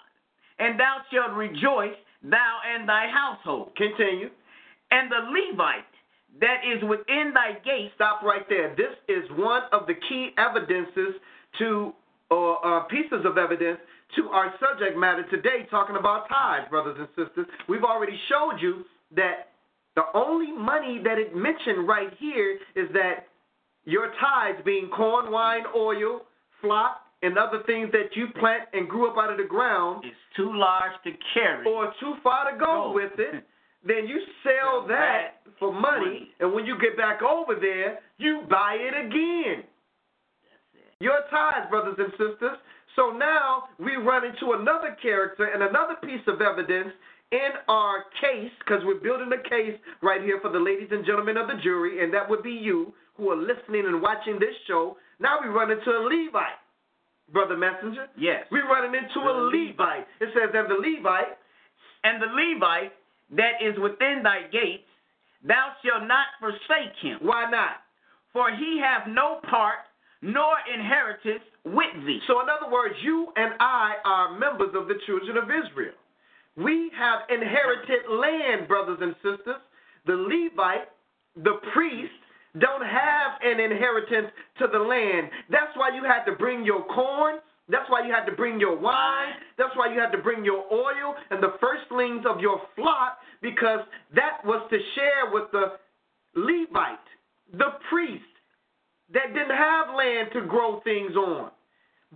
And 0.58 0.78
thou 0.78 1.00
shalt 1.10 1.32
rejoice, 1.32 1.96
thou 2.22 2.60
and 2.66 2.88
thy 2.88 3.08
household. 3.08 3.74
Continue. 3.76 4.30
And 4.90 5.10
the 5.10 5.20
Levite 5.36 5.86
that 6.40 6.64
is 6.64 6.82
within 6.84 7.32
thy 7.34 7.52
gates, 7.64 7.94
Stop 7.94 8.22
right 8.22 8.46
there. 8.48 8.74
This 8.76 8.94
is 9.08 9.28
one 9.32 9.62
of 9.72 9.86
the 9.86 9.94
key 9.94 10.32
evidences 10.36 11.14
to, 11.58 11.92
or 12.30 12.64
uh, 12.64 12.80
pieces 12.84 13.24
of 13.24 13.36
evidence 13.38 13.80
to 14.16 14.28
our 14.28 14.52
subject 14.60 14.96
matter 14.98 15.24
today, 15.30 15.66
talking 15.70 15.96
about 15.96 16.28
tithes, 16.28 16.68
brothers 16.70 16.96
and 16.98 17.08
sisters. 17.16 17.46
We've 17.68 17.84
already 17.84 18.18
showed 18.28 18.58
you 18.60 18.84
that 19.16 19.48
the 19.96 20.02
only 20.14 20.52
money 20.52 21.00
that 21.04 21.18
it 21.18 21.34
mentioned 21.34 21.86
right 21.88 22.10
here 22.18 22.58
is 22.76 22.88
that 22.92 23.26
your 23.84 24.12
tithes 24.20 24.58
being 24.64 24.88
corn, 24.94 25.30
wine, 25.32 25.64
oil, 25.74 26.22
flock, 26.60 27.00
and 27.22 27.36
other 27.36 27.62
things 27.66 27.90
that 27.92 28.14
you 28.16 28.28
plant 28.38 28.62
and 28.72 28.88
grew 28.88 29.10
up 29.10 29.16
out 29.18 29.30
of 29.30 29.36
the 29.38 29.44
ground, 29.44 30.04
is 30.04 30.12
too 30.36 30.50
large 30.54 30.92
to 31.04 31.10
carry. 31.34 31.66
or 31.66 31.92
too 32.00 32.14
far 32.22 32.50
to 32.50 32.58
go 32.58 32.64
Go. 32.66 32.92
with 32.94 33.12
it, 33.18 33.44
then 33.86 34.06
you 34.06 34.20
sell 34.42 34.86
that 34.88 35.42
for 35.58 35.72
money, 35.72 36.28
and 36.40 36.52
when 36.54 36.64
you 36.66 36.78
get 36.80 36.96
back 36.96 37.20
over 37.22 37.54
there, 37.60 37.98
you 38.18 38.42
buy 38.48 38.76
it 38.80 39.06
again. 39.06 39.64
Your 41.00 41.20
tithes, 41.30 41.68
brothers 41.70 41.96
and 41.98 42.10
sisters. 42.12 42.58
So 43.00 43.16
now 43.16 43.72
we 43.80 43.96
run 43.96 44.28
into 44.28 44.52
another 44.52 44.94
character 45.00 45.48
and 45.48 45.62
another 45.62 45.96
piece 46.04 46.20
of 46.28 46.42
evidence 46.44 46.92
in 47.32 47.56
our 47.66 48.04
case, 48.20 48.52
because 48.60 48.84
we're 48.84 49.00
building 49.00 49.32
a 49.32 49.40
case 49.48 49.78
right 50.02 50.20
here 50.20 50.38
for 50.42 50.52
the 50.52 50.58
ladies 50.58 50.88
and 50.90 51.06
gentlemen 51.06 51.38
of 51.38 51.46
the 51.46 51.56
jury, 51.62 52.04
and 52.04 52.12
that 52.12 52.28
would 52.28 52.42
be 52.42 52.50
you 52.50 52.92
who 53.16 53.30
are 53.30 53.40
listening 53.40 53.86
and 53.86 54.02
watching 54.02 54.36
this 54.38 54.52
show. 54.66 54.98
Now 55.18 55.38
we 55.40 55.48
run 55.48 55.70
into 55.70 55.88
a 55.88 56.02
Levite, 56.04 56.60
brother 57.32 57.56
messenger. 57.56 58.08
Yes. 58.18 58.44
We're 58.50 58.68
running 58.68 58.92
into 58.92 59.20
a 59.24 59.32
The 59.32 59.48
Levite. 59.48 60.06
It 60.20 60.28
says 60.34 60.50
that 60.52 60.68
the 60.68 60.74
Levite 60.76 61.38
And 62.04 62.20
the 62.20 62.26
Levite 62.26 62.92
that 63.36 63.62
is 63.62 63.78
within 63.78 64.20
thy 64.22 64.42
gates, 64.50 64.88
thou 65.46 65.72
shalt 65.84 66.08
not 66.08 66.26
forsake 66.40 66.96
him. 67.00 67.18
Why 67.22 67.48
not? 67.50 67.80
For 68.32 68.50
he 68.50 68.80
hath 68.82 69.06
no 69.08 69.40
part 69.48 69.86
nor 70.22 70.52
inheritance 70.72 71.44
with 71.64 71.94
thee. 72.06 72.20
So, 72.26 72.40
in 72.40 72.48
other 72.48 72.70
words, 72.70 72.94
you 73.02 73.28
and 73.36 73.54
I 73.60 73.94
are 74.04 74.38
members 74.38 74.74
of 74.74 74.88
the 74.88 74.98
children 75.06 75.36
of 75.36 75.44
Israel. 75.44 75.94
We 76.56 76.90
have 76.96 77.20
inherited 77.30 78.10
land, 78.10 78.68
brothers 78.68 78.98
and 79.00 79.14
sisters. 79.16 79.62
The 80.06 80.14
Levite, 80.14 80.88
the 81.36 81.60
priest, 81.72 82.12
don't 82.58 82.84
have 82.84 83.38
an 83.42 83.60
inheritance 83.60 84.28
to 84.58 84.66
the 84.66 84.78
land. 84.78 85.30
That's 85.50 85.72
why 85.76 85.94
you 85.94 86.02
had 86.04 86.24
to 86.24 86.32
bring 86.32 86.64
your 86.64 86.84
corn. 86.84 87.36
That's 87.68 87.88
why 87.88 88.04
you 88.04 88.12
had 88.12 88.24
to 88.24 88.32
bring 88.32 88.58
your 88.58 88.76
wine. 88.76 89.34
That's 89.56 89.74
why 89.76 89.92
you 89.92 90.00
had 90.00 90.10
to 90.10 90.18
bring 90.18 90.44
your 90.44 90.64
oil 90.72 91.14
and 91.30 91.40
the 91.40 91.54
firstlings 91.60 92.24
of 92.26 92.40
your 92.40 92.60
flock 92.74 93.18
because 93.40 93.80
that 94.14 94.44
was 94.44 94.66
to 94.70 94.78
share 94.96 95.30
with 95.32 95.44
the 95.52 95.78
Levite, 96.34 96.98
the 97.52 97.78
priest, 97.88 98.24
that 99.12 99.34
didn't 99.34 99.56
have 99.56 99.94
land 99.96 100.28
to 100.32 100.42
grow 100.42 100.80
things 100.80 101.16
on. 101.16 101.50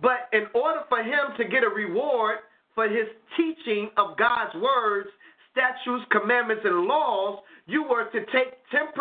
But 0.01 0.29
in 0.33 0.47
order 0.53 0.81
for 0.89 1.01
him 1.01 1.35
to 1.37 1.45
get 1.45 1.63
a 1.63 1.69
reward 1.69 2.39
for 2.73 2.87
his 2.87 3.07
teaching 3.37 3.89
of 3.97 4.17
God's 4.17 4.53
words, 4.55 5.07
statutes, 5.51 6.05
commandments, 6.11 6.63
and 6.65 6.85
laws, 6.85 7.39
you 7.65 7.83
were 7.83 8.05
to 8.11 8.19
take 8.31 8.59
10% 8.73 8.91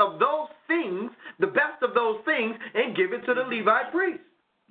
of 0.00 0.18
those 0.18 0.48
things, 0.66 1.10
the 1.38 1.46
best 1.46 1.82
of 1.82 1.94
those 1.94 2.18
things, 2.24 2.54
and 2.74 2.96
give 2.96 3.12
it 3.12 3.24
to 3.26 3.34
the 3.34 3.42
Levite 3.42 3.92
priest. 3.92 4.20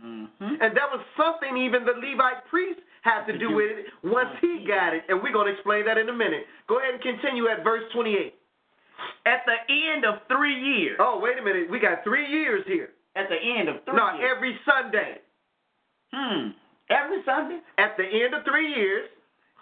Mm-hmm. 0.03 0.55
And 0.61 0.75
that 0.75 0.87
was 0.91 1.01
something 1.17 1.57
even 1.57 1.83
the 1.85 1.95
Levite 1.95 2.45
priest 2.49 2.79
had 3.01 3.25
to 3.25 3.37
do 3.37 3.55
with 3.55 3.71
it 3.71 3.85
once 4.03 4.29
he 4.41 4.65
got 4.67 4.93
it. 4.93 5.03
And 5.07 5.23
we're 5.23 5.33
going 5.33 5.47
to 5.47 5.53
explain 5.53 5.85
that 5.85 5.97
in 5.97 6.09
a 6.09 6.13
minute. 6.13 6.43
Go 6.67 6.79
ahead 6.79 6.93
and 6.95 7.01
continue 7.01 7.47
at 7.47 7.63
verse 7.63 7.83
28. 7.93 8.33
At 9.25 9.45
the 9.45 9.57
end 9.69 10.05
of 10.05 10.21
three 10.27 10.55
years. 10.55 10.97
Oh, 10.99 11.19
wait 11.21 11.37
a 11.37 11.43
minute. 11.43 11.69
We 11.69 11.79
got 11.79 12.03
three 12.03 12.27
years 12.27 12.63
here. 12.67 12.89
At 13.15 13.27
the 13.29 13.37
end 13.37 13.69
of 13.69 13.83
three 13.85 13.95
no, 13.95 14.13
years. 14.15 14.31
every 14.35 14.57
Sunday. 14.65 15.17
Hmm. 16.13 16.49
Every 16.89 17.21
Sunday? 17.25 17.59
At 17.77 17.97
the 17.97 18.05
end 18.05 18.33
of 18.33 18.43
three 18.45 18.73
years. 18.73 19.09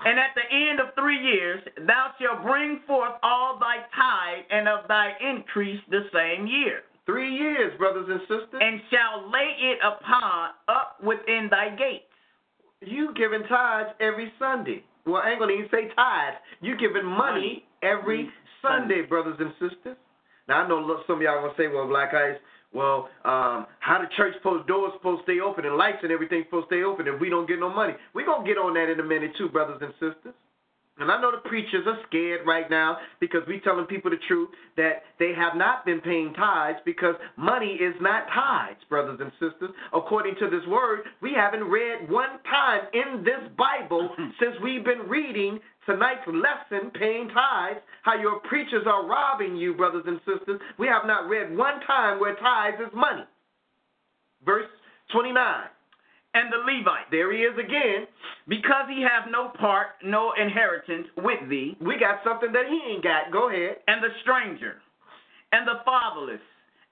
And 0.05 0.19
at 0.19 0.29
the 0.35 0.45
end 0.53 0.79
of 0.79 0.93
three 0.93 1.17
years, 1.17 1.59
thou 1.87 2.11
shalt 2.21 2.43
bring 2.45 2.81
forth 2.85 3.13
all 3.23 3.57
thy 3.59 3.77
tithe 3.95 4.45
and 4.51 4.67
of 4.67 4.87
thy 4.87 5.13
increase 5.19 5.81
the 5.89 6.05
same 6.13 6.45
year. 6.45 6.81
Three 7.07 7.33
years, 7.35 7.75
brothers 7.77 8.05
and 8.09 8.21
sisters. 8.21 8.61
And 8.61 8.81
shall 8.91 9.31
lay 9.31 9.55
it 9.57 9.79
upon 9.81 10.51
up 10.67 10.97
within 11.03 11.47
thy 11.49 11.69
gates. 11.69 12.03
You 12.81 13.13
giving 13.15 13.43
tithes 13.47 13.89
every 13.99 14.31
Sunday. 14.37 14.83
Well, 15.05 15.21
I 15.23 15.31
ain't 15.31 15.39
gonna 15.39 15.53
even 15.53 15.69
say 15.71 15.89
tithes. 15.95 16.37
You 16.61 16.77
giving 16.77 17.05
money 17.05 17.65
every 17.81 18.29
Sunday, 18.61 19.01
brothers 19.01 19.37
and 19.39 19.51
sisters. 19.59 19.97
Now 20.47 20.63
I 20.63 20.67
know 20.67 21.01
some 21.07 21.17
of 21.17 21.21
y'all 21.21 21.41
gonna 21.41 21.53
say, 21.57 21.67
well, 21.67 21.87
Black 21.87 22.13
Ice, 22.13 22.37
well, 22.73 23.09
um, 23.25 23.67
how 23.79 23.99
the 23.99 24.07
church 24.15 24.35
post 24.43 24.67
doors 24.67 24.91
supposed 24.97 25.25
to 25.25 25.31
stay 25.31 25.39
open 25.39 25.65
and 25.65 25.77
lights 25.77 25.99
and 26.03 26.11
everything 26.11 26.43
supposed 26.45 26.69
to 26.69 26.75
stay 26.75 26.83
open 26.83 27.07
if 27.07 27.19
we 27.19 27.29
don't 27.29 27.47
get 27.47 27.59
no 27.59 27.69
money. 27.69 27.93
we 28.13 28.23
gonna 28.25 28.45
get 28.45 28.57
on 28.57 28.73
that 28.75 28.89
in 28.89 28.99
a 28.99 29.03
minute 29.03 29.31
too, 29.37 29.49
brothers 29.49 29.81
and 29.81 29.93
sisters. 29.93 30.35
And 30.99 31.11
I 31.11 31.21
know 31.21 31.31
the 31.31 31.47
preachers 31.47 31.85
are 31.85 31.99
scared 32.07 32.41
right 32.45 32.69
now 32.69 32.97
because 33.19 33.41
we're 33.47 33.59
telling 33.59 33.85
people 33.85 34.09
the 34.09 34.17
truth 34.27 34.49
that 34.77 35.03
they 35.19 35.31
have 35.37 35.55
not 35.55 35.85
been 35.85 36.01
paying 36.01 36.33
tithes 36.33 36.79
because 36.85 37.15
money 37.37 37.77
is 37.79 37.93
not 38.01 38.25
tithes, 38.33 38.81
brothers 38.89 39.19
and 39.21 39.31
sisters. 39.33 39.69
According 39.93 40.35
to 40.39 40.49
this 40.49 40.65
word, 40.67 41.01
we 41.21 41.33
haven't 41.35 41.65
read 41.65 42.09
one 42.09 42.41
time 42.49 42.81
in 42.93 43.23
this 43.23 43.51
Bible 43.57 44.09
since 44.39 44.55
we've 44.63 44.83
been 44.83 45.07
reading 45.07 45.59
tonight's 45.85 46.27
lesson, 46.27 46.91
paying 46.91 47.29
tithes, 47.29 47.79
how 48.01 48.19
your 48.19 48.39
preachers 48.41 48.85
are 48.87 49.05
robbing 49.07 49.55
you, 49.55 49.73
brothers 49.73 50.03
and 50.07 50.19
sisters. 50.25 50.59
We 50.79 50.87
have 50.87 51.05
not 51.05 51.29
read 51.29 51.55
one 51.55 51.79
time 51.85 52.19
where 52.19 52.35
tithes 52.35 52.77
is 52.81 52.93
money. 52.93 53.23
Verse 54.43 54.67
29. 55.13 55.63
And 56.37 56.53
the 56.53 56.61
Levite, 56.61 57.09
There 57.09 57.33
he 57.33 57.41
is 57.41 57.57
again. 57.57 58.05
because 58.47 58.85
he 58.87 59.01
have 59.01 59.25
no 59.31 59.49
part, 59.57 59.97
no 60.03 60.33
inheritance 60.39 61.07
with 61.17 61.41
thee, 61.49 61.75
We 61.81 61.97
got 61.97 62.21
something 62.23 62.51
that 62.53 62.67
he 62.69 62.77
ain't 62.93 63.03
got. 63.03 63.31
Go 63.31 63.49
ahead. 63.49 63.77
and 63.87 64.03
the 64.03 64.09
stranger, 64.21 64.77
and 65.51 65.67
the 65.67 65.81
fatherless, 65.83 66.41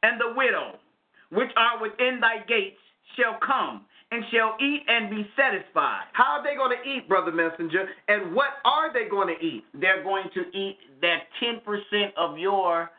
and 0.01 0.19
the 0.19 0.33
widow, 0.35 0.79
which 1.29 1.51
are 1.57 1.77
within 1.81 2.19
thy 2.19 2.39
gates, 2.47 2.79
shall 3.15 3.37
come, 3.45 3.85
and 4.11 4.23
shall 4.31 4.55
eat 4.59 4.81
and 4.87 5.09
be 5.09 5.29
satisfied. 5.35 6.05
How 6.13 6.39
are 6.39 6.43
they 6.43 6.55
going 6.55 6.75
to 6.77 6.89
eat, 6.89 7.07
Brother 7.07 7.31
Messenger? 7.31 7.85
And 8.07 8.33
what 8.33 8.49
are 8.65 8.91
they 8.93 9.05
going 9.09 9.27
to 9.35 9.39
eat? 9.45 9.63
They're 9.73 10.03
going 10.03 10.29
to 10.33 10.41
eat 10.57 10.77
that 11.01 11.27
10% 11.41 12.13
of 12.17 12.37
your 12.37 12.89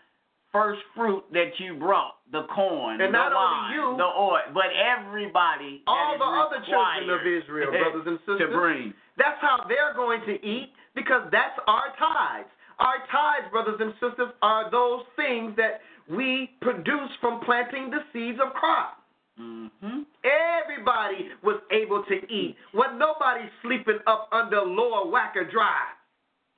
first 0.57 0.81
fruit 0.97 1.25
that 1.33 1.53
you 1.59 1.75
brought, 1.75 2.17
the 2.33 2.45
corn, 2.55 3.01
And 3.01 3.13
the 3.13 3.19
not 3.19 3.33
only 3.33 3.77
you, 3.77 3.97
the 3.97 4.09
oil, 4.09 4.41
but 4.55 4.73
everybody 4.73 5.83
All 5.87 6.17
the 6.19 6.25
other 6.25 6.65
children 6.65 7.11
of 7.13 7.21
Israel, 7.43 7.71
brothers 7.71 8.07
and 8.07 8.19
sisters. 8.25 8.41
to 8.41 8.57
bring. 8.57 8.95
That's 9.21 9.41
how 9.41 9.65
they're 9.69 9.95
going 9.95 10.21
to 10.27 10.35
eat 10.45 10.73
because 10.95 11.29
that's 11.31 11.59
our 11.67 11.93
tithes. 11.99 12.49
Our 12.79 12.99
tithes, 13.13 13.49
brothers 13.53 13.81
and 13.81 13.93
sisters, 14.01 14.33
are 14.43 14.71
those 14.71 15.03
things 15.17 15.55
that 15.57 15.81
we 16.09 16.51
produce 16.61 17.11
from 17.21 17.41
planting 17.45 17.91
the 17.91 18.01
seeds 18.13 18.39
of 18.45 18.53
crop. 18.55 18.99
Mm-hmm. 19.41 20.01
Everybody 20.25 21.29
was 21.43 21.61
able 21.73 22.03
to 22.09 22.15
eat. 22.33 22.57
When 22.73 22.99
nobody 22.99 23.45
sleeping 23.63 23.99
up 24.07 24.29
under 24.33 24.61
Lower 24.61 25.07
Wacker 25.07 25.51
Drive 25.51 25.97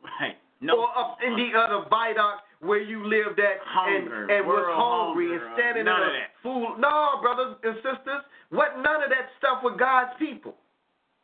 Right. 0.03 0.37
No. 0.61 0.75
or 0.79 0.89
up 0.99 1.19
in 1.25 1.35
the 1.37 1.59
other 1.59 1.87
viaduct 1.89 2.43
where 2.61 2.83
you 2.83 3.07
lived 3.07 3.39
at 3.39 3.59
Hunger, 3.65 4.23
and, 4.23 4.31
and 4.31 4.47
was 4.47 4.67
hungry 4.67 5.29
hunger, 5.31 5.47
and 5.47 5.55
standing 5.55 5.85
none 5.85 6.03
in 6.03 6.09
of 6.09 6.15
a 6.15 6.19
that. 6.19 6.31
fool. 6.43 6.75
No, 6.79 7.21
brothers 7.23 7.57
and 7.63 7.77
sisters, 7.77 8.23
what 8.51 8.77
none 8.83 9.03
of 9.03 9.11
that 9.11 9.31
stuff 9.39 9.63
with 9.63 9.79
God's 9.79 10.11
people. 10.19 10.55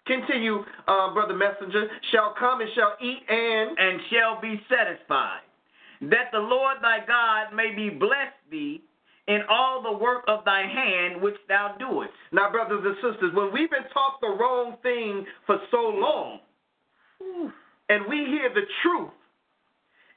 Continue, 0.06 0.62
uh, 0.86 1.14
brother 1.14 1.34
messenger. 1.34 1.88
Shall 2.12 2.34
come 2.38 2.60
and 2.60 2.70
shall 2.74 2.94
eat 3.00 3.22
and 3.28 3.78
and 3.78 4.00
shall 4.12 4.40
be 4.40 4.60
satisfied. 4.68 5.40
That 6.02 6.28
the 6.30 6.38
Lord 6.38 6.76
thy 6.82 6.98
God 7.06 7.56
may 7.56 7.74
be 7.74 7.88
blessed 7.88 8.36
thee 8.50 8.82
in 9.26 9.40
all 9.48 9.82
the 9.82 9.92
work 9.92 10.24
of 10.28 10.44
thy 10.44 10.60
hand 10.68 11.22
which 11.22 11.36
thou 11.48 11.74
doest. 11.78 12.12
now, 12.32 12.50
brothers 12.50 12.84
and 12.84 12.94
sisters, 12.96 13.32
when 13.34 13.50
we've 13.52 13.70
been 13.70 13.88
taught 13.94 14.20
the 14.20 14.28
wrong 14.28 14.76
thing 14.82 15.24
for 15.46 15.58
so 15.70 15.78
long, 15.78 16.40
and 17.88 18.04
we 18.06 18.26
hear 18.26 18.52
the 18.52 18.66
truth, 18.82 19.10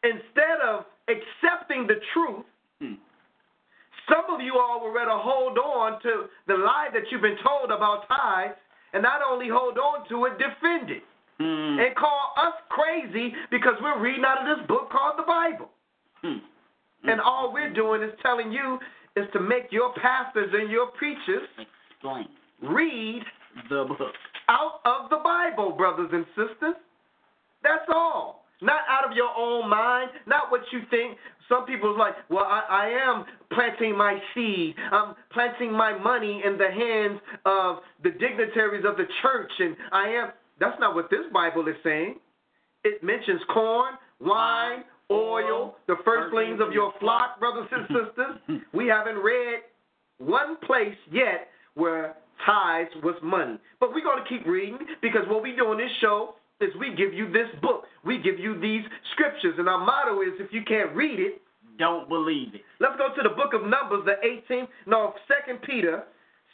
instead 0.03 0.59
of 0.67 0.83
accepting 1.07 1.87
the 1.87 1.99
truth, 2.13 2.45
Hmm. 2.79 2.95
some 4.09 4.25
of 4.29 4.41
you 4.41 4.57
all 4.59 4.81
would 4.83 4.93
rather 4.93 5.17
hold 5.17 5.57
on 5.57 5.99
to 6.01 6.29
the 6.45 6.55
lie 6.57 6.89
that 6.93 7.11
you've 7.11 7.21
been 7.21 7.37
told 7.37 7.71
about 7.71 8.07
tithes, 8.07 8.55
and 8.93 9.03
not 9.03 9.21
only 9.21 9.47
hold 9.49 9.77
on 9.77 10.07
to 10.09 10.25
it, 10.25 10.37
defend 10.37 10.89
it, 10.91 11.03
Hmm. 11.39 11.79
and 11.79 11.95
call 11.95 12.33
us 12.37 12.53
crazy 12.69 13.35
because 13.49 13.79
we're 13.81 13.97
reading 13.99 14.25
out 14.25 14.47
of 14.47 14.57
this 14.57 14.67
book 14.67 14.89
called 14.89 15.17
the 15.17 15.23
Bible. 15.23 15.69
Hmm. 16.21 16.39
And 17.03 17.21
all 17.21 17.51
we're 17.53 17.69
doing 17.69 18.01
is 18.01 18.13
telling 18.21 18.51
you 18.51 18.79
is 19.15 19.29
to 19.31 19.39
make 19.39 19.71
your 19.71 19.93
pastors 19.93 20.53
and 20.53 20.69
your 20.69 20.87
preachers 20.87 21.47
Explain 21.57 22.27
read 22.61 23.23
the 23.69 23.85
book. 23.85 24.13
out 24.49 24.81
of 24.85 25.09
the 25.09 25.17
Bible, 25.17 25.71
brothers 25.71 26.09
and 26.11 26.25
sisters. 26.35 26.75
That's 27.63 27.87
all. 27.89 28.36
Not 28.61 28.81
out 28.89 29.09
of 29.09 29.15
your 29.15 29.29
own 29.37 29.69
mind, 29.69 30.09
not 30.25 30.51
what 30.51 30.61
you 30.71 30.81
think. 30.89 31.17
Some 31.47 31.65
people's 31.65 31.97
like, 31.97 32.13
well, 32.29 32.45
I, 32.45 32.63
I 32.69 33.09
am 33.09 33.25
planting 33.53 33.97
my 33.97 34.19
seed. 34.33 34.75
I'm 34.91 35.15
planting 35.31 35.71
my 35.71 35.97
money 35.97 36.41
in 36.43 36.57
the 36.57 36.69
hands 36.69 37.19
of 37.45 37.77
the 38.03 38.11
dignitaries 38.11 38.83
of 38.85 38.97
the 38.97 39.05
church, 39.21 39.51
and 39.59 39.75
I 39.91 40.07
am. 40.09 40.31
That's 40.59 40.79
not 40.79 40.95
what 40.95 41.09
this 41.09 41.21
Bible 41.31 41.67
is 41.67 41.75
saying. 41.83 42.15
It 42.83 43.03
mentions 43.03 43.41
corn, 43.53 43.93
wine, 44.19 44.83
oil, 45.11 45.75
the 45.87 45.95
firstlings 46.03 46.59
of 46.59 46.73
your 46.73 46.93
flock, 46.99 47.39
brothers 47.39 47.67
and 47.71 47.87
sisters. 47.87 48.61
We 48.73 48.87
haven't 48.87 49.17
read 49.17 49.59
one 50.17 50.57
place 50.65 50.95
yet 51.11 51.49
where 51.75 52.15
tithes 52.45 52.89
was 53.03 53.15
money. 53.23 53.59
But 53.79 53.93
we're 53.93 54.03
going 54.03 54.23
to 54.23 54.29
keep 54.29 54.45
reading 54.45 54.79
because 55.01 55.23
what 55.27 55.43
we 55.43 55.55
do 55.55 55.65
on 55.67 55.77
this 55.77 55.91
show 56.01 56.35
is 56.61 56.69
we 56.79 56.95
give 56.95 57.13
you 57.13 57.31
this 57.31 57.47
book. 57.61 57.83
We 58.05 58.17
give 58.17 58.39
you 58.39 58.59
these 58.59 58.81
scriptures. 59.13 59.55
And 59.57 59.67
our 59.69 59.79
motto 59.83 60.21
is 60.21 60.33
if 60.39 60.51
you 60.51 60.61
can't 60.67 60.95
read 60.95 61.19
it, 61.19 61.41
Don't 61.77 62.09
believe 62.09 62.55
it. 62.55 62.61
let's 62.79 62.95
go 62.97 63.09
to 63.15 63.21
the 63.21 63.35
book 63.35 63.53
of 63.53 63.61
Numbers, 63.61 64.05
the 64.05 64.17
18th, 64.25 64.67
no, 64.87 65.13
Second 65.27 65.61
Peter, 65.61 66.03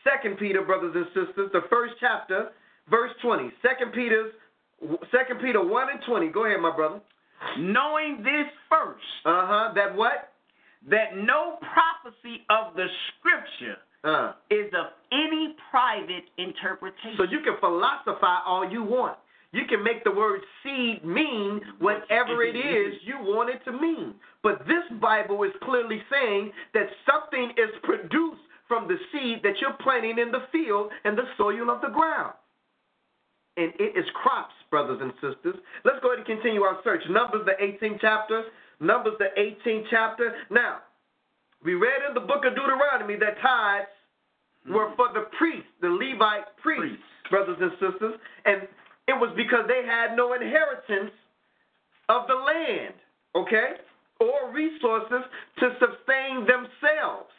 Second 0.04 0.38
Peter, 0.38 0.62
brothers 0.62 0.92
and 0.96 1.06
sisters, 1.16 1.50
the 1.54 1.62
first 1.70 1.94
chapter, 2.02 2.50
verse 2.90 3.12
20. 3.22 3.50
Second 3.62 3.94
Peter's, 3.94 4.32
Second 5.12 5.40
Peter 5.42 5.64
1 5.66 5.90
and 5.90 6.00
20. 6.06 6.28
Go 6.30 6.46
ahead, 6.46 6.60
my 6.60 6.76
brother. 6.76 7.00
Knowing 7.58 8.18
this 8.24 8.48
first, 8.70 9.04
Uh-huh. 9.26 9.72
That 9.76 9.96
what? 9.96 10.30
that 10.90 11.16
no 11.16 11.58
prophecy 11.72 12.44
of 12.50 12.76
the 12.76 12.88
scripture 13.16 13.78
Uh. 14.04 14.34
is 14.50 14.68
of 14.74 14.88
any 15.14 15.56
private 15.72 16.26
interpretation. 16.38 17.16
So 17.16 17.24
you 17.24 17.40
can 17.40 17.56
philosophize 17.62 18.44
all 18.46 18.70
you 18.70 18.84
want. 18.84 19.18
You 19.54 19.66
can 19.70 19.84
make 19.84 20.04
the 20.04 20.12
word 20.12 20.42
seed 20.64 21.06
mean 21.06 21.62
whatever 21.80 22.44
it 22.44 22.58
is 22.58 23.00
you 23.06 23.16
want 23.22 23.50
it 23.50 23.64
to 23.70 23.72
mean. 23.72 24.16
But 24.42 24.66
this 24.68 24.84
Bible 25.00 25.44
is 25.44 25.54
clearly 25.64 26.02
saying 26.12 26.52
that 26.74 26.90
something 27.06 27.54
is 27.56 27.70
produced 27.84 28.42
from 28.68 28.88
the 28.88 28.98
seed 29.14 29.40
that 29.44 29.62
you're 29.62 29.78
planting 29.80 30.18
in 30.18 30.32
the 30.32 30.50
field 30.52 30.92
and 31.06 31.18
the 31.18 31.30
soil 31.38 31.70
of 31.70 31.82
the 31.82 31.94
ground. 31.94 32.34
And 33.56 33.72
it 33.78 33.96
is 33.96 34.06
crops 34.16 34.58
brothers 34.72 34.98
and 35.00 35.14
sisters. 35.22 35.62
Let's 35.86 36.02
go 36.02 36.10
ahead 36.10 36.26
and 36.26 36.28
continue 36.28 36.64
our 36.64 36.82
search. 36.84 37.04
Numbers, 37.08 37.46
the 37.46 37.54
18th 37.62 38.02
chapter. 38.02 38.44
Numbers, 38.80 39.14
the 39.20 39.30
18th 39.38 39.86
chapter. 39.92 40.34
Now, 40.50 40.80
we 41.64 41.76
read 41.76 42.02
in 42.10 42.16
the 42.16 42.26
book 42.26 42.42
of 42.44 42.58
Deuteronomy 42.58 43.16
that 43.22 43.38
tithes 43.38 43.94
were 44.66 44.90
mm-hmm. 44.90 44.96
for 44.98 45.14
the 45.14 45.30
priests, 45.38 45.70
the 45.82 45.90
Levite 45.94 46.50
priests, 46.58 47.06
brothers 47.30 47.58
and 47.62 47.72
sisters, 47.78 48.18
and 48.46 48.68
it 49.08 49.14
was 49.14 49.34
because 49.36 49.66
they 49.68 49.86
had 49.86 50.16
no 50.16 50.34
inheritance 50.34 51.12
of 52.10 52.28
the 52.28 52.36
land, 52.36 52.94
okay, 53.36 53.80
or 54.20 54.52
resources 54.54 55.24
to 55.60 55.70
sustain 55.80 56.46
themselves. 56.48 57.32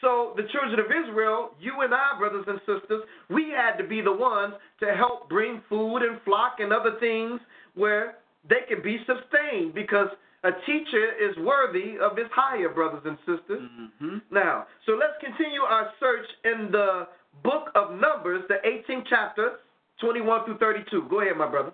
So 0.00 0.34
the 0.36 0.44
children 0.52 0.78
of 0.78 0.86
Israel, 0.86 1.50
you 1.60 1.80
and 1.80 1.92
I, 1.94 2.18
brothers 2.18 2.44
and 2.46 2.60
sisters, 2.60 3.02
we 3.30 3.50
had 3.50 3.76
to 3.76 3.84
be 3.84 4.00
the 4.00 4.12
ones 4.12 4.54
to 4.80 4.94
help 4.94 5.28
bring 5.28 5.62
food 5.68 5.98
and 5.98 6.20
flock 6.24 6.56
and 6.60 6.72
other 6.72 6.96
things 7.00 7.40
where 7.74 8.16
they 8.48 8.62
can 8.68 8.82
be 8.82 8.98
sustained 9.06 9.74
because 9.74 10.08
a 10.44 10.52
teacher 10.66 11.12
is 11.18 11.36
worthy 11.38 11.96
of 11.98 12.16
his 12.16 12.28
hire, 12.32 12.68
brothers 12.68 13.02
and 13.04 13.18
sisters. 13.26 13.62
Mm-hmm. 13.62 14.18
Now, 14.30 14.66
so 14.84 14.92
let's 14.92 15.16
continue 15.20 15.62
our 15.62 15.90
search 15.98 16.26
in 16.44 16.70
the 16.70 17.08
book 17.42 17.68
of 17.74 17.98
Numbers, 17.98 18.44
the 18.48 18.56
18th 18.64 19.04
chapter, 19.08 19.58
21 20.00 20.44
through 20.44 20.58
32. 20.58 21.06
Go 21.08 21.20
ahead, 21.20 21.36
my 21.36 21.48
brother. 21.48 21.72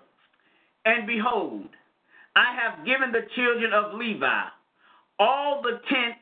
And 0.85 1.07
behold, 1.07 1.69
I 2.35 2.55
have 2.55 2.85
given 2.85 3.11
the 3.11 3.27
children 3.35 3.73
of 3.73 3.93
Levi 3.95 4.43
all 5.19 5.61
the 5.61 5.79
tenth 5.89 6.17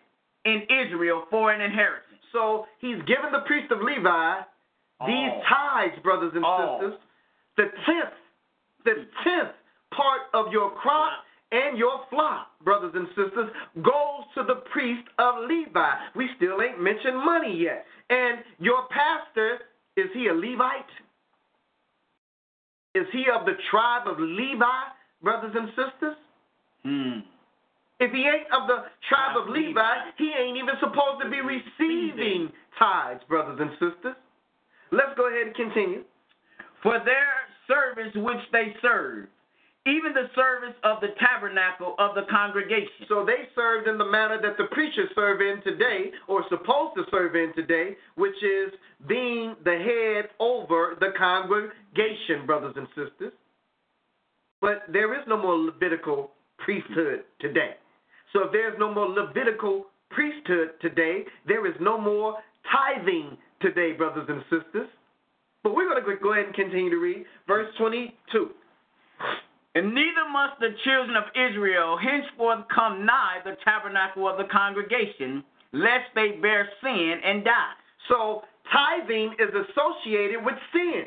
in 0.45 0.63
Israel 0.69 1.23
for 1.29 1.51
an 1.51 1.61
inheritance. 1.61 2.21
So 2.31 2.65
he's 2.79 2.99
given 3.07 3.31
the 3.31 3.43
priest 3.45 3.71
of 3.71 3.79
Levi 3.81 4.41
these 5.07 5.33
tithes, 5.49 5.97
brothers 6.03 6.31
and 6.35 6.45
sisters. 6.45 6.99
The 7.57 7.65
tenth, 7.85 8.15
the 8.85 8.95
tenth 9.23 9.55
part 9.93 10.29
of 10.33 10.51
your 10.51 10.71
crop 10.71 11.25
and 11.51 11.77
your 11.77 12.05
flock, 12.09 12.47
brothers 12.63 12.93
and 12.95 13.07
sisters, 13.09 13.49
goes 13.83 14.23
to 14.35 14.43
the 14.47 14.61
priest 14.71 15.07
of 15.19 15.49
Levi. 15.49 15.91
We 16.15 16.29
still 16.37 16.61
ain't 16.61 16.81
mentioned 16.81 17.17
money 17.17 17.57
yet. 17.57 17.85
And 18.09 18.39
your 18.59 18.87
pastor, 18.89 19.59
is 19.97 20.07
he 20.13 20.27
a 20.27 20.33
Levite? 20.33 20.85
Is 22.93 23.05
he 23.11 23.25
of 23.33 23.45
the 23.45 23.53
tribe 23.69 24.07
of 24.07 24.19
Levi, 24.19 24.81
brothers 25.23 25.55
and 25.55 25.69
sisters? 25.69 26.17
Hmm. 26.83 27.19
If 27.99 28.11
he 28.11 28.25
ain't 28.25 28.49
of 28.51 28.67
the 28.67 28.89
tribe 29.07 29.37
of 29.37 29.47
Levi. 29.49 29.93
he 30.17 30.31
ain't 30.37 30.57
even 30.57 30.75
supposed 30.79 31.21
to 31.23 31.29
be 31.29 31.39
receiving 31.39 32.51
tithes, 32.79 33.21
brothers 33.29 33.59
and 33.61 33.71
sisters. 33.73 34.17
Let's 34.91 35.15
go 35.15 35.29
ahead 35.29 35.47
and 35.47 35.55
continue. 35.55 36.03
For 36.83 36.97
their 37.05 37.47
service 37.67 38.11
which 38.15 38.41
they 38.51 38.75
serve, 38.81 39.27
even 39.87 40.13
the 40.13 40.29
service 40.35 40.75
of 40.83 41.01
the 41.01 41.09
tabernacle 41.17 41.95
of 41.97 42.13
the 42.13 42.29
congregation. 42.29 43.09
So 43.09 43.25
they 43.25 43.49
served 43.55 43.87
in 43.87 43.97
the 43.97 44.05
manner 44.05 44.39
that 44.41 44.57
the 44.57 44.65
preachers 44.71 45.09
serve 45.15 45.41
in 45.41 45.61
today, 45.63 46.11
or 46.27 46.43
supposed 46.49 46.95
to 46.97 47.03
serve 47.09 47.35
in 47.35 47.51
today, 47.55 47.97
which 48.15 48.37
is 48.43 48.71
being 49.07 49.55
the 49.63 49.73
head 49.73 50.29
over 50.39 50.97
the 50.99 51.13
congregation, 51.17 52.45
brothers 52.45 52.75
and 52.77 52.87
sisters. 52.89 53.33
But 54.61 54.83
there 54.91 55.19
is 55.19 55.25
no 55.27 55.37
more 55.37 55.57
Levitical 55.57 56.31
priesthood 56.59 57.23
today. 57.39 57.71
So 58.33 58.43
if 58.43 58.51
there's 58.51 58.77
no 58.77 58.93
more 58.93 59.09
Levitical 59.09 59.85
priesthood 60.11 60.73
today, 60.79 61.25
there 61.47 61.65
is 61.65 61.73
no 61.81 61.99
more 61.99 62.37
tithing 62.71 63.35
today, 63.61 63.93
brothers 63.93 64.27
and 64.29 64.43
sisters. 64.43 64.87
But 65.63 65.75
we're 65.75 65.89
going 65.89 66.03
to 66.03 66.21
go 66.21 66.33
ahead 66.33 66.45
and 66.45 66.53
continue 66.53 66.91
to 66.91 66.97
read 66.97 67.25
verse 67.47 67.67
22. 67.79 68.51
And 69.73 69.95
neither 69.95 70.27
must 70.31 70.59
the 70.59 70.75
children 70.83 71.15
of 71.15 71.23
Israel 71.33 71.97
henceforth 71.97 72.65
come 72.73 73.05
nigh 73.05 73.39
the 73.45 73.55
tabernacle 73.63 74.27
of 74.27 74.37
the 74.37 74.51
congregation, 74.51 75.43
lest 75.71 76.11
they 76.13 76.31
bear 76.41 76.67
sin 76.83 77.15
and 77.23 77.43
die. 77.45 77.73
So 78.09 78.43
tithing 78.71 79.35
is 79.39 79.49
associated 79.49 80.43
with 80.43 80.55
sin. 80.73 81.05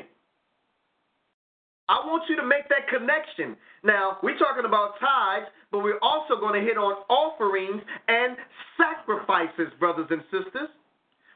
I 1.87 2.01
want 2.07 2.23
you 2.27 2.35
to 2.37 2.45
make 2.45 2.67
that 2.69 2.87
connection. 2.89 3.55
Now, 3.83 4.17
we're 4.23 4.39
talking 4.39 4.65
about 4.65 4.99
tithes, 4.99 5.45
but 5.71 5.83
we're 5.83 5.99
also 6.01 6.39
going 6.39 6.59
to 6.59 6.65
hit 6.65 6.77
on 6.77 6.95
offerings 7.09 7.83
and 8.07 8.35
sacrifices, 8.75 9.71
brothers 9.79 10.07
and 10.09 10.21
sisters. 10.31 10.69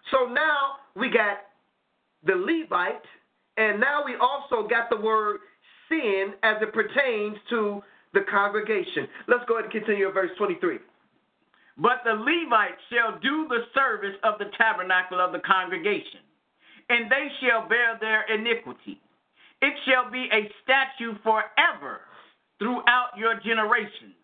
So 0.09 0.25
now 0.25 0.81
we 0.95 1.11
got 1.11 1.37
the 2.25 2.33
Levite, 2.33 3.05
and 3.57 3.79
now 3.79 4.03
we 4.03 4.15
also 4.19 4.67
got 4.67 4.89
the 4.89 4.97
word 4.97 5.41
sin 5.89 6.33
as 6.43 6.57
it 6.61 6.73
pertains 6.73 7.37
to 7.49 7.81
the 8.13 8.21
congregation. 8.29 9.07
Let's 9.27 9.43
go 9.47 9.55
ahead 9.57 9.65
and 9.65 9.73
continue 9.73 10.07
at 10.07 10.13
verse 10.13 10.31
23. 10.37 10.79
But 11.77 12.01
the 12.03 12.13
Levites 12.13 12.81
shall 12.91 13.19
do 13.19 13.47
the 13.47 13.63
service 13.73 14.15
of 14.23 14.37
the 14.39 14.51
tabernacle 14.57 15.19
of 15.19 15.31
the 15.31 15.39
congregation, 15.39 16.19
and 16.89 17.09
they 17.09 17.27
shall 17.41 17.67
bear 17.69 17.97
their 17.99 18.23
iniquity. 18.33 18.99
It 19.61 19.73
shall 19.85 20.09
be 20.11 20.27
a 20.31 20.49
statute 20.63 21.17
forever 21.23 22.01
throughout 22.59 23.11
your 23.17 23.39
generations, 23.39 24.15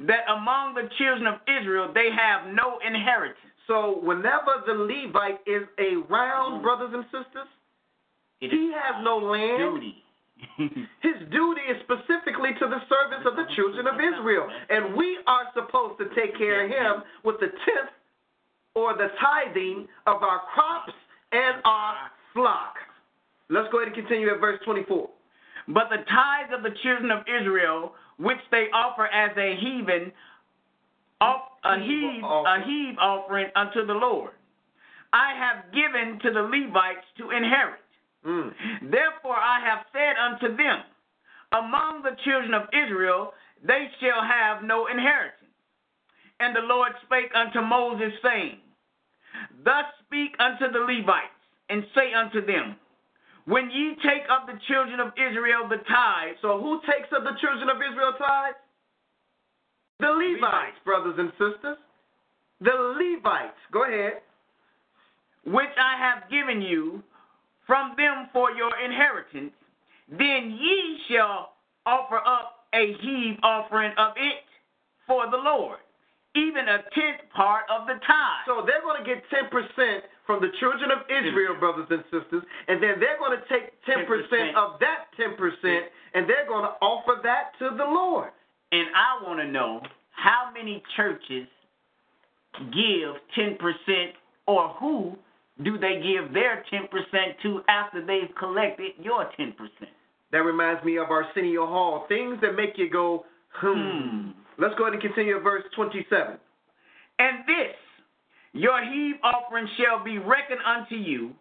that 0.00 0.28
among 0.28 0.74
the 0.74 0.88
children 0.98 1.26
of 1.26 1.40
Israel 1.48 1.90
they 1.94 2.10
have 2.10 2.52
no 2.52 2.78
inheritance. 2.86 3.36
So 3.66 4.00
whenever 4.02 4.60
the 4.66 4.74
Levite 4.74 5.40
is 5.46 5.62
around, 5.78 6.60
mm. 6.60 6.62
brothers 6.62 6.90
and 6.92 7.04
sisters, 7.04 7.48
It 8.40 8.50
he 8.50 8.72
has 8.74 9.02
no 9.04 9.18
land. 9.18 9.58
duty. 9.58 10.02
His 11.06 11.18
duty 11.30 11.64
is 11.68 11.78
specifically 11.84 12.50
to 12.58 12.66
the 12.66 12.80
service 12.88 13.24
of 13.26 13.36
the 13.36 13.46
children 13.56 13.86
of 13.86 13.96
Israel. 14.00 14.48
And 14.68 14.96
we 14.96 15.18
are 15.26 15.48
supposed 15.54 15.98
to 16.00 16.06
take 16.14 16.36
care 16.38 16.64
of 16.64 16.70
him 16.70 17.04
with 17.24 17.36
the 17.40 17.48
tenth 17.48 17.92
or 18.74 18.94
the 18.96 19.08
tithing 19.20 19.88
of 20.06 20.22
our 20.22 20.40
crops 20.54 20.92
and 21.32 21.60
our 21.64 21.94
flock. 22.32 22.74
Let's 23.48 23.68
go 23.72 23.82
ahead 23.82 23.92
and 23.92 23.96
continue 23.96 24.32
at 24.32 24.40
verse 24.40 24.60
24. 24.64 25.10
But 25.68 25.90
the 25.90 26.02
tithes 26.08 26.52
of 26.56 26.62
the 26.62 26.74
children 26.82 27.10
of 27.10 27.24
Israel, 27.26 27.92
which 28.18 28.40
they 28.50 28.66
offer 28.72 29.06
as 29.06 29.36
a 29.36 29.56
heathen, 29.60 30.12
a 31.20 31.76
heave, 31.78 32.24
a 32.24 32.56
heave 32.64 32.96
offering 32.98 33.48
unto 33.54 33.86
the 33.86 33.92
Lord, 33.92 34.32
I 35.12 35.34
have 35.34 35.72
given 35.72 36.18
to 36.22 36.30
the 36.32 36.42
Levites 36.42 37.06
to 37.18 37.30
inherit. 37.30 37.79
Mm. 38.26 38.52
Therefore 38.90 39.36
I 39.36 39.60
have 39.64 39.86
said 39.92 40.14
unto 40.20 40.56
them, 40.56 40.82
Among 41.52 42.02
the 42.02 42.16
children 42.24 42.54
of 42.54 42.68
Israel 42.72 43.32
they 43.66 43.88
shall 44.00 44.22
have 44.22 44.62
no 44.64 44.86
inheritance. 44.88 45.36
And 46.40 46.56
the 46.56 46.60
Lord 46.64 46.92
spake 47.06 47.30
unto 47.34 47.60
Moses, 47.60 48.12
saying, 48.22 48.58
Thus 49.64 49.84
speak 50.06 50.32
unto 50.40 50.72
the 50.72 50.80
Levites, 50.80 51.36
and 51.68 51.84
say 51.94 52.12
unto 52.14 52.44
them, 52.44 52.76
When 53.46 53.70
ye 53.70 53.96
take 54.02 54.24
of 54.30 54.46
the 54.46 54.58
children 54.68 55.00
of 55.00 55.12
Israel 55.16 55.68
the 55.68 55.78
tithe, 55.88 56.36
So 56.42 56.60
who 56.60 56.80
takes 56.88 57.08
of 57.12 57.24
the 57.24 57.36
children 57.40 57.68
of 57.68 57.76
Israel 57.76 58.14
tithes? 58.18 58.56
The 60.00 60.08
Levites, 60.08 60.40
Levites. 60.40 60.80
brothers 60.84 61.16
and 61.18 61.30
sisters. 61.36 61.78
The 62.60 62.72
Levites. 62.72 63.60
Go 63.72 63.84
ahead. 63.84 64.22
which 65.44 65.72
I 65.78 65.96
have 65.98 66.30
given 66.30 66.62
you 66.62 67.02
from 67.70 67.94
them 67.94 68.26
for 68.32 68.50
your 68.50 68.74
inheritance, 68.82 69.54
then 70.10 70.58
ye 70.58 70.98
shall 71.06 71.54
offer 71.86 72.18
up 72.18 72.66
a 72.74 72.98
heave 72.98 73.38
offering 73.44 73.94
of 73.96 74.10
it 74.18 74.42
for 75.06 75.30
the 75.30 75.36
Lord, 75.38 75.78
even 76.34 76.66
a 76.66 76.82
tenth 76.90 77.22
part 77.30 77.70
of 77.70 77.86
the 77.86 77.94
tithe. 77.94 78.42
So 78.50 78.66
they're 78.66 78.82
going 78.82 78.98
to 78.98 79.06
get 79.06 79.22
10% 79.30 79.54
from 80.26 80.42
the 80.42 80.50
children 80.58 80.90
of 80.90 81.06
Israel, 81.06 81.54
mm. 81.54 81.60
brothers 81.62 81.86
and 81.94 82.02
sisters, 82.10 82.42
and 82.66 82.82
then 82.82 82.98
they're 82.98 83.22
going 83.22 83.38
to 83.38 83.44
take 83.46 83.70
10%, 83.86 84.02
10%. 84.02 84.54
of 84.58 84.80
that 84.82 85.14
10%, 85.14 85.30
and 86.14 86.26
they're 86.26 86.50
going 86.50 86.66
to 86.66 86.74
offer 86.82 87.22
that 87.22 87.54
to 87.62 87.70
the 87.78 87.86
Lord. 87.86 88.34
and 88.72 88.86
I 88.98 89.22
want 89.22 89.38
to 89.38 89.46
know 89.46 89.80
how 90.10 90.50
many 90.52 90.82
churches 90.96 91.46
give 92.74 93.14
10% 93.38 93.54
or 94.46 94.74
who 94.80 95.14
do 95.62 95.78
they 95.78 96.00
give 96.02 96.32
their 96.32 96.64
10% 96.72 96.88
to 97.42 97.60
after 97.68 98.04
they've 98.04 98.34
collected 98.38 98.92
your 99.00 99.30
10%? 99.38 99.54
That 100.32 100.38
reminds 100.38 100.84
me 100.84 100.98
of 100.98 101.10
Arsenio 101.10 101.66
Hall, 101.66 102.06
things 102.08 102.38
that 102.40 102.54
make 102.54 102.76
you 102.76 102.88
go, 102.88 103.24
hmm. 103.52 103.72
Hmm. 103.72 104.30
Let's 104.58 104.74
go 104.76 104.84
ahead 104.84 104.94
and 104.94 105.02
continue 105.02 105.36
at 105.36 105.42
verse 105.42 105.64
27. 105.74 106.36
And 107.18 107.38
this, 107.46 107.76
your 108.52 108.82
heave 108.84 109.16
offering 109.22 109.68
shall 109.76 110.04
be 110.04 110.18
reckoned 110.18 110.60
unto 110.64 110.94
you 110.94 111.32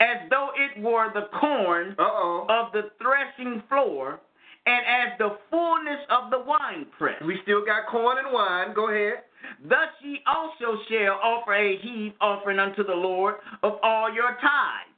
as 0.00 0.28
though 0.30 0.50
it 0.56 0.80
were 0.82 1.12
the 1.14 1.28
corn 1.38 1.94
Uh-oh. 1.98 2.46
of 2.48 2.72
the 2.72 2.90
threshing 3.00 3.62
floor 3.68 4.20
and 4.66 4.84
as 4.86 5.18
the 5.18 5.38
fullness 5.50 6.00
of 6.10 6.30
the 6.30 6.38
winepress. 6.38 7.22
We 7.26 7.38
still 7.42 7.64
got 7.64 7.86
corn 7.90 8.18
and 8.18 8.32
wine. 8.32 8.74
Go 8.74 8.90
ahead. 8.90 9.24
Thus 9.68 9.90
ye 10.02 10.20
also 10.26 10.78
shall 10.88 11.18
offer 11.22 11.54
a 11.54 11.78
heave 11.78 12.12
offering 12.20 12.58
unto 12.58 12.84
the 12.84 12.94
Lord 12.94 13.36
of 13.62 13.74
all 13.82 14.12
your 14.12 14.36
tithes, 14.40 14.96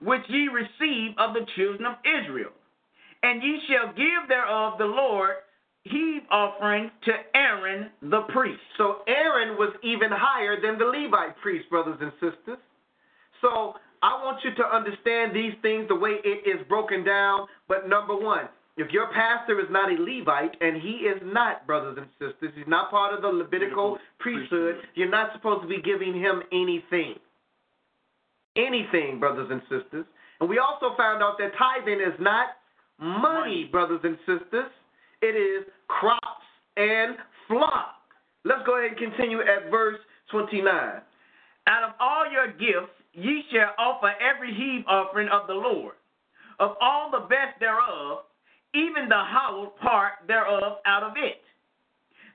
which 0.00 0.22
ye 0.28 0.48
receive 0.48 1.16
of 1.18 1.34
the 1.34 1.46
children 1.56 1.86
of 1.86 1.96
Israel. 2.04 2.52
And 3.22 3.42
ye 3.42 3.60
shall 3.68 3.92
give 3.94 4.28
thereof 4.28 4.78
the 4.78 4.84
Lord 4.84 5.36
heave 5.84 6.22
offering 6.30 6.90
to 7.04 7.12
Aaron 7.34 7.90
the 8.02 8.22
priest. 8.32 8.60
So 8.78 8.98
Aaron 9.06 9.56
was 9.56 9.74
even 9.82 10.10
higher 10.10 10.60
than 10.60 10.78
the 10.78 10.84
Levite 10.84 11.36
priest, 11.42 11.68
brothers 11.70 11.98
and 12.00 12.12
sisters. 12.14 12.58
So 13.40 13.74
I 14.02 14.22
want 14.22 14.38
you 14.44 14.54
to 14.54 14.64
understand 14.64 15.34
these 15.34 15.54
things 15.62 15.88
the 15.88 15.94
way 15.94 16.18
it 16.24 16.46
is 16.48 16.66
broken 16.68 17.04
down. 17.04 17.46
But 17.68 17.88
number 17.88 18.16
one, 18.16 18.48
if 18.76 18.90
your 18.90 19.12
pastor 19.12 19.60
is 19.60 19.66
not 19.70 19.90
a 19.90 19.96
Levite, 20.00 20.56
and 20.60 20.80
he 20.80 21.04
is 21.04 21.20
not, 21.24 21.66
brothers 21.66 21.98
and 21.98 22.08
sisters, 22.18 22.52
he's 22.56 22.66
not 22.66 22.90
part 22.90 23.12
of 23.12 23.20
the 23.20 23.28
Levitical 23.28 23.98
priesthood, 24.18 24.76
you're 24.94 25.10
not 25.10 25.32
supposed 25.34 25.62
to 25.62 25.68
be 25.68 25.82
giving 25.82 26.14
him 26.14 26.42
anything. 26.52 27.14
Anything, 28.56 29.20
brothers 29.20 29.48
and 29.50 29.60
sisters. 29.62 30.06
And 30.40 30.48
we 30.48 30.58
also 30.58 30.96
found 30.96 31.22
out 31.22 31.36
that 31.38 31.52
tithing 31.58 32.00
is 32.00 32.18
not 32.18 32.48
money, 32.98 33.68
brothers 33.70 34.00
and 34.04 34.16
sisters. 34.26 34.70
It 35.20 35.36
is 35.36 35.66
crops 35.88 36.46
and 36.76 37.16
flock. 37.48 37.96
Let's 38.44 38.62
go 38.64 38.78
ahead 38.78 38.96
and 38.96 39.12
continue 39.12 39.40
at 39.40 39.70
verse 39.70 39.98
29. 40.30 40.66
Out 41.68 41.84
of 41.84 41.94
all 42.00 42.24
your 42.30 42.48
gifts 42.48 42.96
ye 43.12 43.44
shall 43.52 43.74
offer 43.78 44.12
every 44.18 44.52
heave 44.52 44.84
offering 44.88 45.28
of 45.28 45.46
the 45.46 45.54
Lord, 45.54 45.94
of 46.58 46.72
all 46.80 47.10
the 47.10 47.26
best 47.28 47.60
thereof, 47.60 48.24
even 48.74 49.08
the 49.08 49.24
hallowed 49.24 49.76
part 49.76 50.14
thereof 50.26 50.78
out 50.86 51.02
of 51.02 51.12
it. 51.16 51.42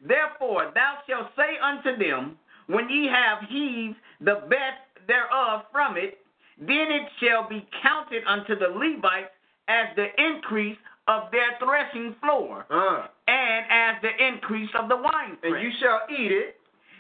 Therefore 0.02 0.72
thou 0.74 0.98
shalt 1.08 1.30
say 1.36 1.58
unto 1.62 1.98
them, 1.98 2.38
when 2.68 2.90
ye 2.90 3.08
have 3.08 3.40
heaved 3.50 3.96
the 4.22 4.42
best 4.50 4.82
thereof 5.08 5.64
from 5.72 5.98
it, 5.98 6.20
then 6.60 6.92
it 6.92 7.08
shall 7.20 7.48
be 7.48 7.66
counted 7.82 8.24
unto 8.28 8.58
the 8.58 8.68
Levites 8.68 9.32
as 9.68 9.88
the 9.96 10.08
increase 10.22 10.78
of 11.08 11.32
their 11.32 11.58
threshing 11.60 12.14
floor, 12.22 12.66
Uh, 12.70 13.08
and 13.28 13.66
as 13.70 14.02
the 14.02 14.12
increase 14.28 14.70
of 14.76 14.90
the 14.90 14.98
wine 14.98 15.38
and 15.44 15.62
you 15.62 15.72
shall 15.80 16.02
eat 16.10 16.32
it. 16.32 16.60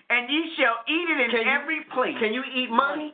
and 0.10 0.30
ye 0.30 0.56
shall 0.56 0.80
eat 0.88 1.10
it 1.10 1.20
in 1.20 1.32
Can 1.32 1.42
you- 1.42 1.52
every 1.52 1.82
place. 1.82 2.18
Can 2.18 2.34
you 2.34 2.44
eat 2.54 2.70
money? 2.70 3.14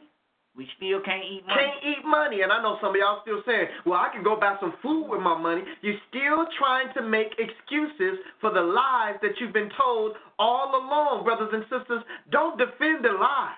We 0.55 0.67
still 0.77 1.01
can't 1.01 1.23
eat 1.25 1.41
money. 1.47 1.61
Can't 1.61 1.83
eat 1.83 2.05
money. 2.05 2.41
And 2.41 2.51
I 2.51 2.61
know 2.61 2.77
some 2.79 2.91
of 2.91 2.95
y'all 2.95 3.21
still 3.23 3.41
saying, 3.45 3.67
well, 3.85 3.99
I 3.99 4.13
can 4.13 4.23
go 4.23 4.39
buy 4.39 4.55
some 4.61 4.73
food 4.83 5.09
with 5.09 5.21
my 5.21 5.37
money. 5.37 5.63
You're 5.81 5.97
still 6.09 6.45
trying 6.59 6.93
to 6.93 7.01
make 7.01 7.33
excuses 7.39 8.21
for 8.39 8.53
the 8.53 8.61
lies 8.61 9.17
that 9.21 9.33
you've 9.39 9.53
been 9.53 9.71
told 9.77 10.13
all 10.37 10.77
along, 10.77 11.23
brothers 11.23 11.49
and 11.53 11.63
sisters. 11.63 12.03
Don't 12.29 12.57
defend 12.57 13.03
the 13.03 13.17
lie 13.17 13.53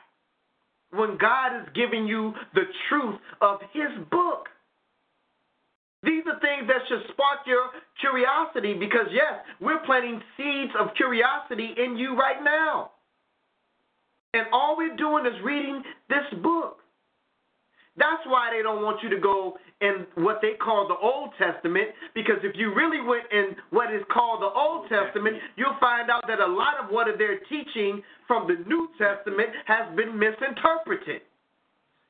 when 0.92 1.18
God 1.18 1.58
is 1.60 1.68
giving 1.76 2.08
you 2.08 2.34
the 2.54 2.64
truth 2.88 3.20
of 3.42 3.60
His 3.74 3.92
book. 4.10 4.48
These 6.04 6.24
are 6.28 6.40
things 6.40 6.68
that 6.68 6.88
should 6.88 7.02
spark 7.12 7.44
your 7.46 7.72
curiosity 8.00 8.74
because, 8.74 9.08
yes, 9.12 9.44
we're 9.60 9.84
planting 9.86 10.22
seeds 10.38 10.72
of 10.80 10.96
curiosity 10.96 11.74
in 11.76 11.98
you 11.98 12.16
right 12.16 12.42
now. 12.42 12.92
And 14.34 14.46
all 14.54 14.78
we're 14.78 14.96
doing 14.96 15.26
is 15.26 15.34
reading 15.44 15.82
this 16.08 16.40
book. 16.42 16.78
That's 17.98 18.24
why 18.28 18.52
they 18.52 18.62
don't 18.62 18.84
want 18.84 19.02
you 19.02 19.10
to 19.10 19.20
go 19.20 19.56
in 19.80 20.06
what 20.16 20.40
they 20.42 20.60
call 20.60 20.88
the 20.88 21.00
Old 21.00 21.32
Testament, 21.40 21.96
because 22.14 22.44
if 22.44 22.56
you 22.56 22.76
really 22.76 23.00
went 23.00 23.24
in 23.32 23.56
what 23.72 23.94
is 23.94 24.04
called 24.12 24.42
the 24.42 24.52
Old 24.52 24.90
Testament, 24.90 25.38
you'll 25.56 25.80
find 25.80 26.12
out 26.12 26.28
that 26.28 26.40
a 26.40 26.48
lot 26.48 26.76
of 26.84 26.92
what 26.92 27.08
they're 27.18 27.40
teaching 27.48 28.04
from 28.28 28.48
the 28.48 28.60
New 28.68 28.90
Testament 29.00 29.50
has 29.66 29.88
been 29.96 30.18
misinterpreted. 30.20 31.24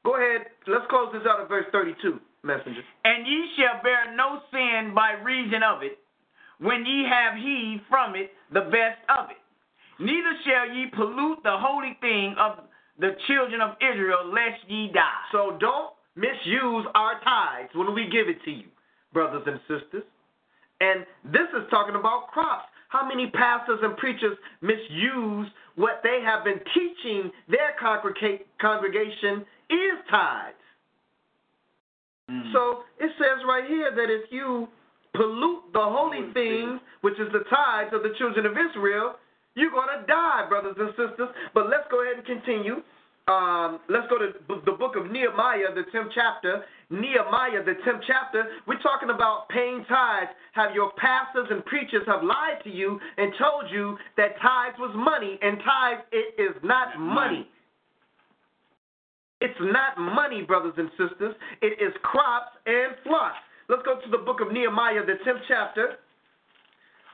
Go 0.04 0.18
ahead, 0.18 0.50
let's 0.68 0.86
close 0.90 1.10
this 1.14 1.24
out 1.30 1.42
at 1.42 1.50
verse 1.50 1.66
32, 1.72 2.20
messenger. 2.44 2.82
And 3.06 3.26
ye 3.26 3.50
shall 3.58 3.82
bear 3.82 4.16
no 4.16 4.42
sin 4.52 4.94
by 4.94 5.14
reason 5.22 5.62
of 5.62 5.82
it, 5.82 5.98
when 6.60 6.86
ye 6.86 7.06
have 7.10 7.38
heaved 7.38 7.84
from 7.90 8.16
it 8.16 8.32
the 8.54 8.70
best 8.74 9.02
of 9.10 9.30
it. 9.30 9.38
Neither 9.98 10.34
shall 10.46 10.76
ye 10.76 10.88
pollute 10.94 11.42
the 11.44 11.58
holy 11.58 11.98
thing 12.02 12.36
of 12.38 12.65
the 13.00 13.16
children 13.28 13.62
of 13.62 13.76
Israel, 13.82 14.26
lest 14.28 14.64
ye 14.68 14.92
die. 14.94 15.24
So 15.32 15.58
don't 15.60 15.94
misuse 16.16 16.86
our 16.96 17.20
tithes 17.24 17.70
when 17.76 17.94
we 17.94 18.06
give 18.10 18.30
it 18.30 18.44
to 18.46 18.52
you, 18.52 18.68
brothers 19.14 19.44
and 19.46 19.60
sisters. 19.68 20.04
And 20.80 21.06
this 21.26 21.48
is 21.56 21.70
talking 21.70 21.96
about 21.96 22.28
crops. 22.32 22.68
How 22.90 23.08
many 23.08 23.30
pastors 23.32 23.80
and 23.82 23.98
preachers 23.98 24.38
misuse 24.62 25.48
what 25.76 26.02
they 26.04 26.22
have 26.24 26.44
been 26.44 26.60
teaching 26.74 27.32
their 27.50 27.76
congrega- 27.82 28.44
congregation 28.62 29.46
is 29.70 29.98
tithes? 30.10 30.56
Mm. 32.32 32.54
So 32.54 32.84
it 33.00 33.12
says 33.18 33.44
right 33.48 33.68
here 33.68 33.92
that 33.94 34.10
if 34.10 34.32
you 34.32 34.68
pollute 35.14 35.74
the 35.74 35.84
holy 35.84 36.32
things, 36.34 36.80
which 37.02 37.20
is 37.20 37.32
the 37.32 37.44
tithes 37.50 37.94
of 37.94 38.04
the 38.04 38.14
children 38.18 38.46
of 38.46 38.54
Israel, 38.54 39.16
you're 39.56 39.72
going 39.72 39.90
to 40.00 40.06
die, 40.06 40.46
brothers 40.48 40.76
and 40.78 40.90
sisters. 40.92 41.30
But 41.54 41.70
let's 41.70 41.88
go 41.90 42.04
ahead 42.04 42.18
and 42.18 42.26
continue. 42.26 42.84
Um, 43.28 43.80
let's 43.90 44.06
go 44.08 44.20
to 44.20 44.38
the 44.48 44.78
book 44.78 44.96
of 44.96 45.10
Nehemiah, 45.10 45.74
the 45.74 45.90
10th 45.90 46.12
chapter. 46.14 46.64
Nehemiah, 46.92 47.64
the 47.66 47.74
10th 47.82 48.02
chapter. 48.06 48.46
We're 48.68 48.82
talking 48.82 49.10
about 49.10 49.50
paying 49.50 49.84
tithes. 49.90 50.30
Have 50.54 50.76
your 50.76 50.92
pastors 50.98 51.48
and 51.50 51.66
preachers 51.66 52.04
have 52.06 52.22
lied 52.22 52.62
to 52.66 52.70
you 52.70 53.00
and 53.18 53.34
told 53.40 53.72
you 53.72 53.98
that 54.18 54.38
tithes 54.42 54.78
was 54.78 54.94
money, 54.94 55.40
and 55.42 55.58
tithes, 55.66 56.04
it 56.12 56.40
is 56.40 56.54
not 56.64 57.00
money. 57.00 57.48
It's 59.42 59.60
not 59.60 59.98
money, 59.98 60.44
brothers 60.44 60.74
and 60.78 60.90
sisters. 60.92 61.36
It 61.62 61.82
is 61.82 61.94
crops 62.04 62.54
and 62.68 62.94
flocks. 63.04 63.42
Let's 63.70 63.82
go 63.84 64.00
to 64.00 64.12
the 64.12 64.20
book 64.20 64.40
of 64.40 64.52
Nehemiah, 64.52 65.06
the 65.06 65.18
10th 65.26 65.42
chapter. 65.48 65.96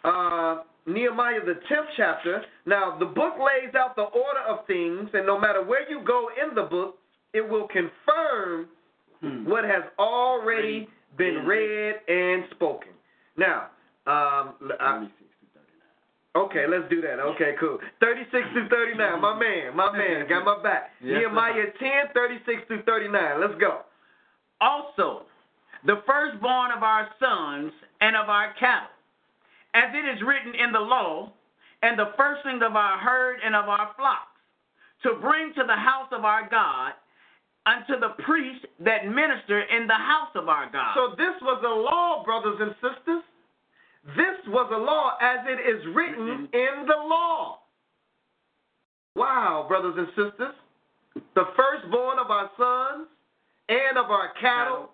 Uh, 0.04 0.64
Nehemiah, 0.86 1.42
the 1.46 1.54
10th 1.70 1.88
chapter. 1.96 2.44
Now, 2.66 2.98
the 2.98 3.06
book 3.06 3.36
lays 3.38 3.74
out 3.76 3.96
the 3.96 4.04
order 4.04 4.42
of 4.48 4.66
things, 4.66 5.10
and 5.14 5.26
no 5.26 5.40
matter 5.40 5.64
where 5.64 5.88
you 5.90 6.02
go 6.06 6.30
in 6.42 6.56
the 6.56 6.64
book, 6.64 6.98
it 7.34 7.48
will 7.48 7.68
confirm 7.68 8.68
Hmm. 9.22 9.46
what 9.48 9.64
has 9.64 9.84
already 10.00 10.90
been 11.16 11.46
read 11.46 11.94
and 12.08 12.50
spoken. 12.56 12.90
Now, 13.38 13.70
um, 14.08 14.56
I, 14.80 15.08
okay, 16.36 16.66
let's 16.68 16.90
do 16.90 17.02
that. 17.02 17.20
Okay, 17.20 17.54
cool. 17.60 17.78
36 18.00 18.48
through 18.54 18.68
39. 18.70 19.22
My 19.22 19.38
man, 19.38 19.76
my 19.76 19.92
man, 19.96 20.26
got 20.30 20.44
my 20.44 20.62
back. 20.64 20.90
Yes, 21.02 21.20
Nehemiah 21.20 21.66
10, 21.78 21.90
36 22.16 22.64
through 22.68 22.82
39. 22.84 23.42
Let's 23.42 23.54
go. 23.62 23.82
Also, 24.60 25.28
the 25.86 26.02
firstborn 26.08 26.72
of 26.76 26.82
our 26.82 27.08
sons 27.20 27.72
and 28.02 28.16
of 28.16 28.28
our 28.28 28.54
cattle, 28.60 28.90
as 29.74 29.94
it 29.94 30.18
is 30.18 30.22
written 30.26 30.54
in 30.56 30.72
the 30.72 30.80
law, 30.80 31.32
and 31.82 31.98
the 31.98 32.12
firstlings 32.18 32.62
of 32.62 32.76
our 32.76 32.98
herd 33.00 33.40
and 33.44 33.56
of 33.56 33.68
our 33.70 33.92
flocks, 33.96 34.38
to 35.04 35.16
bring 35.22 35.54
to 35.56 35.64
the 35.66 35.76
house 35.76 36.10
of 36.12 36.26
our 36.26 36.48
God, 36.50 36.94
unto 37.66 38.00
the 38.00 38.18
priests 38.24 38.66
that 38.80 39.06
minister 39.06 39.62
in 39.62 39.86
the 39.86 39.94
house 39.94 40.34
of 40.36 40.50
our 40.50 40.70
God. 40.72 40.94
So 40.96 41.16
this 41.16 41.38
was 41.42 41.62
a 41.64 41.70
law, 41.70 42.24
brothers 42.26 42.58
and 42.60 42.74
sisters. 42.82 43.24
This 44.18 44.38
was 44.48 44.70
a 44.74 44.78
law 44.78 45.14
as 45.22 45.46
it 45.46 45.62
is 45.62 45.86
written 45.94 46.50
mm-hmm. 46.50 46.56
in 46.58 46.88
the 46.88 46.98
law. 46.98 47.60
Wow, 49.16 49.66
brothers 49.68 49.94
and 49.98 50.08
sisters. 50.10 50.56
The 51.36 51.46
firstborn 51.56 52.18
of 52.18 52.32
our 52.32 52.50
sons 52.58 53.08
and 53.70 53.98
of 53.98 54.10
our 54.10 54.34
cattle 54.42 54.90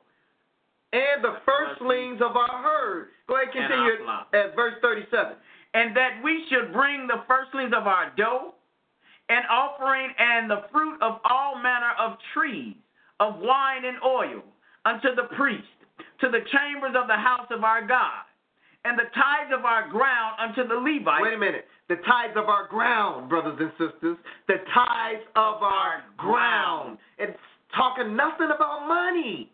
and 0.94 1.24
the 1.24 1.38
firstlings 1.46 2.22
of 2.22 2.36
our 2.36 2.64
herd. 2.64 3.08
Go 3.28 3.36
ahead, 3.36 3.50
And 3.56 3.68
continue 3.68 4.08
at 4.34 4.56
verse 4.56 4.76
37. 4.82 5.36
and 5.74 5.96
that 5.96 6.22
we 6.24 6.46
should 6.50 6.72
bring 6.72 7.08
the 7.08 7.24
firstlings 7.28 7.74
of 7.76 7.88
our 7.88 8.12
dough, 8.16 8.54
and 9.30 9.44
offering 9.52 10.10
and 10.18 10.50
the 10.50 10.64
fruit 10.72 11.02
of 11.02 11.20
all 11.30 11.56
manner 11.62 11.92
of 12.00 12.18
trees, 12.34 12.76
of 13.20 13.40
wine 13.40 13.84
and 13.84 13.98
oil, 14.06 14.42
unto 14.86 15.14
the 15.16 15.28
priest, 15.36 15.68
to 16.22 16.30
the 16.30 16.40
chambers 16.52 16.96
of 16.96 17.08
the 17.08 17.18
house 17.18 17.48
of 17.52 17.64
our 17.66 17.86
God, 17.86 18.24
and 18.86 18.98
the 18.98 19.10
tithes 19.14 19.52
of 19.52 19.66
our 19.66 19.90
ground 19.90 20.40
unto 20.40 20.66
the 20.66 20.76
Levites. 20.76 21.22
Wait 21.22 21.34
a 21.34 21.38
minute. 21.38 21.68
The 21.90 21.98
tithes 22.08 22.36
of 22.38 22.48
our 22.48 22.68
ground, 22.68 23.28
brothers 23.30 23.58
and 23.60 23.72
sisters. 23.72 24.18
The 24.48 24.60
tithes 24.74 25.24
of 25.36 25.62
our 25.62 26.04
ground. 26.18 26.98
It's 27.18 27.38
talking 27.76 28.16
nothing 28.16 28.48
about 28.56 28.88
money. 28.88 29.52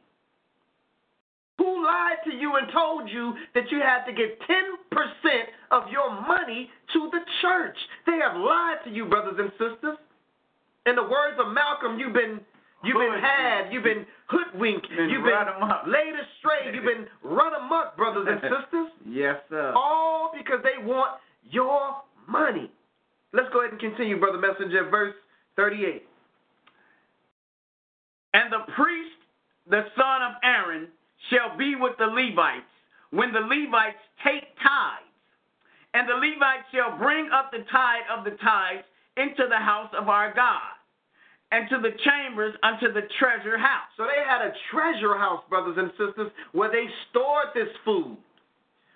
Who 1.64 1.80
lied 1.86 2.20
to 2.28 2.36
you 2.36 2.58
and 2.60 2.68
told 2.76 3.08
you 3.10 3.36
that 3.56 3.72
you 3.72 3.80
had 3.80 4.04
to 4.04 4.12
give 4.12 4.32
10% 4.52 4.68
of 5.72 5.88
your 5.90 6.12
money 6.28 6.70
to 6.92 7.10
the 7.10 7.20
church? 7.42 7.78
They 8.06 8.20
have 8.20 8.36
lied 8.36 8.84
to 8.84 8.90
you, 8.92 9.06
brothers 9.06 9.40
and 9.40 9.50
sisters. 9.56 9.96
In 10.86 10.96
the 11.00 11.04
words 11.08 11.40
of 11.40 11.54
Malcolm, 11.54 11.98
you've 11.98 12.12
been 12.12 12.42
you've 12.84 13.00
been 13.00 13.16
had, 13.18 13.72
you've 13.72 13.86
been 13.88 14.06
hoodwinked, 14.28 14.90
Been 14.90 15.08
you've 15.10 15.24
run 15.24 15.46
been 15.48 15.56
amok. 15.56 15.88
laid 15.88 16.12
astray, 16.20 16.76
you've 16.76 16.84
been 16.84 17.08
run 17.24 17.54
amok, 17.56 17.96
brothers 17.96 18.28
and 18.30 18.42
sisters. 18.52 18.90
Yes, 19.08 19.38
sir. 19.48 19.72
All 19.74 20.34
because 20.38 20.60
they 20.68 20.84
want 20.84 21.16
your 21.50 21.96
money. 22.28 22.70
Let's 23.32 23.48
go 23.54 23.62
ahead 23.62 23.72
and 23.72 23.80
continue, 23.80 24.20
Brother 24.20 24.38
Messenger, 24.38 24.90
verse 24.92 25.16
38. 25.56 26.04
And 28.34 28.52
the 28.52 28.68
priest, 28.76 29.16
the 29.70 29.84
son 29.96 30.22
of 30.28 30.34
Aaron, 30.44 30.88
shall 31.30 31.58
be 31.58 31.76
with 31.76 31.94
the 31.98 32.06
Levites 32.06 32.70
when 33.12 33.32
the 33.32 33.40
Levites 33.40 34.02
take 34.24 34.44
tithes. 34.62 35.10
And 35.94 36.10
the 36.10 36.16
Levites 36.16 36.66
shall 36.74 36.98
bring 36.98 37.30
up 37.32 37.52
the 37.52 37.64
tithe 37.72 38.08
of 38.10 38.26
the 38.26 38.32
tithes 38.42 38.84
into 39.16 39.46
the 39.48 39.58
house 39.58 39.94
of 39.94 40.10
our 40.10 40.34
God, 40.34 40.74
and 41.52 41.70
to 41.70 41.78
the 41.78 41.94
chambers 42.04 42.56
unto 42.64 42.92
the 42.92 43.06
treasure 43.20 43.60
house. 43.60 43.86
So 43.96 44.08
they 44.10 44.26
had 44.28 44.42
a 44.42 44.54
treasure 44.72 45.16
house, 45.16 45.44
brothers 45.50 45.78
and 45.78 45.92
sisters, 45.92 46.32
where 46.52 46.72
they 46.72 46.86
stored 47.12 47.54
this 47.54 47.70
food, 47.86 48.18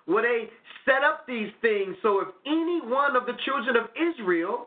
where 0.06 0.24
they 0.24 0.50
set 0.86 1.04
up 1.04 1.28
these 1.28 1.52
things. 1.62 1.96
So 2.02 2.22
if 2.22 2.30
any 2.48 2.82
one 2.82 3.16
of 3.16 3.28
the 3.28 3.38
children 3.46 3.76
of 3.76 3.94
Israel, 3.94 4.66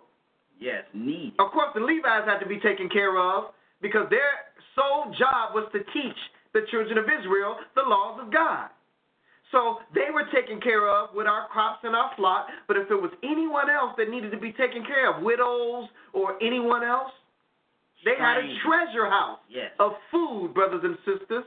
Yes, 0.61 0.85
need. 0.95 1.35
of 1.41 1.51
course, 1.51 1.71
the 1.75 1.81
Levites 1.81 2.29
had 2.29 2.39
to 2.39 2.47
be 2.47 2.61
taken 2.61 2.89
care 2.89 3.19
of 3.19 3.51
because 3.83 4.07
their 4.09 4.47
sole 4.77 5.11
job 5.19 5.53
was 5.53 5.67
to 5.73 5.81
teach 5.93 6.21
the 6.53 6.63
children 6.71 6.99
of 6.99 7.05
Israel 7.05 7.57
the 7.75 7.83
laws 7.83 8.21
of 8.23 8.33
God. 8.33 8.69
So 9.53 9.79
they 9.95 10.15
were 10.15 10.25
taken 10.33 10.61
care 10.61 10.89
of 10.89 11.11
with 11.15 11.27
our 11.27 11.49
crops 11.49 11.81
and 11.83 11.97
our 11.97 12.13
flock. 12.17 12.47
But 12.69 12.77
if 12.77 12.91
it 12.91 12.95
was 12.95 13.11
anyone 13.25 13.69
else 13.69 13.95
that 13.99 14.09
needed 14.09 14.31
to 14.31 14.39
be 14.39 14.53
taken 14.53 14.85
care 14.87 15.11
of, 15.13 15.23
widows 15.23 15.89
or 16.13 16.39
anyone 16.41 16.85
else, 16.85 17.11
they 18.05 18.15
had 18.19 18.39
a 18.39 18.47
treasure 18.65 19.07
house 19.11 19.41
Yes. 19.49 19.73
of 19.79 19.93
food, 20.11 20.55
brothers 20.55 20.83
and 20.85 20.97
sisters, 21.05 21.45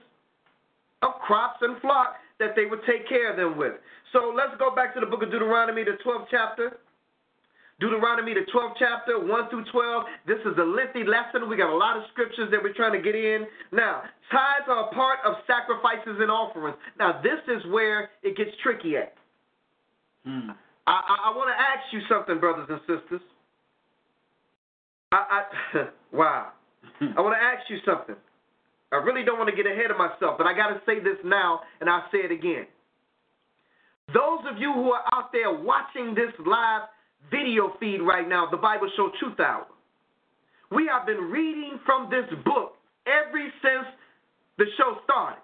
of 1.01 1.15
crops 1.25 1.61
and 1.61 1.79
flock 1.81 2.17
that 2.39 2.55
they 2.55 2.65
would 2.65 2.83
take 2.85 3.07
care 3.07 3.31
of 3.31 3.37
them 3.37 3.57
with. 3.57 3.73
So 4.11 4.33
let's 4.35 4.55
go 4.59 4.69
back 4.75 4.93
to 4.95 4.99
the 4.99 5.05
book 5.05 5.23
of 5.23 5.31
Deuteronomy, 5.31 5.83
the 5.83 5.97
12th 6.03 6.27
chapter. 6.29 6.77
Deuteronomy, 7.79 8.33
the 8.33 8.45
12th 8.53 8.75
chapter, 8.77 9.19
1 9.19 9.49
through 9.49 9.65
12. 9.71 10.03
This 10.27 10.39
is 10.45 10.53
a 10.57 10.63
lengthy 10.63 11.03
lesson. 11.03 11.49
We 11.49 11.57
got 11.57 11.73
a 11.73 11.75
lot 11.75 11.97
of 11.97 12.03
scriptures 12.11 12.49
that 12.51 12.61
we're 12.61 12.73
trying 12.73 12.93
to 12.93 13.01
get 13.01 13.15
in. 13.15 13.45
Now, 13.71 14.03
tithes 14.31 14.69
are 14.69 14.89
a 14.89 14.93
part 14.93 15.19
of 15.25 15.35
sacrifices 15.47 16.21
and 16.21 16.29
offerings. 16.29 16.77
Now, 16.99 17.21
this 17.21 17.41
is 17.47 17.63
where 17.71 18.09
it 18.21 18.37
gets 18.37 18.51
tricky 18.61 18.97
at. 18.97 19.13
Hmm. 20.25 20.51
I, 20.85 20.91
I, 20.91 21.15
I 21.31 21.35
want 21.35 21.49
to 21.49 21.59
ask 21.59 21.91
you 21.91 22.01
something, 22.07 22.39
brothers 22.39 22.67
and 22.69 22.79
sisters. 22.81 23.21
I, 25.11 25.43
I 25.73 25.87
wow. 26.15 26.51
I 27.01 27.21
want 27.21 27.35
to 27.35 27.43
ask 27.43 27.69
you 27.69 27.77
something. 27.85 28.15
I 28.91 28.97
really 28.97 29.25
don't 29.25 29.39
want 29.39 29.49
to 29.49 29.55
get 29.55 29.65
ahead 29.65 29.89
of 29.89 29.97
myself, 29.97 30.37
but 30.37 30.45
I 30.45 30.53
got 30.53 30.69
to 30.69 30.79
say 30.85 30.99
this 30.99 31.17
now, 31.25 31.61
and 31.81 31.89
I'll 31.89 32.05
say 32.11 32.19
it 32.19 32.31
again. 32.31 32.67
Those 34.13 34.45
of 34.51 34.59
you 34.59 34.71
who 34.71 34.91
are 34.91 35.03
out 35.13 35.31
there 35.31 35.51
watching 35.51 36.13
this 36.13 36.31
live 36.45 36.83
video 37.31 37.73
feed 37.79 38.01
right 38.01 38.27
now, 38.27 38.47
the 38.49 38.57
Bible 38.57 38.89
Show 38.95 39.11
Truth 39.19 39.39
Hour, 39.39 39.65
we 40.71 40.87
have 40.87 41.05
been 41.05 41.29
reading 41.29 41.79
from 41.85 42.09
this 42.09 42.25
book 42.43 42.75
ever 43.05 43.39
since 43.61 43.87
the 44.57 44.65
show 44.77 44.97
started. 45.03 45.41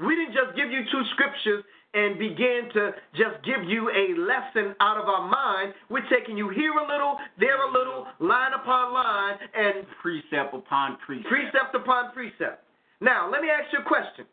We 0.00 0.16
didn't 0.16 0.34
just 0.34 0.56
give 0.56 0.70
you 0.70 0.82
two 0.90 1.02
scriptures 1.14 1.64
and 1.94 2.18
begin 2.18 2.70
to 2.72 2.92
just 3.12 3.44
give 3.44 3.68
you 3.68 3.90
a 3.90 4.16
lesson 4.18 4.74
out 4.80 4.96
of 4.96 5.08
our 5.08 5.28
mind. 5.28 5.74
We're 5.90 6.08
taking 6.08 6.36
you 6.36 6.48
here 6.48 6.72
a 6.72 6.86
little, 6.88 7.18
there 7.38 7.68
a 7.68 7.70
little, 7.70 8.06
line 8.18 8.52
upon 8.54 8.94
line, 8.94 9.36
and 9.54 9.84
Precept 10.00 10.54
upon 10.54 10.96
precept. 11.04 11.28
precept 11.28 11.74
upon 11.74 12.12
precept. 12.12 12.64
Now, 13.00 13.30
let 13.30 13.42
me 13.42 13.48
ask 13.50 13.72
you 13.72 13.80
a 13.80 13.88
question. 13.88 14.24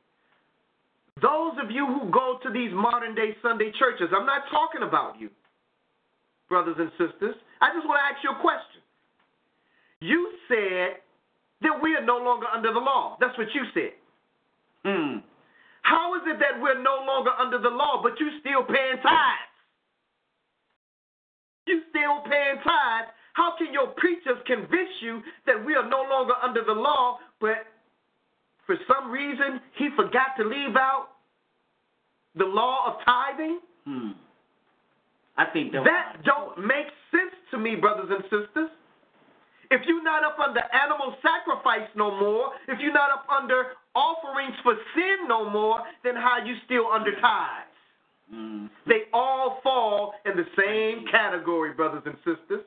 Those 1.21 1.59
of 1.61 1.69
you 1.69 1.85
who 1.85 2.09
go 2.11 2.39
to 2.43 2.49
these 2.49 2.71
modern 2.73 3.13
day 3.13 3.35
Sunday 3.41 3.71
churches, 3.77 4.07
I'm 4.15 4.25
not 4.25 4.43
talking 4.49 4.87
about 4.87 5.19
you, 5.19 5.29
brothers 6.49 6.75
and 6.79 6.91
sisters. 6.97 7.35
I 7.61 7.71
just 7.73 7.87
want 7.87 8.01
to 8.01 8.05
ask 8.09 8.23
you 8.23 8.31
a 8.33 8.41
question. 8.41 8.81
You 10.01 10.33
said 10.49 10.99
that 11.61 11.81
we 11.81 11.95
are 11.95 12.03
no 12.03 12.17
longer 12.17 12.47
under 12.53 12.73
the 12.73 12.79
law. 12.79 13.17
That's 13.19 13.37
what 13.37 13.47
you 13.53 13.63
said. 13.73 13.93
Hmm. 14.83 15.17
How 15.81 16.15
is 16.15 16.21
it 16.25 16.39
that 16.39 16.61
we're 16.61 16.81
no 16.81 17.03
longer 17.05 17.31
under 17.39 17.57
the 17.59 17.69
law, 17.69 18.01
but 18.01 18.19
you 18.19 18.29
still 18.41 18.63
paying 18.63 18.97
tithes? 19.01 19.55
You 21.67 21.81
still 21.89 22.21
paying 22.29 22.57
tithes. 22.63 23.11
How 23.33 23.55
can 23.57 23.71
your 23.71 23.87
preachers 23.97 24.37
convince 24.45 24.89
you 25.01 25.21
that 25.45 25.63
we 25.63 25.75
are 25.75 25.87
no 25.87 26.03
longer 26.09 26.33
under 26.41 26.63
the 26.63 26.73
law, 26.73 27.19
but 27.39 27.67
for 28.65 28.75
some 28.87 29.11
reason 29.11 29.61
he 29.77 29.89
forgot 29.95 30.35
to 30.37 30.43
leave 30.43 30.75
out 30.75 31.09
the 32.35 32.45
law 32.45 32.87
of 32.87 33.05
tithing? 33.05 33.59
Hmm. 33.85 34.11
I 35.39 35.45
think 35.55 35.71
that, 35.71 35.87
That 35.87 36.19
don't 36.27 36.67
make 36.67 36.91
sense 37.15 37.31
to 37.51 37.57
me, 37.57 37.75
brothers 37.79 38.11
and 38.11 38.23
sisters. 38.27 38.69
If 39.71 39.81
you're 39.87 40.03
not 40.03 40.25
up 40.25 40.35
under 40.37 40.59
animal 40.73 41.15
sacrifice 41.23 41.87
no 41.95 42.11
more, 42.11 42.51
if 42.67 42.79
you're 42.81 42.91
not 42.91 43.11
up 43.11 43.25
under 43.31 43.77
offerings 43.95 44.55
for 44.63 44.75
sin 44.95 45.29
no 45.29 45.49
more, 45.49 45.79
then 46.03 46.15
how 46.15 46.43
you 46.43 46.55
still 46.65 46.87
under 46.91 47.11
tithes? 47.21 47.79
Hmm. 48.29 48.65
They 48.85 49.07
all 49.13 49.59
fall 49.63 50.15
in 50.25 50.35
the 50.35 50.45
same 50.57 51.05
category, 51.09 51.71
brothers 51.73 52.03
and 52.05 52.15
sisters. 52.17 52.65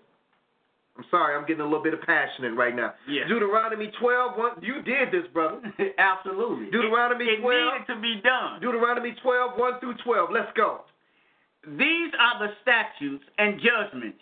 I'm 0.96 1.04
sorry, 1.10 1.36
I'm 1.36 1.46
getting 1.46 1.62
a 1.62 1.64
little 1.64 1.82
bit 1.82 1.94
of 1.94 2.02
passionate 2.02 2.54
right 2.54 2.76
now. 2.76 2.94
Yeah. 3.08 3.26
Deuteronomy 3.26 3.90
12, 3.98 4.38
one, 4.38 4.50
you 4.62 4.82
did 4.82 5.10
this, 5.10 5.28
brother. 5.32 5.60
Absolutely. 5.98 6.66
Deuteronomy 6.70 7.24
it, 7.24 7.38
it 7.38 7.42
12. 7.42 7.52
needed 7.52 7.94
to 7.94 8.00
be 8.00 8.20
done. 8.22 8.60
Deuteronomy 8.60 9.14
12, 9.22 9.58
1 9.58 9.80
through 9.80 9.94
12. 10.04 10.28
Let's 10.32 10.52
go. 10.56 10.82
These 11.66 12.12
are 12.18 12.42
the 12.42 12.54
statutes 12.62 13.24
and 13.38 13.60
judgments 13.62 14.18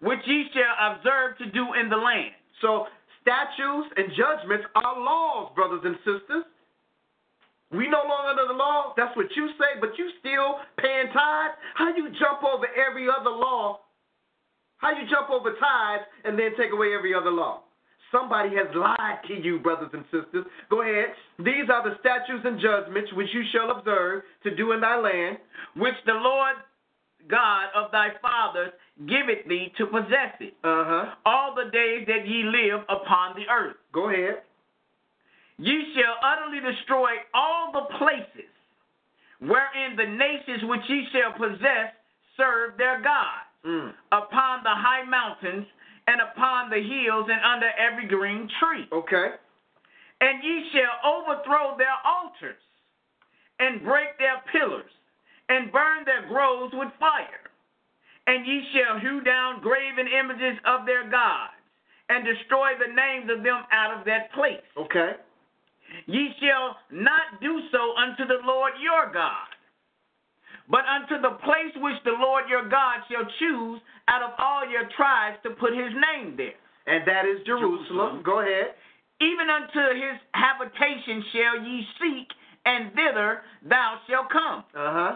which 0.00 0.20
ye 0.26 0.46
shall 0.52 0.94
observe 0.94 1.38
to 1.38 1.46
do 1.50 1.74
in 1.80 1.88
the 1.88 1.96
land. 1.96 2.36
So, 2.60 2.86
statutes 3.22 3.88
and 3.96 4.12
judgments 4.14 4.66
are 4.76 5.00
laws, 5.00 5.50
brothers 5.54 5.80
and 5.84 5.96
sisters. 6.04 6.44
We 7.72 7.88
no 7.88 8.04
longer 8.06 8.38
under 8.38 8.46
the 8.46 8.58
law. 8.58 8.92
That's 8.96 9.16
what 9.16 9.26
you 9.34 9.48
say, 9.58 9.80
but 9.80 9.98
you 9.98 10.10
still 10.20 10.62
paying 10.78 11.10
tithes. 11.10 11.58
How 11.74 11.90
you 11.96 12.12
jump 12.20 12.44
over 12.44 12.68
every 12.78 13.08
other 13.08 13.30
law? 13.30 13.80
How 14.76 14.92
you 14.92 15.08
jump 15.10 15.30
over 15.30 15.50
tithes 15.58 16.04
and 16.24 16.38
then 16.38 16.52
take 16.56 16.70
away 16.70 16.94
every 16.94 17.14
other 17.14 17.30
law? 17.32 17.64
Somebody 18.12 18.50
has 18.54 18.68
lied 18.76 19.18
to 19.26 19.34
you, 19.34 19.58
brothers 19.58 19.90
and 19.92 20.04
sisters. 20.12 20.46
Go 20.70 20.82
ahead. 20.82 21.16
These 21.38 21.66
are 21.72 21.82
the 21.82 21.96
statutes 21.98 22.44
and 22.44 22.60
judgments 22.60 23.10
which 23.14 23.28
you 23.32 23.42
shall 23.50 23.76
observe 23.76 24.22
to 24.44 24.54
do 24.54 24.70
in 24.70 24.80
thy 24.80 25.00
land. 25.00 25.38
which 25.74 25.98
the 26.06 26.12
Lord 26.12 26.54
God 27.28 27.68
of 27.74 27.90
thy 27.90 28.10
fathers 28.20 28.72
giveth 29.06 29.46
thee 29.48 29.72
to 29.78 29.86
possess 29.86 30.34
it, 30.40 30.54
Uh 30.62 30.84
huh. 30.84 31.14
all 31.24 31.54
the 31.54 31.70
days 31.70 32.06
that 32.06 32.26
ye 32.26 32.42
live 32.44 32.82
upon 32.88 33.34
the 33.36 33.48
earth. 33.48 33.76
Go 33.92 34.08
ahead. 34.10 34.42
Ye 35.58 35.94
shall 35.94 36.16
utterly 36.22 36.60
destroy 36.60 37.10
all 37.32 37.72
the 37.72 37.86
places 37.98 38.50
wherein 39.40 39.96
the 39.96 40.06
nations 40.06 40.64
which 40.64 40.82
ye 40.88 41.06
shall 41.12 41.32
possess 41.32 41.92
serve 42.36 42.76
their 42.76 43.00
gods, 43.00 43.46
Mm. 43.64 43.94
upon 44.12 44.62
the 44.62 44.74
high 44.74 45.04
mountains 45.04 45.66
and 46.06 46.20
upon 46.20 46.68
the 46.70 46.80
hills 46.82 47.28
and 47.30 47.40
under 47.44 47.70
every 47.78 48.06
green 48.06 48.48
tree. 48.60 48.86
Okay. 48.92 49.34
And 50.20 50.42
ye 50.44 50.70
shall 50.70 51.00
overthrow 51.04 51.76
their 51.76 51.96
altars, 52.04 52.60
and 53.58 53.82
break 53.82 54.18
their 54.18 54.38
pillars, 54.52 54.90
and 55.48 55.72
burn 55.72 56.04
their 56.04 56.26
groves 56.28 56.72
with 56.74 56.88
fire. 56.98 57.44
And 58.26 58.46
ye 58.46 58.64
shall 58.72 58.98
hew 59.00 59.20
down 59.20 59.60
graven 59.60 60.08
images 60.08 60.58
of 60.64 60.86
their 60.86 61.08
gods, 61.10 61.52
and 62.08 62.24
destroy 62.24 62.72
the 62.80 62.92
names 62.92 63.28
of 63.28 63.44
them 63.44 63.64
out 63.72 63.98
of 63.98 64.04
that 64.06 64.32
place. 64.32 64.64
Okay. 64.76 65.12
Ye 66.06 66.32
shall 66.40 66.76
not 66.90 67.40
do 67.40 67.60
so 67.70 67.94
unto 67.96 68.24
the 68.26 68.40
Lord 68.44 68.72
your 68.80 69.12
God, 69.12 69.48
but 70.68 70.88
unto 70.88 71.20
the 71.20 71.36
place 71.44 71.72
which 71.76 72.00
the 72.04 72.16
Lord 72.16 72.48
your 72.48 72.68
God 72.68 73.04
shall 73.12 73.28
choose 73.38 73.80
out 74.08 74.22
of 74.22 74.32
all 74.38 74.68
your 74.68 74.88
tribes 74.96 75.36
to 75.44 75.50
put 75.50 75.72
his 75.72 75.92
name 75.92 76.36
there. 76.36 76.56
And 76.86 77.06
that 77.06 77.24
is 77.24 77.44
Jerusalem. 77.46 77.88
Jerusalem. 77.88 78.22
Go 78.24 78.40
ahead. 78.40 78.74
Even 79.20 79.48
unto 79.48 79.80
his 79.94 80.16
habitation 80.32 81.24
shall 81.32 81.56
ye 81.64 81.86
seek, 82.00 82.28
and 82.64 82.92
thither 82.92 83.40
thou 83.68 84.00
shalt 84.08 84.28
come. 84.32 84.64
Uh 84.74 84.92
huh. 84.92 85.14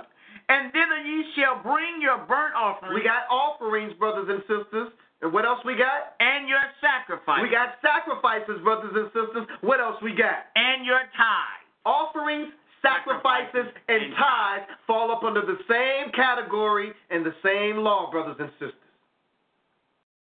And 0.49 0.73
thither 0.73 1.01
ye 1.05 1.25
shall 1.37 1.61
bring 1.63 2.01
your 2.01 2.19
burnt 2.25 2.55
offerings 2.57 2.95
We 2.95 3.03
got 3.05 3.29
offerings, 3.31 3.93
brothers 3.99 4.29
and 4.31 4.41
sisters. 4.49 4.89
And 5.21 5.33
what 5.33 5.45
else 5.45 5.61
we 5.65 5.75
got? 5.75 6.15
and 6.21 6.49
your 6.49 6.63
sacrifice 6.81 7.43
We 7.43 7.51
got 7.51 7.77
sacrifices, 7.83 8.63
brothers 8.63 8.93
and 8.95 9.09
sisters. 9.13 9.45
What 9.61 9.81
else 9.81 9.97
we 10.03 10.13
got? 10.15 10.47
and 10.57 10.87
your 10.87 11.01
tithe. 11.17 11.65
Offerings, 11.85 12.53
sacrifices, 12.83 13.67
and 13.89 14.15
tithes 14.15 14.67
fall 14.87 15.11
up 15.11 15.23
under 15.25 15.43
the 15.43 15.59
same 15.69 16.13
category 16.13 16.93
and 17.11 17.25
the 17.27 17.35
same 17.45 17.79
law, 17.83 18.11
brothers 18.11 18.37
and 18.39 18.51
sisters. 18.53 18.73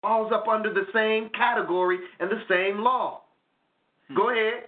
Falls 0.03 0.33
up 0.33 0.49
under 0.49 0.73
the 0.73 0.87
same 0.93 1.31
category 1.31 1.99
and 2.21 2.31
the 2.31 2.43
same 2.49 2.83
law. 2.83 3.23
Hmm. 4.09 4.17
Go 4.17 4.31
ahead. 4.31 4.65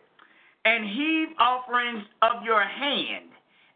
and 0.65 0.85
heave 0.89 1.29
offerings 1.39 2.05
of 2.23 2.43
your 2.45 2.63
hand, 2.63 3.29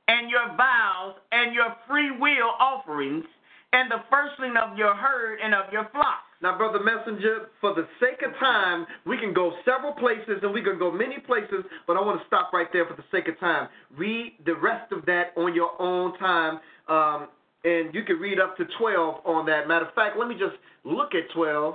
and 0.08 0.30
your 0.30 0.48
vows 0.56 1.14
and 1.32 1.54
your 1.54 1.76
free 1.86 2.10
will 2.10 2.52
offerings 2.58 3.24
and 3.72 3.90
the 3.90 4.02
firstling 4.10 4.56
of 4.56 4.76
your 4.76 4.94
herd 4.94 5.38
and 5.42 5.54
of 5.54 5.72
your 5.72 5.88
flock. 5.92 6.24
Now, 6.40 6.56
Brother 6.56 6.78
Messenger, 6.78 7.48
for 7.60 7.74
the 7.74 7.86
sake 8.00 8.22
of 8.24 8.32
time, 8.38 8.86
we 9.04 9.18
can 9.18 9.34
go 9.34 9.52
several 9.64 9.92
places 9.92 10.38
and 10.42 10.54
we 10.54 10.62
can 10.62 10.78
go 10.78 10.90
many 10.90 11.18
places, 11.18 11.64
but 11.86 11.96
I 11.96 12.00
want 12.00 12.20
to 12.20 12.26
stop 12.26 12.52
right 12.52 12.68
there 12.72 12.86
for 12.86 12.94
the 12.94 13.04
sake 13.10 13.28
of 13.28 13.38
time. 13.40 13.68
Read 13.96 14.34
the 14.46 14.54
rest 14.54 14.92
of 14.92 15.04
that 15.06 15.32
on 15.36 15.54
your 15.54 15.70
own 15.82 16.16
time, 16.18 16.60
um, 16.88 17.28
and 17.64 17.92
you 17.92 18.04
can 18.04 18.16
read 18.16 18.38
up 18.38 18.56
to 18.56 18.64
12 18.78 19.26
on 19.26 19.46
that. 19.46 19.66
Matter 19.66 19.86
of 19.86 19.94
fact, 19.94 20.16
let 20.16 20.28
me 20.28 20.36
just 20.36 20.54
look 20.84 21.14
at 21.14 21.28
12. 21.34 21.74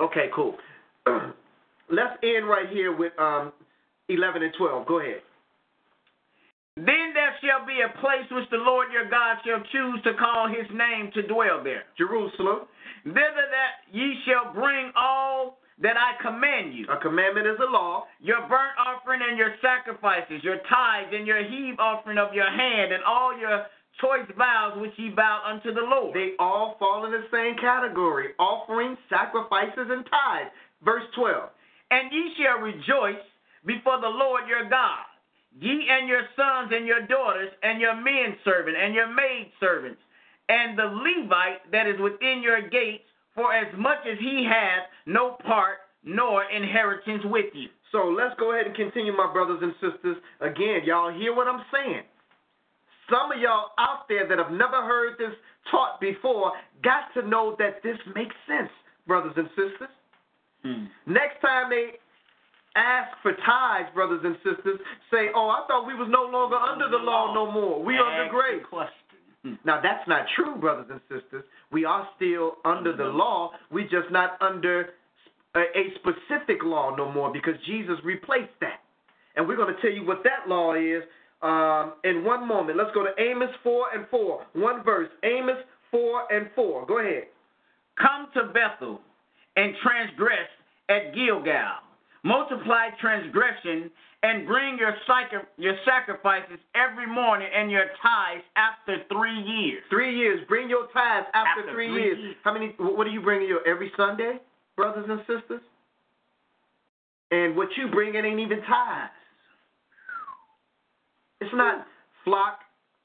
Okay, 0.00 0.28
cool. 0.34 0.56
Let's 1.06 2.18
end 2.24 2.48
right 2.48 2.68
here 2.68 2.94
with 2.94 3.12
um, 3.20 3.52
11 4.08 4.42
and 4.42 4.52
12. 4.58 4.86
Go 4.86 4.98
ahead. 4.98 5.22
Then 6.76 7.16
there 7.16 7.32
shall 7.40 7.64
be 7.64 7.80
a 7.80 7.88
place 8.00 8.28
which 8.30 8.50
the 8.50 8.60
Lord 8.60 8.92
your 8.92 9.08
God 9.08 9.40
shall 9.44 9.64
choose 9.72 10.02
to 10.04 10.12
call 10.20 10.48
his 10.48 10.68
name 10.68 11.10
to 11.14 11.26
dwell 11.26 11.64
there. 11.64 11.84
Jerusalem. 11.96 12.68
Thither 13.04 13.48
that 13.48 13.88
ye 13.92 14.20
shall 14.28 14.52
bring 14.52 14.92
all 14.94 15.58
that 15.80 15.96
I 15.96 16.20
command 16.20 16.74
you. 16.74 16.84
A 16.88 17.00
commandment 17.00 17.46
is 17.46 17.56
a 17.60 17.70
law. 17.70 18.04
Your 18.20 18.40
burnt 18.48 18.76
offering 18.76 19.20
and 19.24 19.38
your 19.38 19.56
sacrifices, 19.60 20.44
your 20.44 20.60
tithes 20.68 21.12
and 21.12 21.26
your 21.26 21.44
heave 21.44 21.78
offering 21.78 22.18
of 22.18 22.34
your 22.34 22.48
hand, 22.48 22.92
and 22.92 23.04
all 23.04 23.36
your 23.38 23.66
choice 24.00 24.28
vows 24.36 24.76
which 24.76 24.92
ye 24.96 25.12
vow 25.16 25.40
unto 25.48 25.72
the 25.72 25.80
Lord. 25.80 26.14
They 26.14 26.32
all 26.38 26.76
fall 26.78 27.04
in 27.06 27.12
the 27.12 27.24
same 27.32 27.56
category 27.56 28.36
offerings, 28.38 28.98
sacrifices, 29.08 29.88
and 29.88 30.04
tithes. 30.04 30.52
Verse 30.84 31.04
12. 31.16 31.48
And 31.90 32.12
ye 32.12 32.32
shall 32.36 32.60
rejoice 32.60 33.24
before 33.64 34.00
the 34.00 34.12
Lord 34.12 34.48
your 34.48 34.68
God, 34.68 35.04
ye 35.58 35.88
and 35.88 36.08
your 36.08 36.22
sons 36.36 36.72
and 36.74 36.86
your 36.86 37.06
daughters, 37.06 37.50
and 37.62 37.80
your 37.80 37.94
men 37.96 38.36
servant 38.44 38.76
and 38.76 38.94
your 38.94 39.08
maid 39.08 39.50
servants, 39.60 40.00
and 40.48 40.78
the 40.78 40.84
Levite 40.84 41.70
that 41.72 41.86
is 41.86 41.98
within 42.00 42.40
your 42.42 42.68
gates, 42.68 43.04
for 43.34 43.52
as 43.52 43.66
much 43.76 43.98
as 44.10 44.18
he 44.18 44.46
hath 44.48 44.88
no 45.06 45.36
part 45.44 45.78
nor 46.04 46.44
inheritance 46.44 47.22
with 47.24 47.52
you. 47.52 47.68
So 47.92 48.08
let's 48.08 48.34
go 48.38 48.52
ahead 48.52 48.66
and 48.66 48.74
continue, 48.74 49.12
my 49.12 49.32
brothers 49.32 49.60
and 49.62 49.72
sisters. 49.74 50.16
Again, 50.40 50.82
y'all 50.84 51.12
hear 51.12 51.34
what 51.34 51.46
I'm 51.48 51.62
saying. 51.72 52.02
Some 53.10 53.30
of 53.30 53.38
y'all 53.40 53.70
out 53.78 54.08
there 54.08 54.26
that 54.28 54.38
have 54.38 54.50
never 54.50 54.82
heard 54.82 55.18
this 55.18 55.34
taught 55.70 56.00
before 56.00 56.52
got 56.82 57.12
to 57.14 57.26
know 57.26 57.54
that 57.58 57.82
this 57.82 57.96
makes 58.14 58.34
sense, 58.48 58.70
brothers 59.06 59.34
and 59.36 59.48
sisters. 59.50 59.94
Hmm. 60.64 60.84
Next 61.06 61.40
time 61.40 61.70
they 61.70 61.98
ask 62.76 63.16
for 63.22 63.32
tithes, 63.32 63.88
brothers 63.94 64.20
and 64.22 64.36
sisters, 64.44 64.78
say, 65.10 65.32
"Oh, 65.34 65.48
I 65.48 65.66
thought 65.66 65.86
we 65.86 65.94
was 65.94 66.08
no 66.10 66.24
longer 66.28 66.56
under 66.56 66.88
the 66.88 66.98
law 66.98 67.32
no 67.32 67.50
more. 67.50 67.82
We 67.82 67.98
under 67.98 68.24
Ask 68.24 68.30
grace." 68.30 68.62
the 68.62 68.68
question. 68.68 69.18
Hmm. 69.42 69.54
Now 69.64 69.80
that's 69.80 70.06
not 70.06 70.26
true, 70.36 70.56
brothers 70.56 70.86
and 70.90 71.00
sisters. 71.08 71.44
We 71.72 71.84
are 71.84 72.08
still 72.16 72.58
under 72.64 72.94
the 72.94 73.04
law. 73.04 73.52
We 73.70 73.84
just 73.84 74.10
not 74.10 74.36
under 74.40 74.90
a, 75.54 75.60
a 75.60 75.84
specific 75.96 76.62
law 76.62 76.94
no 76.94 77.10
more 77.10 77.32
because 77.32 77.54
Jesus 77.66 77.96
replaced 78.04 78.54
that. 78.60 78.80
And 79.36 79.46
we're 79.46 79.56
going 79.56 79.74
to 79.74 79.80
tell 79.80 79.90
you 79.90 80.04
what 80.06 80.22
that 80.24 80.48
law 80.48 80.74
is 80.74 81.02
um, 81.42 81.94
in 82.04 82.24
one 82.24 82.46
moment. 82.46 82.78
Let's 82.78 82.90
go 82.94 83.04
to 83.04 83.12
Amos 83.20 83.50
4 83.62 83.86
and 83.94 84.06
4. 84.10 84.46
One 84.54 84.82
verse. 84.82 85.10
Amos 85.24 85.58
4 85.90 86.32
and 86.32 86.48
4. 86.54 86.86
Go 86.86 86.98
ahead. 86.98 87.24
Come 88.00 88.28
to 88.34 88.52
Bethel 88.52 89.00
and 89.56 89.74
transgress 89.82 90.48
at 90.88 91.14
Gilgal. 91.14 91.85
Multiply 92.26 92.90
transgression 93.00 93.88
and 94.24 94.46
bring 94.46 94.76
your, 94.78 94.94
your 95.58 95.76
sacrifices 95.86 96.58
every 96.74 97.06
morning 97.06 97.46
and 97.54 97.70
your 97.70 97.86
tithes 98.02 98.42
after 98.56 99.04
three 99.08 99.40
years. 99.42 99.84
Three 99.90 100.16
years. 100.16 100.40
Bring 100.48 100.68
your 100.68 100.88
tithes 100.92 101.26
after, 101.34 101.60
After 101.62 101.72
three, 101.72 101.88
three 101.88 102.02
years. 102.02 102.18
years. 102.18 102.36
How 102.42 102.52
many? 102.52 102.74
What 102.78 103.04
do 103.04 103.10
you 103.10 103.20
bring 103.20 103.42
in 103.42 103.48
your 103.48 103.66
every 103.66 103.92
Sunday, 103.96 104.40
brothers 104.76 105.06
and 105.08 105.20
sisters? 105.20 105.62
And 107.30 107.56
what 107.56 107.68
you 107.76 107.88
bring 107.92 108.16
in 108.16 108.24
ain't 108.24 108.40
even 108.40 108.58
tithes. 108.62 109.12
It's 111.40 111.54
not 111.54 111.86
flock 112.24 112.58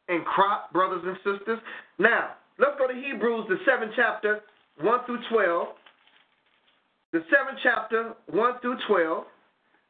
and 0.07 0.25
crop, 0.25 0.73
brothers 0.73 1.03
and 1.05 1.17
sisters. 1.17 1.59
Now, 1.99 2.31
let's 2.57 2.73
go 2.79 2.87
to 2.87 2.93
Hebrews, 2.93 3.45
the 3.49 3.57
seventh 3.65 3.93
chapter, 3.95 4.41
1 4.79 4.99
through 5.05 5.19
12. 5.31 5.67
The 7.11 7.19
seventh 7.27 7.59
chapter, 7.61 8.13
1 8.31 8.59
through 8.61 8.77
12. 8.87 9.23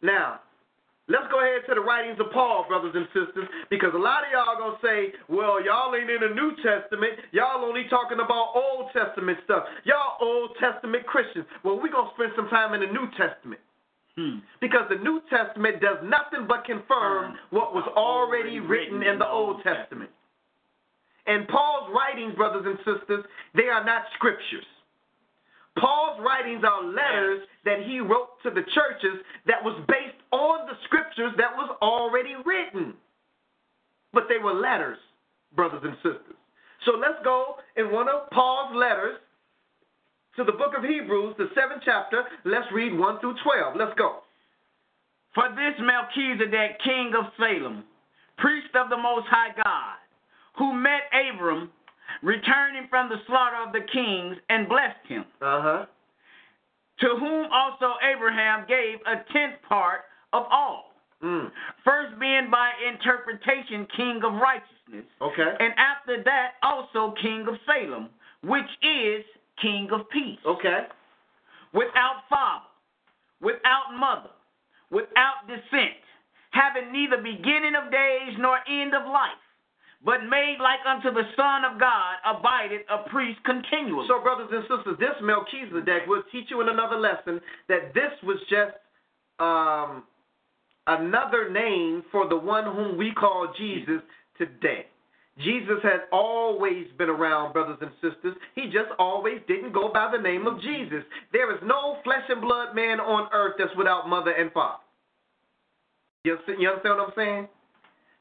Now, 0.01 0.41
let's 1.07 1.29
go 1.29 1.37
ahead 1.37 1.61
to 1.69 1.75
the 1.75 1.81
writings 1.81 2.17
of 2.19 2.33
Paul, 2.33 2.65
brothers 2.67 2.97
and 2.97 3.05
sisters, 3.13 3.45
because 3.69 3.93
a 3.93 4.01
lot 4.01 4.25
of 4.25 4.33
y'all 4.33 4.57
going 4.57 4.73
to 4.73 4.81
say, 4.81 4.99
well, 5.29 5.61
y'all 5.61 5.93
ain't 5.93 6.09
in 6.09 6.25
the 6.25 6.33
New 6.33 6.57
Testament. 6.65 7.21
Y'all 7.31 7.61
only 7.61 7.85
talking 7.93 8.17
about 8.17 8.57
Old 8.57 8.89
Testament 8.89 9.37
stuff. 9.45 9.69
Y'all 9.85 10.17
Old 10.17 10.57
Testament 10.57 11.05
Christians. 11.05 11.45
Well, 11.63 11.77
we're 11.77 11.93
going 11.93 12.09
to 12.09 12.15
spend 12.17 12.33
some 12.35 12.49
time 12.49 12.73
in 12.73 12.81
the 12.81 12.89
New 12.89 13.05
Testament. 13.13 13.61
Hmm. 14.17 14.41
Because 14.59 14.89
the 14.89 14.97
New 14.97 15.21
Testament 15.29 15.77
does 15.79 16.01
nothing 16.03 16.49
but 16.49 16.65
confirm 16.65 17.37
what 17.53 17.77
was 17.77 17.85
already 17.95 18.59
written 18.59 19.03
in 19.03 19.19
the 19.19 19.27
Old 19.27 19.61
Testament. 19.61 20.09
And 21.27 21.47
Paul's 21.47 21.93
writings, 21.93 22.33
brothers 22.33 22.65
and 22.65 22.77
sisters, 22.81 23.23
they 23.53 23.69
are 23.69 23.85
not 23.85 24.09
scriptures. 24.17 24.65
Paul's 25.77 26.19
writings 26.19 26.63
are 26.63 26.83
letters 26.83 27.47
that 27.65 27.83
he 27.83 27.99
wrote 27.99 28.41
to 28.43 28.49
the 28.49 28.63
churches 28.73 29.23
that 29.47 29.63
was 29.63 29.79
based 29.87 30.19
on 30.31 30.67
the 30.67 30.75
scriptures 30.85 31.31
that 31.37 31.55
was 31.55 31.75
already 31.81 32.35
written. 32.45 32.93
But 34.13 34.25
they 34.27 34.37
were 34.37 34.53
letters, 34.53 34.97
brothers 35.55 35.81
and 35.83 35.95
sisters. 35.97 36.35
So 36.85 36.93
let's 36.99 37.23
go 37.23 37.55
in 37.77 37.91
one 37.91 38.09
of 38.09 38.29
Paul's 38.31 38.75
letters 38.75 39.17
to 40.35 40.43
the 40.43 40.51
book 40.51 40.73
of 40.77 40.83
Hebrews, 40.83 41.35
the 41.37 41.49
seventh 41.55 41.83
chapter. 41.85 42.23
Let's 42.43 42.67
read 42.73 42.97
1 42.97 43.19
through 43.19 43.35
12. 43.43 43.75
Let's 43.77 43.97
go. 43.97 44.19
For 45.33 45.47
this 45.49 45.79
Melchizedek, 45.79 46.79
king 46.83 47.13
of 47.17 47.31
Salem, 47.37 47.83
priest 48.37 48.75
of 48.75 48.89
the 48.89 48.97
Most 48.97 49.27
High 49.27 49.53
God, 49.63 49.95
who 50.57 50.73
met 50.73 51.03
Abram, 51.13 51.69
returning 52.21 52.87
from 52.89 53.09
the 53.09 53.17
slaughter 53.27 53.57
of 53.65 53.73
the 53.73 53.81
kings, 53.91 54.37
and 54.49 54.67
blessed 54.69 55.05
him, 55.07 55.25
Uh 55.41 55.61
huh. 55.61 55.85
to 56.99 57.15
whom 57.17 57.51
also 57.51 57.95
Abraham 58.03 58.65
gave 58.67 58.99
a 59.05 59.23
tenth 59.33 59.61
part 59.67 60.05
of 60.33 60.45
all, 60.49 60.93
Mm. 61.21 61.51
first 61.83 62.17
being 62.19 62.49
by 62.49 62.73
interpretation 62.87 63.85
king 63.87 64.23
of 64.23 64.33
righteousness, 64.35 65.05
Okay. 65.21 65.55
and 65.59 65.73
after 65.77 66.21
that 66.23 66.55
also 66.63 67.11
king 67.11 67.47
of 67.47 67.59
Salem, 67.65 68.09
which 68.41 68.69
is 68.81 69.25
king 69.57 69.91
of 69.91 70.09
peace. 70.09 70.39
Okay. 70.45 70.87
without 71.73 72.27
father, 72.27 72.65
without 73.39 73.93
mother, 73.93 74.29
without 74.89 75.47
descent, 75.47 75.95
having 76.51 76.91
neither 76.91 77.17
beginning 77.17 77.75
of 77.75 77.89
days 77.91 78.37
nor 78.37 78.59
end 78.67 78.93
of 78.93 79.05
life, 79.07 79.39
but 80.03 80.23
made 80.25 80.57
like 80.59 80.81
unto 80.87 81.13
the 81.13 81.23
Son 81.35 81.65
of 81.65 81.79
God, 81.79 82.17
abideth 82.25 82.81
a 82.89 83.09
priest 83.09 83.39
continually. 83.45 84.07
So, 84.07 84.21
brothers 84.21 84.49
and 84.51 84.63
sisters, 84.63 84.97
this 84.99 85.15
Melchizedek 85.21 86.07
will 86.07 86.23
teach 86.31 86.45
you 86.49 86.61
in 86.61 86.69
another 86.69 86.97
lesson 86.97 87.39
that 87.69 87.93
this 87.93 88.11
was 88.23 88.37
just 88.49 88.73
um, 89.39 90.03
another 90.87 91.51
name 91.51 92.03
for 92.11 92.27
the 92.27 92.37
one 92.37 92.65
whom 92.65 92.97
we 92.97 93.11
call 93.11 93.53
Jesus 93.57 94.01
today. 94.37 94.85
Jesus 95.37 95.79
has 95.83 96.01
always 96.11 96.87
been 96.97 97.09
around, 97.09 97.53
brothers 97.53 97.77
and 97.81 97.91
sisters. 98.01 98.35
He 98.53 98.65
just 98.65 98.91
always 98.99 99.39
didn't 99.47 99.71
go 99.71 99.91
by 99.93 100.11
the 100.11 100.21
name 100.21 100.45
of 100.45 100.61
Jesus. 100.61 101.03
There 101.31 101.53
is 101.55 101.61
no 101.63 101.97
flesh 102.03 102.23
and 102.29 102.41
blood 102.41 102.75
man 102.75 102.99
on 102.99 103.29
earth 103.33 103.55
that's 103.57 103.75
without 103.77 104.09
mother 104.09 104.31
and 104.31 104.51
father. 104.51 104.83
You 106.23 106.33
understand, 106.33 106.61
you 106.61 106.69
understand 106.69 106.97
what 106.97 107.07
I'm 107.07 107.13
saying? 107.15 107.47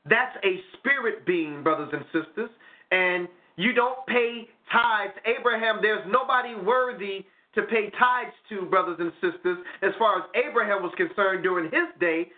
That's 0.09 0.37
a 0.45 0.61
spirit 0.79 1.27
being, 1.27 1.63
brothers 1.63 1.91
and 1.93 2.05
sisters. 2.07 2.51
And 2.91 3.29
you 3.57 3.73
don't 3.73 4.07
pay 4.07 4.49
tithes. 4.73 5.15
Abraham, 5.27 5.79
there's 5.83 6.05
nobody 6.09 6.55
worthy 6.55 7.27
to 7.55 7.63
pay 7.63 7.91
tithes 7.99 8.35
to, 8.49 8.63
brothers 8.67 8.97
and 9.01 9.13
sisters, 9.21 9.59
as 9.83 9.91
far 9.99 10.19
as 10.19 10.25
Abraham 10.35 10.83
was 10.83 10.93
concerned 10.97 11.43
during 11.43 11.65
his 11.65 11.91
day, 11.99 12.29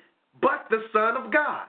but 0.41 0.67
the 0.71 0.83
Son 0.93 1.17
of 1.23 1.33
God. 1.33 1.67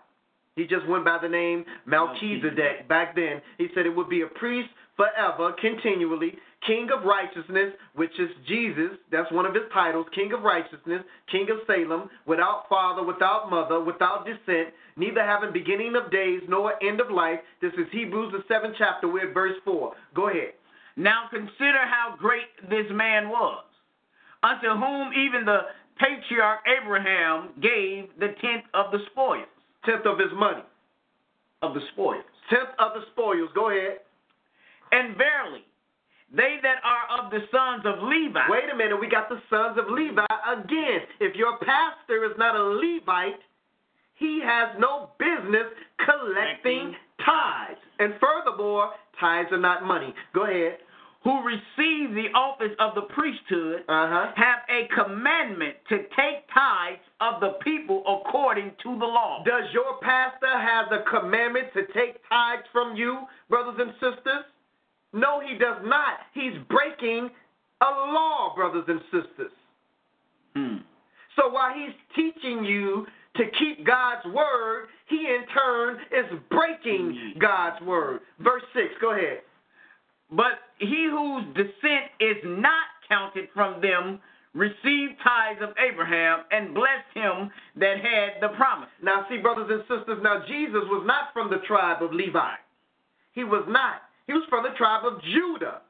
He 0.56 0.64
just 0.64 0.88
went 0.88 1.04
by 1.04 1.18
the 1.22 1.28
name 1.28 1.66
Melchizedek 1.86 2.88
back 2.88 3.16
then. 3.16 3.42
He 3.58 3.68
said 3.74 3.86
it 3.86 3.96
would 3.96 4.10
be 4.10 4.22
a 4.22 4.28
priest 4.28 4.70
forever, 4.96 5.54
continually, 5.60 6.34
King 6.68 6.88
of 6.96 7.04
righteousness, 7.04 7.74
which 7.96 8.18
is 8.20 8.30
Jesus. 8.48 8.98
That's 9.12 9.32
one 9.32 9.46
of 9.46 9.54
his 9.54 9.64
titles, 9.74 10.06
King 10.16 10.32
of 10.34 10.44
righteousness, 10.44 11.04
King 11.32 11.48
of 11.52 11.58
Salem, 11.68 12.10
without 12.26 12.64
father, 12.70 13.04
without 13.04 13.50
mother, 13.50 13.84
without 13.84 14.26
descent, 14.26 14.74
neither 14.96 15.24
having 15.24 15.52
beginning 15.52 15.96
of 15.96 16.12
days 16.12 16.42
nor 16.48 16.74
end 16.84 17.02
of 17.02 17.12
life. 17.12 17.40
This 17.62 17.74
is 17.74 17.88
Hebrews, 17.92 18.32
the 18.32 18.44
seventh 18.48 18.76
chapter, 18.78 19.08
we're 19.08 19.28
at 19.28 19.34
verse 19.34 19.58
4. 19.66 19.94
Go 20.16 20.30
ahead. 20.30 20.54
Now 20.96 21.28
consider 21.30 21.86
how 21.86 22.16
great 22.18 22.48
this 22.70 22.86
man 22.92 23.30
was, 23.30 23.64
unto 24.44 24.70
whom 24.70 25.12
even 25.14 25.46
the 25.46 25.62
patriarch 25.98 26.60
Abraham 26.68 27.50
gave 27.62 28.10
the 28.20 28.36
tenth 28.42 28.66
of 28.74 28.92
the 28.92 29.00
spoils. 29.12 29.48
Tenth 29.86 30.06
of 30.06 30.20
his 30.20 30.32
money. 30.34 30.64
Of 31.62 31.74
the 31.74 31.82
spoils. 31.94 32.24
Tenth 32.50 32.70
of 32.80 32.94
the 32.94 33.02
spoils. 33.12 33.50
Go 33.56 33.70
ahead. 33.70 34.00
And 34.92 35.18
verily, 35.18 35.64
they 36.36 36.58
that 36.64 36.78
are 36.84 37.20
of 37.20 37.32
the 37.32 37.40
sons 37.52 37.84
of 37.86 38.02
Levi. 38.04 38.50
Wait 38.50 38.64
a 38.72 38.76
minute, 38.76 39.00
we 39.00 39.08
got 39.08 39.30
the 39.30 39.42
sons 39.50 39.78
of 39.78 39.86
Levi 39.90 40.26
again. 40.50 41.02
If 41.20 41.36
your 41.36 41.58
pastor 41.60 42.26
is 42.26 42.32
not 42.38 42.56
a 42.56 42.64
Levite, 42.64 43.40
he 44.16 44.42
has 44.44 44.70
no 44.80 45.12
business 45.20 45.70
collecting 46.06 46.96
tithes. 47.26 47.80
And 48.00 48.14
furthermore, 48.20 48.92
tithes 49.20 49.50
are 49.52 49.60
not 49.60 49.84
money. 49.86 50.14
Go 50.34 50.46
ahead. 50.46 50.78
Who 51.24 51.40
receive 51.46 52.14
the 52.16 52.28
office 52.36 52.76
of 52.80 52.96
the 52.96 53.04
priesthood 53.16 53.84
Uh 53.88 54.08
huh. 54.12 54.32
have 54.36 54.60
a 54.68 54.90
commandment 54.94 55.76
to 55.88 56.00
take 56.20 56.44
tithes 56.54 57.00
of 57.22 57.40
the 57.40 57.56
people 57.64 58.04
according 58.06 58.72
to 58.84 59.00
the 59.00 59.06
law. 59.06 59.42
Does 59.46 59.64
your 59.72 60.00
pastor 60.02 60.52
have 60.52 60.90
the 60.90 61.06
commandment 61.10 61.68
to 61.76 61.84
take 61.94 62.20
tithes 62.28 62.68
from 62.74 62.98
you, 62.98 63.24
brothers 63.50 63.80
and 63.80 63.94
sisters? 63.94 64.44
No, 65.14 65.40
he 65.40 65.58
does 65.58 65.78
not. 65.84 66.20
He's 66.34 66.54
breaking 66.70 67.30
a 67.82 67.86
law, 67.86 68.54
brothers 68.56 68.86
and 68.88 69.00
sisters. 69.12 69.52
Hmm. 70.56 70.78
So 71.36 71.50
while 71.50 71.74
he's 71.74 71.94
teaching 72.16 72.64
you 72.66 73.06
to 73.38 73.44
keep 73.60 73.86
God's 73.86 74.26
word, 74.26 74.88
he 75.08 75.18
in 75.18 75.46
turn 75.54 75.98
is 76.12 76.40
breaking 76.50 77.36
God's 77.40 77.84
word. 77.86 78.22
Verse 78.40 78.64
6, 78.74 78.86
go 79.02 79.12
ahead. 79.14 79.42
But 80.32 80.60
he 80.80 81.10
whose 81.12 81.46
descent 81.56 82.10
is 82.20 82.38
not 82.44 82.86
counted 83.08 83.50
from 83.54 83.82
them 83.82 84.20
received 84.54 85.14
tithes 85.24 85.62
of 85.62 85.70
Abraham 85.78 86.42
and 86.52 86.74
blessed 86.74 87.10
him 87.14 87.50
that 87.78 87.98
had 87.98 88.42
the 88.42 88.56
promise. 88.56 88.90
Now, 89.02 89.26
see, 89.30 89.38
brothers 89.38 89.70
and 89.70 89.82
sisters, 89.82 90.20
now 90.22 90.44
Jesus 90.48 90.84
was 90.90 91.04
not 91.06 91.34
from 91.34 91.50
the 91.50 91.66
tribe 91.68 92.02
of 92.02 92.14
Levi. 92.14 92.54
He 93.34 93.44
was 93.44 93.66
not. 93.68 94.02
He 94.28 94.34
was 94.34 94.44
from 94.50 94.64
the 94.64 94.76
tribe 94.78 95.06
of 95.06 95.22
Judah. 95.22 95.82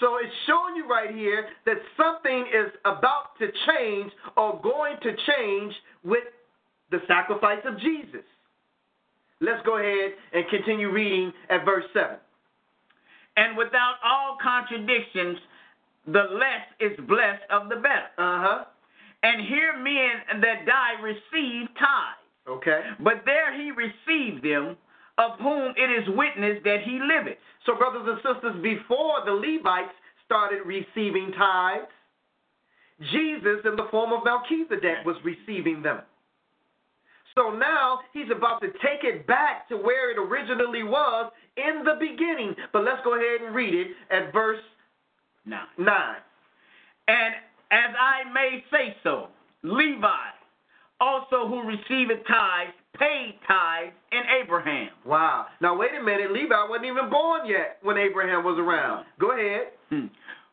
So 0.00 0.16
it's 0.16 0.32
showing 0.46 0.76
you 0.76 0.88
right 0.88 1.14
here 1.14 1.46
that 1.66 1.76
something 1.96 2.46
is 2.52 2.72
about 2.84 3.38
to 3.38 3.46
change 3.66 4.12
or 4.36 4.60
going 4.62 4.96
to 5.02 5.10
change 5.26 5.74
with 6.04 6.24
the 6.90 6.98
sacrifice 7.06 7.60
of 7.64 7.78
Jesus. 7.78 8.24
Let's 9.40 9.64
go 9.66 9.78
ahead 9.78 10.12
and 10.32 10.44
continue 10.48 10.90
reading 10.90 11.32
at 11.50 11.64
verse 11.64 11.84
7. 11.92 12.16
And 13.36 13.56
without 13.56 13.96
all 14.04 14.38
contradictions, 14.42 15.38
the 16.06 16.24
less 16.32 16.66
is 16.80 16.98
blessed 17.06 17.42
of 17.50 17.68
the 17.68 17.76
better. 17.76 18.10
Uh 18.18 18.42
huh. 18.42 18.64
And 19.22 19.46
here 19.46 19.76
men 19.76 20.40
that 20.40 20.66
die 20.66 21.00
receive 21.00 21.68
tithes. 21.78 22.22
Okay. 22.48 22.80
But 23.00 23.22
there 23.24 23.54
he 23.54 23.70
received 23.70 24.44
them, 24.44 24.76
of 25.18 25.38
whom 25.40 25.74
it 25.76 25.90
is 25.90 26.08
witness 26.16 26.58
that 26.64 26.82
he 26.84 26.98
liveth. 27.00 27.38
So, 27.66 27.76
brothers 27.76 28.06
and 28.06 28.18
sisters, 28.18 28.62
before 28.62 29.24
the 29.24 29.32
Levites 29.32 29.94
started 30.24 30.62
receiving 30.64 31.32
tithes, 31.32 31.86
Jesus, 33.10 33.60
in 33.64 33.76
the 33.76 33.88
form 33.90 34.12
of 34.12 34.24
Melchizedek, 34.24 35.04
was 35.04 35.16
receiving 35.24 35.82
them. 35.82 36.00
So 37.34 37.50
now 37.50 38.00
he's 38.12 38.30
about 38.34 38.60
to 38.60 38.68
take 38.68 39.04
it 39.04 39.26
back 39.26 39.68
to 39.68 39.76
where 39.76 40.10
it 40.10 40.18
originally 40.18 40.82
was 40.82 41.32
in 41.56 41.82
the 41.84 41.96
beginning. 41.98 42.54
But 42.72 42.84
let's 42.84 43.00
go 43.04 43.14
ahead 43.14 43.40
and 43.44 43.54
read 43.54 43.74
it 43.74 43.88
at 44.10 44.32
verse 44.32 44.60
Now, 45.46 45.64
9. 45.78 45.88
and 47.08 47.34
as 47.70 47.94
I 47.98 48.30
may 48.32 48.62
say 48.70 48.94
so, 49.02 49.28
Levi, 49.62 50.08
also 51.00 51.48
who 51.48 51.62
receiveth 51.66 52.26
tithes, 52.28 52.74
paid 53.02 53.34
tithes 53.48 53.92
in 54.12 54.22
Abraham. 54.42 54.90
Wow. 55.04 55.46
Now, 55.60 55.76
wait 55.76 55.90
a 55.98 56.02
minute. 56.02 56.30
Levi 56.30 56.54
wasn't 56.68 56.86
even 56.86 57.10
born 57.10 57.46
yet 57.46 57.78
when 57.82 57.98
Abraham 57.98 58.44
was 58.44 58.58
around. 58.58 59.06
Go 59.18 59.32
ahead. 59.32 59.74
Hmm. 59.90 60.06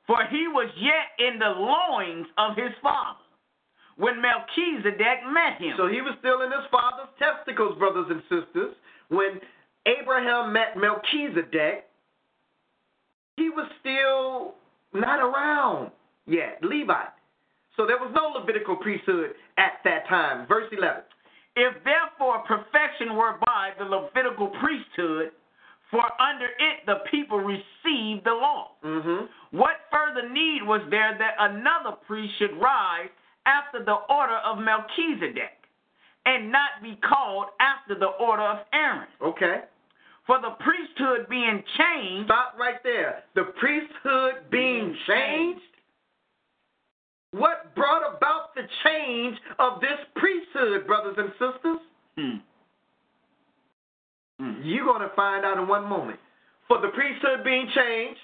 For 0.07 0.17
he 0.31 0.47
was 0.47 0.69
yet 0.81 1.13
in 1.19 1.37
the 1.37 1.53
loins 1.53 2.25
of 2.37 2.57
his 2.57 2.73
father 2.81 3.19
when 3.97 4.19
Melchizedek 4.21 5.21
met 5.29 5.61
him. 5.61 5.75
So 5.77 5.87
he 5.87 6.01
was 6.01 6.15
still 6.19 6.41
in 6.41 6.49
his 6.51 6.65
father's 6.71 7.13
testicles, 7.19 7.77
brothers 7.77 8.07
and 8.09 8.21
sisters. 8.23 8.73
When 9.09 9.39
Abraham 9.85 10.51
met 10.51 10.75
Melchizedek, 10.75 11.85
he 13.37 13.49
was 13.49 13.69
still 13.79 14.55
not 14.99 15.19
around 15.19 15.91
yet, 16.25 16.57
Levi. 16.63 17.05
So 17.77 17.85
there 17.85 17.97
was 17.97 18.11
no 18.15 18.39
Levitical 18.39 18.77
priesthood 18.77 19.31
at 19.57 19.73
that 19.85 20.07
time. 20.09 20.47
Verse 20.47 20.67
11. 20.71 21.03
If 21.55 21.73
therefore 21.83 22.39
perfection 22.47 23.15
were 23.15 23.37
by 23.45 23.71
the 23.77 23.85
Levitical 23.85 24.47
priesthood, 24.61 25.31
for 25.91 26.03
under 26.21 26.45
it 26.45 26.85
the 26.85 27.01
people 27.11 27.39
received 27.39 28.25
the 28.25 28.31
law, 28.33 28.71
Mm-hmm. 28.83 29.57
what 29.57 29.75
further 29.91 30.29
need 30.29 30.61
was 30.63 30.81
there 30.89 31.17
that 31.17 31.35
another 31.39 31.97
priest 32.07 32.33
should 32.37 32.55
rise 32.61 33.09
after 33.45 33.83
the 33.83 33.97
order 34.09 34.37
of 34.45 34.59
Melchizedek, 34.59 35.57
and 36.25 36.51
not 36.51 36.81
be 36.83 36.97
called 36.97 37.47
after 37.59 37.95
the 37.97 38.05
order 38.05 38.43
of 38.43 38.59
Aaron? 38.73 39.07
Okay. 39.21 39.61
For 40.27 40.39
the 40.39 40.51
priesthood 40.59 41.27
being 41.27 41.63
changed, 41.77 42.27
Stop 42.27 42.53
right 42.59 42.81
there. 42.83 43.23
The 43.33 43.45
priesthood 43.59 44.49
being 44.51 44.95
changed. 45.07 45.61
What 47.31 47.75
brought 47.75 48.01
about 48.17 48.55
the 48.55 48.63
change 48.83 49.37
of 49.59 49.81
this 49.81 49.99
priesthood, 50.15 50.87
brothers 50.87 51.15
and 51.17 51.31
sisters? 51.33 51.77
Hmm. 52.17 52.37
Hmm. 54.39 54.61
You're 54.63 54.85
going 54.85 55.07
to 55.07 55.15
find 55.15 55.45
out 55.45 55.57
in 55.57 55.67
one 55.67 55.87
moment. 55.87 56.19
For 56.67 56.81
the 56.81 56.89
priesthood 56.89 57.43
being 57.43 57.67
changed, 57.75 58.19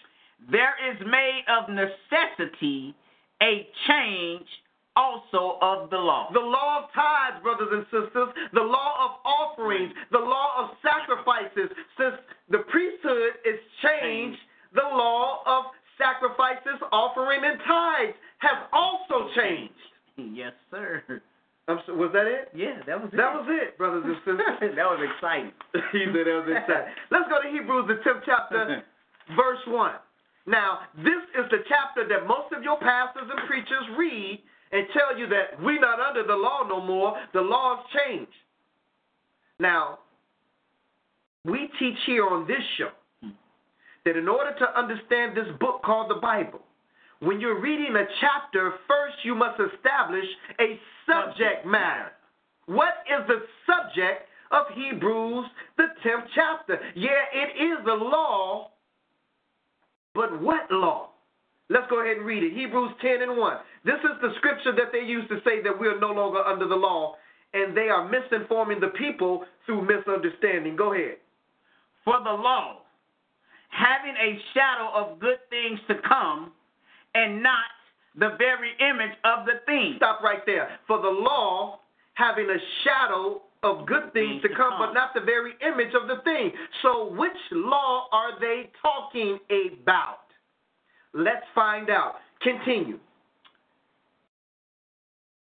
there 0.51 0.73
is 0.91 0.99
made 1.05 1.43
of 1.49 1.69
necessity 1.69 2.95
a 3.41 3.67
change 3.87 4.47
also 4.95 5.57
of 5.61 5.89
the 5.89 5.97
law. 5.97 6.29
the 6.31 6.39
law 6.39 6.83
of 6.83 6.89
tithes, 6.95 7.43
brothers 7.43 7.67
and 7.71 7.83
sisters, 7.91 8.29
the 8.53 8.61
law 8.61 8.95
of 9.03 9.11
offerings, 9.27 9.91
the 10.11 10.17
law 10.17 10.55
of 10.57 10.77
sacrifices. 10.81 11.69
Since 11.97 12.15
the 12.49 12.59
priesthood 12.71 13.33
is 13.43 13.59
changed, 13.83 14.39
the 14.73 14.87
law 14.87 15.43
of 15.45 15.65
sacrifices, 15.97 16.79
offering, 16.91 17.41
and 17.43 17.59
tithes 17.67 18.15
has 18.39 18.57
also 18.73 19.29
changed. 19.35 19.73
yes, 20.35 20.53
sir. 20.71 21.03
I'm 21.67 21.79
so, 21.87 21.95
was 21.95 22.11
that 22.13 22.27
it? 22.27 22.53
Yeah, 22.53 22.77
that 22.85 23.01
was 23.01 23.09
it. 23.11 23.17
That 23.17 23.33
was 23.33 23.47
it, 23.49 23.77
brothers 23.77 24.05
and 24.05 24.15
sisters. 24.21 24.75
that 24.77 24.85
was 24.85 25.01
exciting. 25.01 25.51
he 25.91 26.05
said 26.13 26.25
that 26.29 26.37
was 26.45 26.49
exciting. 26.49 26.93
Let's 27.09 27.25
go 27.29 27.41
to 27.41 27.49
Hebrews, 27.49 27.89
the 27.89 27.97
10th 28.05 28.21
chapter, 28.25 28.83
verse 29.35 29.63
1. 29.65 29.93
Now, 30.45 30.85
this 30.97 31.25
is 31.33 31.49
the 31.49 31.65
chapter 31.65 32.07
that 32.07 32.27
most 32.27 32.53
of 32.53 32.61
your 32.61 32.77
pastors 32.77 33.25
and 33.25 33.49
preachers 33.49 33.85
read 33.97 34.43
and 34.71 34.85
tell 34.93 35.17
you 35.17 35.25
that 35.27 35.57
we're 35.61 35.81
not 35.81 35.99
under 35.99 36.21
the 36.21 36.35
law 36.35 36.61
no 36.67 36.81
more. 36.81 37.17
The 37.33 37.41
law 37.41 37.77
has 37.77 37.85
changed. 37.97 38.37
Now, 39.59 39.99
we 41.45 41.69
teach 41.79 41.97
here 42.05 42.27
on 42.27 42.45
this 42.47 42.61
show 42.77 42.89
hmm. 43.23 43.29
that 44.05 44.17
in 44.17 44.27
order 44.27 44.53
to 44.59 44.79
understand 44.79 45.35
this 45.35 45.47
book 45.59 45.81
called 45.83 46.11
the 46.11 46.19
Bible, 46.21 46.61
when 47.19 47.39
you're 47.39 47.59
reading 47.59 47.95
a 47.95 48.05
chapter, 48.19 48.73
first 48.87 49.15
you 49.23 49.35
must 49.35 49.59
establish 49.59 50.25
a 50.59 50.79
subject 51.05 51.65
matter. 51.65 52.11
What 52.67 52.95
is 53.07 53.27
the 53.27 53.41
subject 53.65 54.27
of 54.51 54.65
Hebrews, 54.73 55.45
the 55.77 55.87
10th 56.05 56.27
chapter? 56.33 56.79
Yeah, 56.95 57.23
it 57.33 57.61
is 57.61 57.85
the 57.85 57.93
law, 57.93 58.71
but 60.13 60.41
what 60.41 60.71
law? 60.71 61.09
Let's 61.69 61.87
go 61.89 62.01
ahead 62.01 62.17
and 62.17 62.25
read 62.25 62.43
it. 62.43 62.53
Hebrews 62.53 62.91
10 63.01 63.23
and 63.23 63.37
1. 63.37 63.57
This 63.85 63.99
is 64.03 64.21
the 64.21 64.33
scripture 64.37 64.71
that 64.73 64.91
they 64.91 65.05
used 65.05 65.29
to 65.29 65.39
say 65.45 65.63
that 65.63 65.79
we 65.79 65.87
are 65.87 65.99
no 65.99 66.11
longer 66.11 66.43
under 66.43 66.67
the 66.67 66.75
law, 66.75 67.15
and 67.53 67.75
they 67.75 67.89
are 67.89 68.07
misinforming 68.07 68.79
the 68.79 68.93
people 68.97 69.45
through 69.65 69.87
misunderstanding. 69.87 70.75
Go 70.75 70.93
ahead. 70.93 71.17
For 72.03 72.19
the 72.23 72.31
law, 72.31 72.81
having 73.69 74.15
a 74.15 74.39
shadow 74.53 74.91
of 74.93 75.19
good 75.19 75.39
things 75.49 75.79
to 75.87 75.95
come, 76.07 76.51
and 77.15 77.41
not 77.41 77.65
the 78.17 78.35
very 78.37 78.71
image 78.79 79.15
of 79.23 79.45
the 79.45 79.61
thing. 79.65 79.93
Stop 79.97 80.21
right 80.21 80.45
there. 80.45 80.69
For 80.87 81.01
the 81.01 81.09
law 81.09 81.79
having 82.13 82.49
a 82.49 82.57
shadow 82.83 83.41
of 83.63 83.85
good 83.87 84.13
things 84.13 84.39
mm, 84.39 84.41
to 84.43 84.49
come, 84.49 84.73
but 84.77 84.93
not 84.93 85.13
the 85.13 85.21
very 85.21 85.53
image 85.65 85.93
of 85.99 86.07
the 86.07 86.21
thing. 86.23 86.51
So, 86.81 87.13
which 87.13 87.31
law 87.51 88.07
are 88.11 88.39
they 88.39 88.69
talking 88.81 89.39
about? 89.49 90.19
Let's 91.13 91.45
find 91.55 91.89
out. 91.89 92.15
Continue. 92.41 92.99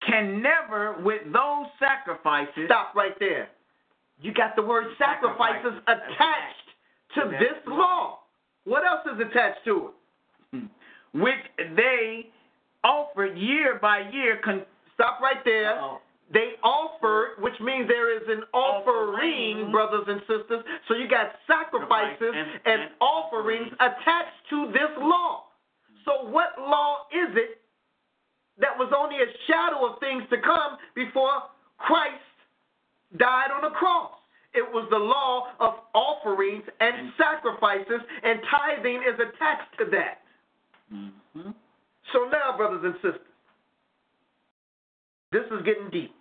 Can 0.08 0.42
never, 0.42 1.02
with 1.02 1.24
those 1.34 1.66
sacrifices, 1.80 2.66
Stop 2.68 2.94
right 2.96 3.18
there. 3.20 3.50
You 4.22 4.34
got 4.34 4.56
the 4.56 4.62
word 4.62 4.86
sacrifices 4.98 5.64
Sacrifices 5.64 5.82
attached 5.88 6.68
to 7.16 7.22
to 7.22 7.30
this 7.32 7.58
law. 7.68 8.20
What 8.66 8.86
else 8.86 9.02
is 9.14 9.20
attached 9.20 9.66
to 9.66 9.88
it? 9.88 9.94
Which 11.16 11.44
they 11.76 12.28
offered 12.84 13.38
year 13.38 13.80
by 13.82 14.10
year. 14.12 14.40
Con- 14.44 14.66
Stop 14.94 15.20
right 15.22 15.44
there. 15.44 15.76
Uh-oh. 15.80 16.00
they 16.32 16.54
offered, 16.64 17.36
which 17.44 17.60
means 17.60 17.88
there 17.88 18.10
is 18.16 18.24
an 18.30 18.44
offering, 18.54 19.58
Offering. 19.60 19.72
brothers 19.72 20.06
and 20.08 20.22
sisters. 20.22 20.64
So 20.88 20.96
you 20.96 21.08
got 21.08 21.32
sacrifices 21.48 22.34
And- 22.34 22.50
and, 22.66 22.82
and 22.82 22.92
offerings 23.02 23.72
attached 23.80 24.40
to 24.52 24.72
this 24.72 24.90
law. 25.00 25.44
So 26.06 26.30
what 26.30 26.54
law 26.60 27.08
is 27.12 27.36
it 27.36 27.62
that 28.58 28.78
was 28.78 28.92
only 28.96 29.18
a 29.18 29.28
shadow 29.48 29.86
of 29.86 30.00
things 30.00 30.24
to 30.30 30.38
come 30.42 30.78
before 30.96 31.44
Christ 31.78 32.24
died 33.18 33.52
on 33.52 33.62
the 33.62 33.76
cross? 33.76 34.12
It 34.54 34.64
was 34.72 34.88
the 34.90 34.98
law 34.98 35.52
of 35.60 35.74
offerings 35.94 36.64
And- 36.80 37.12
sacrifices, 37.18 38.02
and 38.24 38.40
tithing 38.50 39.04
is 39.04 39.20
attached 39.20 39.78
to 39.80 39.86
that. 39.92 40.22
Mhm. 40.94 41.54
So 42.14 42.26
now, 42.26 42.56
brothers 42.56 42.84
and 42.84 42.96
sisters, 42.96 43.28
this 45.32 45.46
is 45.52 45.62
getting 45.64 45.90
deep. 45.90 46.16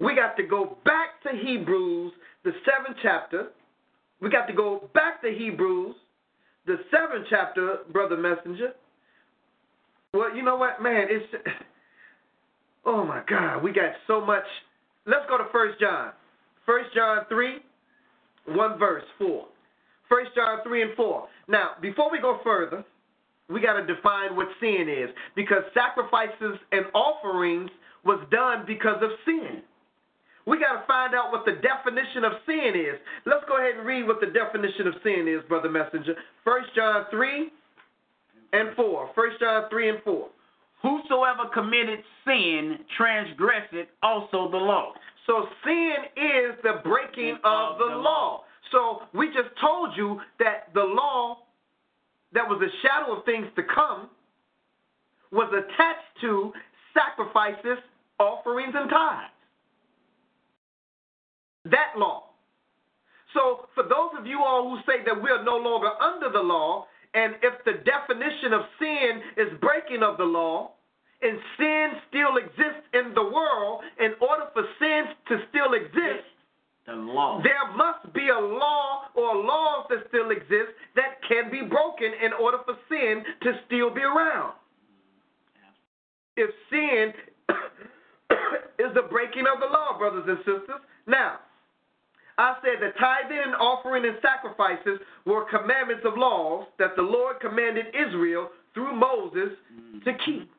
We 0.00 0.14
got 0.14 0.36
to 0.36 0.42
go 0.42 0.78
back 0.84 1.22
to 1.22 1.30
Hebrews, 1.30 2.12
the 2.42 2.52
seventh 2.64 2.98
chapter. 3.02 3.48
We 4.20 4.30
got 4.30 4.46
to 4.46 4.52
go 4.52 4.88
back 4.94 5.20
to 5.22 5.30
Hebrews, 5.30 5.94
the 6.66 6.76
seventh 6.90 7.26
chapter, 7.30 7.78
brother 7.92 8.16
messenger. 8.16 8.74
Well, 10.12 10.34
you 10.34 10.42
know 10.42 10.56
what, 10.56 10.82
man? 10.82 11.06
It's 11.10 11.34
oh 12.86 13.04
my 13.04 13.22
God, 13.28 13.62
we 13.62 13.72
got 13.72 13.92
so 14.06 14.20
much. 14.20 14.44
Let's 15.06 15.26
go 15.28 15.38
to 15.38 15.44
First 15.52 15.78
John. 15.80 16.12
First 16.66 16.94
John 16.94 17.26
three, 17.28 17.58
one 18.46 18.78
verse 18.78 19.04
four. 19.18 19.46
First 20.08 20.30
John 20.34 20.60
three 20.64 20.82
and 20.82 20.94
four. 20.96 21.28
Now, 21.48 21.72
before 21.80 22.10
we 22.10 22.20
go 22.20 22.40
further, 22.42 22.84
we 23.48 23.60
got 23.60 23.74
to 23.74 23.86
define 23.86 24.36
what 24.36 24.48
sin 24.60 24.86
is 24.88 25.10
because 25.36 25.62
sacrifices 25.74 26.58
and 26.72 26.86
offerings 26.94 27.70
was 28.04 28.20
done 28.30 28.64
because 28.66 29.02
of 29.02 29.10
sin. 29.24 29.62
We 30.46 30.58
got 30.58 30.80
to 30.80 30.86
find 30.86 31.14
out 31.14 31.32
what 31.32 31.44
the 31.46 31.56
definition 31.60 32.24
of 32.24 32.32
sin 32.44 32.72
is. 32.76 33.00
Let's 33.24 33.44
go 33.48 33.56
ahead 33.56 33.76
and 33.78 33.86
read 33.86 34.06
what 34.06 34.20
the 34.20 34.28
definition 34.28 34.86
of 34.86 34.94
sin 35.02 35.26
is, 35.28 35.40
brother 35.48 35.70
messenger. 35.70 36.14
First 36.44 36.68
John 36.76 37.06
3 37.10 37.50
and 38.52 38.76
4. 38.76 39.10
First 39.14 39.40
John 39.40 39.64
3 39.70 39.88
and 39.88 39.98
4. 40.04 40.28
Whosoever 40.82 41.48
committed 41.52 42.00
sin 42.26 42.78
transgresseth 42.96 43.88
also 44.02 44.50
the 44.50 44.58
law. 44.58 44.92
So 45.26 45.46
sin 45.64 45.94
is 46.14 46.56
the 46.62 46.80
breaking 46.84 47.38
of 47.42 47.78
the 47.78 47.96
law. 47.96 48.42
So 48.70 49.02
we 49.14 49.28
just 49.28 49.48
told 49.62 49.96
you 49.96 50.20
that 50.40 50.68
the 50.74 50.84
law 50.84 51.38
that 52.34 52.48
was 52.48 52.60
a 52.62 52.70
shadow 52.86 53.16
of 53.16 53.24
things 53.24 53.46
to 53.56 53.62
come 53.62 54.10
was 55.32 55.50
attached 55.50 56.20
to 56.20 56.52
sacrifices, 56.92 57.78
offerings, 58.18 58.74
and 58.76 58.90
tithes. 58.90 59.30
That 61.66 61.98
law. 61.98 62.24
So 63.32 63.66
for 63.74 63.82
those 63.82 64.14
of 64.18 64.26
you 64.26 64.38
all 64.38 64.70
who 64.70 64.78
say 64.86 65.02
that 65.04 65.20
we 65.20 65.30
are 65.30 65.42
no 65.42 65.56
longer 65.56 65.90
under 66.00 66.30
the 66.30 66.42
law, 66.42 66.86
and 67.14 67.34
if 67.42 67.54
the 67.64 67.82
definition 67.84 68.52
of 68.52 68.62
sin 68.78 69.22
is 69.36 69.58
breaking 69.60 70.02
of 70.02 70.18
the 70.18 70.24
law, 70.24 70.72
and 71.22 71.38
sin 71.58 71.88
still 72.08 72.36
exists 72.36 72.86
in 72.92 73.14
the 73.14 73.22
world, 73.22 73.82
in 73.98 74.12
order 74.20 74.46
for 74.52 74.62
sin 74.78 75.04
to 75.28 75.38
still 75.50 75.74
exist, 75.74 76.26
The 76.86 76.92
law. 76.92 77.40
there 77.42 77.72
must 77.76 78.12
be 78.12 78.28
a 78.28 78.38
law 78.38 79.04
or 79.14 79.36
laws 79.36 79.86
that 79.88 80.04
still 80.08 80.30
exist 80.30 80.76
that 80.96 81.16
can 81.26 81.50
be 81.50 81.62
broken 81.62 82.12
in 82.22 82.32
order 82.34 82.58
for 82.64 82.76
sin 82.90 83.24
to 83.42 83.52
still 83.66 83.88
be 83.88 84.02
around. 84.02 84.52
If 86.36 86.50
sin 86.68 87.12
is 88.78 88.92
the 88.94 89.02
breaking 89.08 89.44
of 89.52 89.60
the 89.60 89.66
law, 89.66 89.96
brothers 89.96 90.24
and 90.28 90.38
sisters. 90.38 90.80
Now, 91.06 91.38
I 92.36 92.56
said 92.62 92.82
that 92.82 92.98
tithing 92.98 93.38
and 93.38 93.54
offering 93.54 94.04
and 94.04 94.16
sacrifices 94.20 94.98
were 95.24 95.44
commandments 95.48 96.02
of 96.04 96.18
laws 96.18 96.66
that 96.78 96.96
the 96.96 97.02
Lord 97.02 97.40
commanded 97.40 97.86
Israel 97.94 98.50
through 98.74 98.94
Moses 98.96 99.56
to 100.04 100.10
mm. 100.10 100.24
keep. 100.24 100.50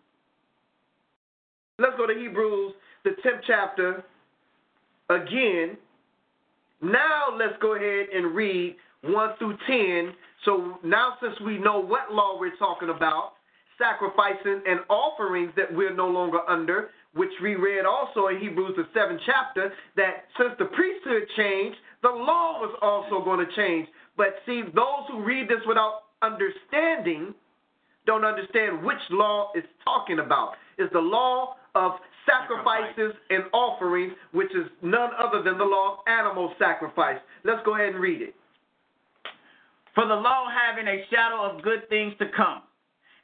Let's 1.77 1.97
go 1.97 2.07
to 2.07 2.13
Hebrews, 2.13 2.73
the 3.03 3.11
10th 3.11 3.41
chapter, 3.45 4.03
again. 5.09 5.77
Now 6.85 7.35
let's 7.37 7.55
go 7.61 7.75
ahead 7.75 8.07
and 8.13 8.35
read 8.35 8.75
1 9.01 9.29
through 9.39 9.57
10. 9.67 10.13
So 10.43 10.77
now, 10.83 11.15
since 11.21 11.33
we 11.41 11.57
know 11.57 11.79
what 11.79 12.13
law 12.13 12.39
we're 12.39 12.55
talking 12.57 12.89
about, 12.89 13.33
sacrificing 13.77 14.61
and 14.67 14.79
offerings 14.89 15.51
that 15.57 15.73
we're 15.73 15.93
no 15.93 16.07
longer 16.07 16.39
under, 16.47 16.89
which 17.15 17.31
we 17.41 17.55
read 17.55 17.85
also 17.85 18.27
in 18.27 18.39
Hebrews, 18.39 18.75
the 18.77 18.83
7th 18.97 19.19
chapter, 19.25 19.73
that 19.95 20.25
since 20.37 20.51
the 20.59 20.65
priesthood 20.65 21.23
changed, 21.35 21.77
the 22.03 22.09
law 22.09 22.59
was 22.59 22.77
also 22.81 23.23
going 23.23 23.45
to 23.45 23.51
change. 23.55 23.87
But 24.15 24.35
see, 24.45 24.61
those 24.61 25.07
who 25.09 25.23
read 25.23 25.49
this 25.49 25.61
without 25.67 26.01
understanding 26.21 27.33
don't 28.05 28.23
understand 28.23 28.83
which 28.83 28.99
law 29.09 29.51
it's 29.55 29.67
talking 29.83 30.19
about. 30.19 30.53
Is 30.77 30.89
the 30.93 30.99
law 30.99 31.55
of 31.75 31.93
sacrifices 32.25 33.13
and 33.29 33.43
offerings, 33.53 34.13
which 34.31 34.49
is 34.55 34.65
none 34.81 35.11
other 35.19 35.43
than 35.43 35.57
the 35.57 35.63
law 35.63 35.93
of 35.93 35.99
animal 36.07 36.53
sacrifice. 36.57 37.17
Let's 37.43 37.63
go 37.65 37.75
ahead 37.75 37.89
and 37.89 37.99
read 37.99 38.21
it. 38.21 38.35
For 39.93 40.07
the 40.07 40.15
law 40.15 40.47
having 40.49 40.87
a 40.87 41.05
shadow 41.11 41.43
of 41.43 41.61
good 41.61 41.87
things 41.87 42.13
to 42.19 42.25
come, 42.35 42.63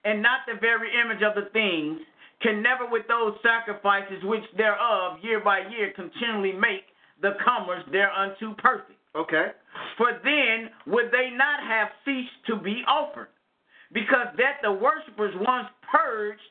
and 0.06 0.22
not 0.22 0.42
the 0.48 0.60
very 0.60 0.90
image 0.94 1.24
of 1.24 1.36
the 1.36 1.50
things, 1.52 2.00
can 2.42 2.62
never 2.62 2.90
with 2.90 3.08
those 3.08 3.34
sacrifices 3.44 4.24
which 4.24 4.44
thereof 4.58 5.18
year 5.22 5.40
by 5.44 5.60
year 5.70 5.94
continually 5.96 6.54
make 6.54 6.90
the 7.22 7.34
comers 7.44 7.84
thereunto 7.92 8.56
perfect. 8.58 8.98
Okay. 9.16 9.52
For 9.98 10.20
then 10.24 10.70
would 10.88 11.12
they 11.12 11.30
not 11.36 11.60
have 11.68 11.90
ceased 12.06 12.40
to 12.48 12.56
be 12.56 12.84
offered, 12.88 13.28
because 13.94 14.28
that 14.38 14.58
the 14.64 14.72
worshippers 14.72 15.36
once 15.36 15.68
purged 15.92 16.42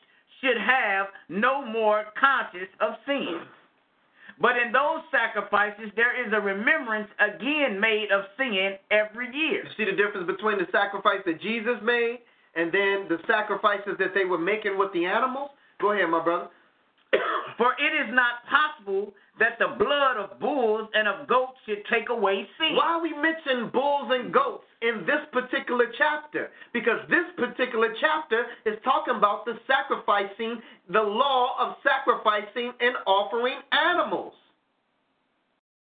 should 0.41 0.57
have 0.57 1.07
no 1.29 1.65
more 1.65 2.05
conscience 2.19 2.71
of 2.81 2.93
sin. 3.05 3.41
But 4.41 4.57
in 4.57 4.71
those 4.73 5.05
sacrifices 5.11 5.93
there 5.95 6.17
is 6.17 6.33
a 6.33 6.41
remembrance 6.41 7.07
again 7.21 7.79
made 7.79 8.09
of 8.11 8.25
sin 8.37 8.77
every 8.89 9.29
year. 9.35 9.63
You 9.63 9.71
see 9.77 9.85
the 9.85 9.95
difference 9.95 10.25
between 10.25 10.57
the 10.57 10.67
sacrifice 10.71 11.21
that 11.25 11.41
Jesus 11.41 11.77
made 11.83 12.19
and 12.55 12.71
then 12.71 13.05
the 13.07 13.19
sacrifices 13.27 13.93
that 13.99 14.13
they 14.13 14.25
were 14.25 14.41
making 14.41 14.77
with 14.77 14.91
the 14.93 15.05
animals? 15.05 15.51
Go 15.79 15.91
ahead, 15.91 16.09
my 16.09 16.23
brother. 16.23 16.47
For 17.57 17.73
it 17.77 17.93
is 17.93 18.13
not 18.13 18.41
possible 18.49 19.13
that 19.39 19.59
the 19.59 19.77
blood 19.77 20.17
of 20.17 20.39
bulls 20.39 20.89
and 20.93 21.07
of 21.07 21.27
goats 21.27 21.57
should 21.65 21.85
take 21.91 22.09
away 22.09 22.47
sin. 22.57 22.75
Why 22.75 22.97
are 22.97 23.01
we 23.01 23.13
mention 23.13 23.69
bulls 23.69 24.09
and 24.09 24.33
goats 24.33 24.65
in 24.81 25.05
this 25.05 25.21
particular 25.31 25.85
chapter? 25.97 26.49
Because 26.73 26.99
this 27.09 27.25
particular 27.37 27.93
chapter 27.99 28.45
is 28.65 28.75
talking 28.83 29.15
about 29.15 29.45
the 29.45 29.53
sacrificing, 29.67 30.61
the 30.89 31.01
law 31.01 31.55
of 31.59 31.75
sacrificing 31.83 32.71
and 32.79 32.95
offering 33.05 33.59
animals. 33.71 34.33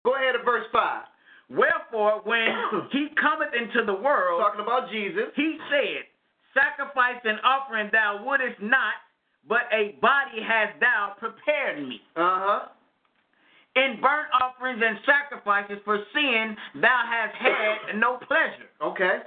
Go 0.04 0.14
ahead 0.16 0.34
to 0.38 0.44
verse 0.44 0.66
5. 0.72 1.02
Wherefore, 1.50 2.20
when 2.24 2.48
he 2.92 3.08
cometh 3.20 3.52
into 3.54 3.84
the 3.84 3.94
world, 3.94 4.40
Talking 4.40 4.60
about 4.62 4.90
Jesus. 4.90 5.32
he 5.36 5.58
said, 5.70 6.04
Sacrifice 6.54 7.20
and 7.24 7.38
offering 7.44 7.88
thou 7.92 8.22
wouldest 8.24 8.60
not, 8.62 8.94
but 9.48 9.66
a 9.72 9.96
body 10.00 10.40
hast 10.46 10.78
thou 10.80 11.14
prepared 11.18 11.86
me. 11.88 12.00
Uh 12.16 12.38
huh. 12.40 12.60
In 13.76 13.98
burnt 14.00 14.30
offerings 14.40 14.80
and 14.84 14.98
sacrifices 15.04 15.78
for 15.84 15.98
sin 16.14 16.56
thou 16.80 17.02
hast 17.10 17.34
had 17.34 17.98
no 17.98 18.18
pleasure. 18.18 18.70
Okay. 18.82 19.18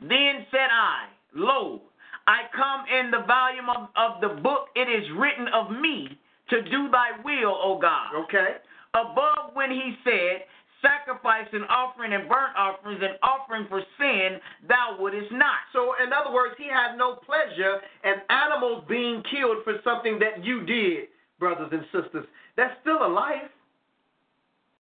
Then 0.00 0.46
said 0.50 0.70
I, 0.70 1.06
Lo, 1.34 1.82
I 2.26 2.50
come 2.54 2.84
in 2.90 3.10
the 3.10 3.24
volume 3.26 3.70
of, 3.70 3.88
of 3.94 4.20
the 4.20 4.42
book 4.42 4.68
it 4.74 4.90
is 4.90 5.06
written 5.16 5.46
of 5.54 5.70
me 5.70 6.18
to 6.50 6.62
do 6.62 6.90
thy 6.90 7.14
will, 7.24 7.54
O 7.62 7.78
God. 7.80 8.24
Okay. 8.24 8.58
Above 8.94 9.54
when 9.54 9.70
he 9.70 9.94
said, 10.04 10.44
Sacrifice 10.82 11.46
and 11.52 11.62
offering 11.70 12.12
and 12.12 12.28
burnt 12.28 12.56
offerings 12.58 13.00
and 13.00 13.14
offering 13.22 13.66
for 13.68 13.80
sin 13.98 14.40
thou 14.66 14.96
wouldest 14.98 15.30
not. 15.30 15.62
So, 15.72 15.94
in 16.02 16.12
other 16.12 16.34
words, 16.34 16.56
he 16.58 16.66
had 16.66 16.98
no 16.98 17.22
pleasure 17.22 17.78
in 18.02 18.14
animals 18.28 18.82
being 18.88 19.22
killed 19.30 19.58
for 19.62 19.78
something 19.84 20.18
that 20.18 20.44
you 20.44 20.66
did, 20.66 21.06
brothers 21.38 21.70
and 21.70 21.84
sisters. 21.94 22.26
That's 22.56 22.74
still 22.82 23.06
a 23.06 23.06
life. 23.06 23.46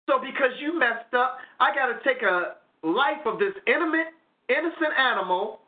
So, 0.09 0.17
because 0.19 0.51
you 0.59 0.77
messed 0.77 1.13
up, 1.13 1.37
I 1.59 1.69
got 1.75 1.93
to 1.93 1.99
take 2.03 2.23
a 2.23 2.55
life 2.81 3.21
of 3.27 3.37
this 3.37 3.53
intimate, 3.67 4.07
innocent 4.49 4.97
animal 4.97 5.59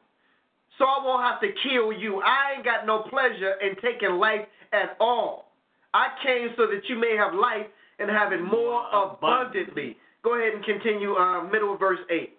so 0.79 0.85
I 0.85 1.05
won't 1.05 1.23
have 1.23 1.39
to 1.41 1.49
kill 1.61 1.93
you. 1.93 2.21
I 2.21 2.55
ain't 2.55 2.65
got 2.65 2.87
no 2.87 3.03
pleasure 3.03 3.53
in 3.61 3.75
taking 3.83 4.17
life 4.17 4.41
at 4.73 4.97
all. 4.99 5.51
I 5.93 6.07
came 6.25 6.49
so 6.57 6.65
that 6.65 6.81
you 6.89 6.95
may 6.97 7.15
have 7.15 7.35
life 7.35 7.67
and 7.99 8.09
have 8.09 8.33
it 8.33 8.41
more 8.41 8.87
abundantly. 8.91 9.97
Go 10.23 10.35
ahead 10.39 10.55
and 10.55 10.65
continue, 10.65 11.13
uh, 11.13 11.43
middle 11.43 11.73
of 11.73 11.79
verse 11.79 11.99
8. 12.09 12.33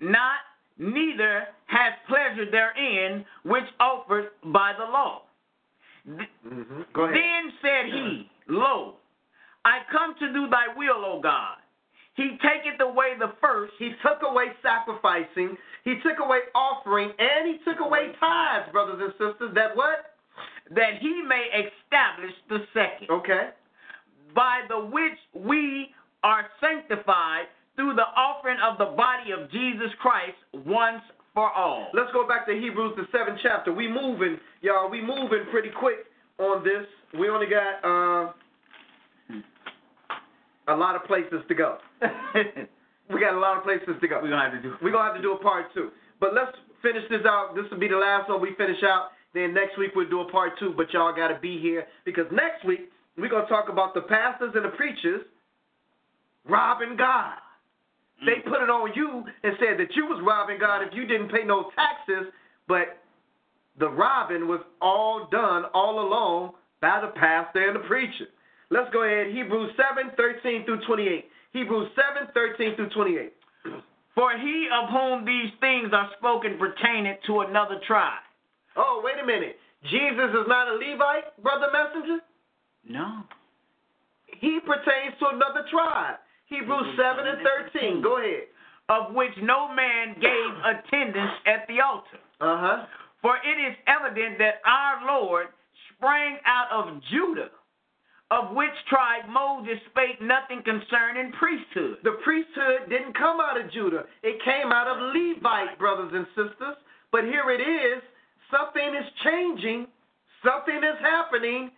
Not 0.00 0.36
neither 0.78 1.48
has 1.66 1.92
pleasure 2.08 2.50
therein 2.50 3.26
which 3.44 3.64
offered 3.78 4.28
by 4.44 4.72
the 4.78 4.84
law. 4.84 5.22
Th- 6.06 6.28
Mm-hmm. 6.46 6.80
Go 6.94 7.02
ahead. 7.02 7.14
Then 7.14 7.52
said 7.60 7.92
he, 7.92 8.30
Lo, 8.48 8.94
to 10.20 10.32
do 10.32 10.48
thy 10.48 10.68
will, 10.76 11.04
O 11.04 11.20
God. 11.22 11.56
He 12.14 12.36
taketh 12.42 12.80
away 12.80 13.14
the 13.18 13.32
first. 13.40 13.72
He 13.78 13.92
took 14.02 14.20
away 14.22 14.46
sacrificing. 14.62 15.56
He 15.84 15.94
took 16.04 16.20
away 16.22 16.40
offering, 16.54 17.10
and 17.18 17.48
he 17.48 17.58
took 17.64 17.80
away 17.80 18.12
tithes, 18.20 18.70
brothers 18.72 19.00
and 19.00 19.12
sisters. 19.12 19.54
That 19.54 19.74
what? 19.74 20.16
That 20.74 21.00
he 21.00 21.22
may 21.22 21.48
establish 21.64 22.34
the 22.48 22.58
second. 22.74 23.10
Okay. 23.10 23.50
By 24.34 24.62
the 24.68 24.78
which 24.78 25.18
we 25.34 25.88
are 26.22 26.46
sanctified 26.60 27.46
through 27.76 27.94
the 27.94 28.06
offering 28.16 28.58
of 28.60 28.76
the 28.76 28.92
body 28.96 29.32
of 29.32 29.50
Jesus 29.50 29.88
Christ 30.00 30.36
once 30.52 31.02
for 31.32 31.50
all. 31.50 31.88
Let's 31.94 32.12
go 32.12 32.28
back 32.28 32.46
to 32.46 32.52
Hebrews 32.52 32.94
the 32.96 33.06
seventh 33.16 33.38
chapter. 33.42 33.72
We 33.72 33.88
moving, 33.88 34.38
y'all. 34.60 34.90
We 34.90 35.00
moving 35.00 35.46
pretty 35.50 35.70
quick 35.70 36.06
on 36.38 36.62
this. 36.62 36.84
We 37.18 37.30
only 37.30 37.46
got 37.46 37.80
uh, 37.82 38.32
a 40.70 40.76
lot 40.76 40.96
of 40.96 41.04
places 41.04 41.40
to 41.48 41.54
go. 41.54 41.78
we 43.10 43.20
got 43.20 43.34
a 43.34 43.38
lot 43.38 43.58
of 43.58 43.64
places 43.64 43.94
to 44.00 44.08
go. 44.08 44.20
We're 44.22 44.30
gonna 44.30 44.50
have 44.50 44.62
to 44.62 44.62
do. 44.62 44.74
We're 44.82 44.92
gonna 44.92 45.12
have 45.12 45.16
to 45.16 45.22
do 45.22 45.32
a 45.32 45.38
part 45.38 45.66
two. 45.74 45.90
But 46.20 46.34
let's 46.34 46.52
finish 46.82 47.02
this 47.10 47.22
out. 47.26 47.54
This 47.54 47.64
will 47.70 47.78
be 47.78 47.88
the 47.88 47.96
last 47.96 48.28
one 48.28 48.40
we 48.40 48.54
finish 48.56 48.82
out. 48.84 49.10
Then 49.34 49.54
next 49.54 49.78
week 49.78 49.92
we'll 49.94 50.10
do 50.10 50.20
a 50.20 50.30
part 50.30 50.58
two. 50.58 50.74
But 50.76 50.92
y'all 50.92 51.14
gotta 51.14 51.38
be 51.40 51.58
here 51.60 51.86
because 52.04 52.26
next 52.32 52.64
week 52.64 52.90
we're 53.16 53.28
gonna 53.28 53.48
talk 53.48 53.68
about 53.68 53.94
the 53.94 54.02
pastors 54.02 54.52
and 54.54 54.64
the 54.64 54.70
preachers 54.76 55.22
robbing 56.48 56.96
God. 56.96 57.34
Mm. 58.22 58.26
They 58.26 58.48
put 58.48 58.62
it 58.62 58.70
on 58.70 58.92
you 58.94 59.24
and 59.42 59.54
said 59.58 59.78
that 59.78 59.94
you 59.94 60.06
was 60.06 60.22
robbing 60.26 60.58
God 60.58 60.82
if 60.82 60.94
you 60.94 61.06
didn't 61.06 61.28
pay 61.28 61.44
no 61.44 61.70
taxes, 61.74 62.32
but 62.68 62.98
the 63.78 63.88
robbing 63.88 64.46
was 64.46 64.60
all 64.80 65.28
done 65.30 65.64
all 65.74 66.00
along 66.00 66.52
by 66.80 67.00
the 67.00 67.12
pastor 67.18 67.68
and 67.68 67.76
the 67.76 67.86
preacher. 67.86 68.26
Let's 68.70 68.90
go 68.92 69.02
ahead. 69.02 69.34
Hebrews 69.34 69.72
7, 69.76 70.12
13 70.16 70.64
through 70.64 70.80
28. 70.86 71.24
Hebrews 71.52 71.90
7, 72.16 72.28
13 72.32 72.76
through 72.76 72.90
28. 72.90 73.32
For 74.14 74.32
he 74.38 74.68
of 74.72 74.90
whom 74.90 75.24
these 75.24 75.50
things 75.60 75.90
are 75.92 76.10
spoken 76.18 76.58
pertaineth 76.58 77.18
to 77.26 77.40
another 77.40 77.80
tribe. 77.86 78.22
Oh, 78.76 79.00
wait 79.04 79.22
a 79.22 79.26
minute. 79.26 79.56
Jesus 79.90 80.30
is 80.30 80.46
not 80.46 80.68
a 80.68 80.74
Levite, 80.74 81.42
brother 81.42 81.66
messenger? 81.72 82.18
No. 82.86 83.22
He 84.38 84.60
pertains 84.60 85.18
to 85.18 85.28
another 85.34 85.66
tribe. 85.70 86.16
Hebrews 86.46 86.96
7 86.96 87.26
and 87.26 87.38
13. 87.72 88.02
Go 88.02 88.18
ahead. 88.18 88.46
Of 88.88 89.14
which 89.14 89.32
no 89.42 89.72
man 89.72 90.14
gave 90.20 90.50
attendance 90.66 91.32
at 91.46 91.66
the 91.68 91.80
altar. 91.80 92.18
Uh 92.40 92.58
huh. 92.58 92.86
For 93.22 93.36
it 93.36 93.58
is 93.60 93.76
evident 93.86 94.38
that 94.38 94.60
our 94.66 95.06
Lord 95.06 95.46
sprang 95.94 96.38
out 96.44 96.68
of 96.72 97.00
Judah, 97.10 97.50
of 98.30 98.54
which 98.54 98.74
tribe 98.88 99.26
Moses 99.28 99.82
spake 99.90 100.22
nothing 100.22 100.62
concerning 100.62 101.32
priesthood. 101.34 101.98
The 102.04 102.22
priesthood 102.22 102.86
didn't 102.88 103.18
come 103.18 103.40
out 103.40 103.58
of 103.58 103.70
Judah, 103.72 104.06
it 104.22 104.38
came 104.44 104.70
out 104.70 104.86
of 104.86 105.02
Levite, 105.14 105.78
brothers 105.78 106.12
and 106.14 106.26
sisters. 106.38 106.78
But 107.10 107.24
here 107.24 107.50
it 107.50 107.58
is 107.58 108.02
something 108.50 108.94
is 108.94 109.08
changing, 109.24 109.86
something 110.46 110.78
is 110.78 110.98
happening. 111.02 111.70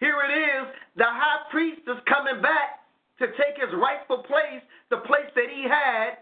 Here 0.00 0.20
it 0.28 0.34
is 0.36 0.64
the 0.96 1.08
high 1.08 1.48
priest 1.50 1.82
is 1.88 1.96
coming 2.04 2.42
back 2.42 2.84
to 3.18 3.28
take 3.40 3.56
his 3.56 3.72
rightful 3.72 4.24
place, 4.28 4.60
the 4.90 5.00
place 5.08 5.30
that 5.34 5.48
he 5.48 5.64
had 5.64 6.20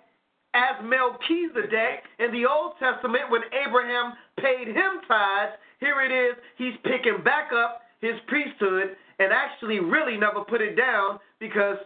as 0.55 0.79
Melchizedek 0.83 2.07
in 2.19 2.31
the 2.31 2.47
Old 2.47 2.75
Testament 2.79 3.31
when 3.31 3.43
Abraham 3.51 4.15
paid 4.39 4.69
him 4.69 5.03
tithes. 5.09 5.55
Here 5.79 6.03
it 6.03 6.13
is, 6.13 6.37
he's 6.59 6.75
picking 6.85 7.23
back 7.25 7.51
up 7.55 7.83
his 8.01 8.15
priesthood 8.27 8.97
and 9.21 9.33
actually 9.33 9.79
really 9.79 10.17
never 10.17 10.41
put 10.41 10.61
it 10.61 10.75
down 10.75 11.21
because 11.39 11.77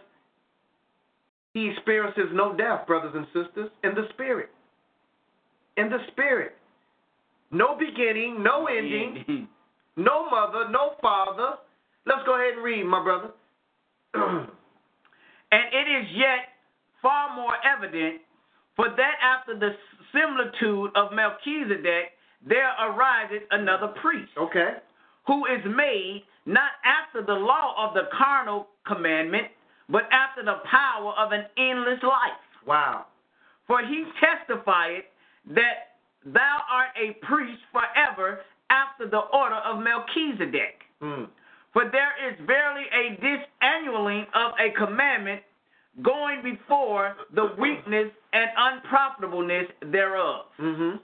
he 1.53 1.69
experiences 1.69 2.25
no 2.33 2.55
death, 2.55 2.87
brothers 2.87 3.13
and 3.13 3.27
sisters, 3.27 3.69
in 3.83 3.93
the 3.93 4.07
spirit. 4.13 4.49
In 5.77 5.89
the 5.89 5.99
spirit. 6.11 6.53
No 7.51 7.77
beginning, 7.77 8.41
no 8.41 8.67
ending, 8.67 9.23
mm-hmm. 9.27 10.01
no 10.01 10.29
mother, 10.29 10.69
no 10.71 10.93
father. 11.01 11.57
Let's 12.07 12.21
go 12.25 12.35
ahead 12.35 12.55
and 12.55 12.63
read, 12.63 12.83
my 12.85 13.03
brother. 13.03 13.29
And 15.51 15.61
it 15.71 15.87
is 15.87 16.07
yet 16.15 16.51
far 17.01 17.33
more 17.33 17.53
evident, 17.63 18.19
for 18.75 18.89
that 18.89 19.15
after 19.23 19.57
the 19.57 19.69
similitude 20.11 20.91
of 20.97 21.13
Melchizedek, 21.13 22.17
there 22.45 22.71
arises 22.81 23.47
another 23.51 23.93
priest, 24.01 24.31
okay. 24.37 24.83
who 25.27 25.45
is 25.45 25.63
made 25.63 26.23
not 26.45 26.71
after 26.83 27.25
the 27.25 27.33
law 27.33 27.73
of 27.77 27.93
the 27.93 28.09
carnal 28.17 28.67
commandment, 28.85 29.47
but 29.89 30.03
after 30.11 30.43
the 30.43 30.57
power 30.69 31.13
of 31.17 31.31
an 31.31 31.45
endless 31.57 32.01
life. 32.03 32.45
Wow. 32.67 33.05
For 33.67 33.81
he 33.81 34.05
testifieth 34.19 35.05
that 35.53 35.97
thou 36.25 36.59
art 36.69 36.89
a 36.97 37.13
priest 37.25 37.61
forever 37.71 38.41
after 38.69 39.09
the 39.09 39.19
order 39.33 39.55
of 39.55 39.83
Melchizedek. 39.83 40.81
Mm. 41.01 41.27
For 41.73 41.83
there 41.91 42.13
is 42.29 42.37
verily 42.47 42.85
a 42.93 43.19
disannuling 43.21 44.25
of 44.33 44.53
a 44.59 44.71
commandment 44.77 45.41
going 46.03 46.41
before 46.43 47.15
the 47.33 47.49
weakness 47.59 48.11
and 48.33 48.49
unprofitableness 48.57 49.67
thereof. 49.91 50.45
Mm-hmm. 50.59 50.97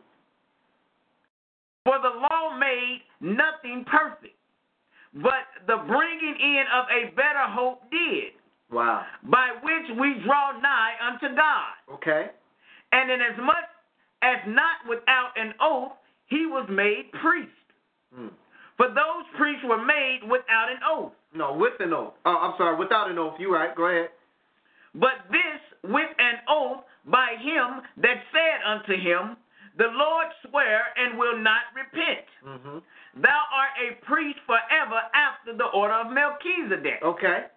For 1.84 1.98
the 2.00 2.20
law 2.20 2.58
made 2.58 3.02
nothing 3.22 3.86
perfect, 3.90 4.36
but 5.14 5.46
the 5.68 5.78
bringing 5.88 6.36
in 6.40 6.64
of 6.74 6.86
a 6.90 7.12
better 7.16 7.46
hope 7.50 7.82
did, 7.92 8.34
Wow. 8.72 9.06
by 9.24 9.50
which 9.62 9.98
we 10.00 10.16
draw 10.26 10.52
nigh 10.60 10.94
unto 11.02 11.36
God. 11.36 11.74
Okay. 11.96 12.30
And 12.92 13.12
inasmuch 13.12 13.68
as 14.22 14.38
not 14.48 14.78
without 14.88 15.32
an 15.36 15.54
oath 15.60 15.94
he 16.28 16.46
was 16.46 16.68
made 16.70 17.12
priest. 17.22 17.52
Mm. 18.18 18.30
For 18.78 18.88
those 18.88 19.26
priests 19.38 19.64
were 19.66 19.84
made 19.84 20.22
without 20.24 20.72
an 20.72 20.80
oath. 20.88 21.12
No, 21.34 21.54
with 21.54 21.74
an 21.80 21.94
oath. 21.94 22.14
Oh, 22.26 22.36
I'm 22.38 22.54
sorry, 22.58 22.78
without 22.78 23.10
an 23.10 23.18
oath. 23.18 23.36
You're 23.40 23.54
right. 23.54 23.76
Go 23.76 23.86
ahead. 23.88 24.10
But 24.96 25.28
this 25.30 25.60
with 25.84 26.10
an 26.20 26.36
oath 26.50 26.84
by 27.06 27.36
him 27.40 27.82
that 27.98 28.24
said 28.32 28.60
unto 28.66 28.94
him, 28.94 29.38
The 29.78 29.88
Lord 29.92 30.28
swear 30.48 30.82
and 30.98 31.18
will 31.18 31.38
not 31.40 31.72
repent. 31.76 32.28
Mm-hmm. 32.46 32.78
Thou 33.22 33.42
art 33.52 33.74
a 33.80 34.06
priest 34.06 34.40
forever 34.46 35.00
after 35.14 35.56
the 35.56 35.70
order 35.74 35.94
of 35.94 36.12
Melchizedek. 36.12 37.02
Okay. 37.04 37.48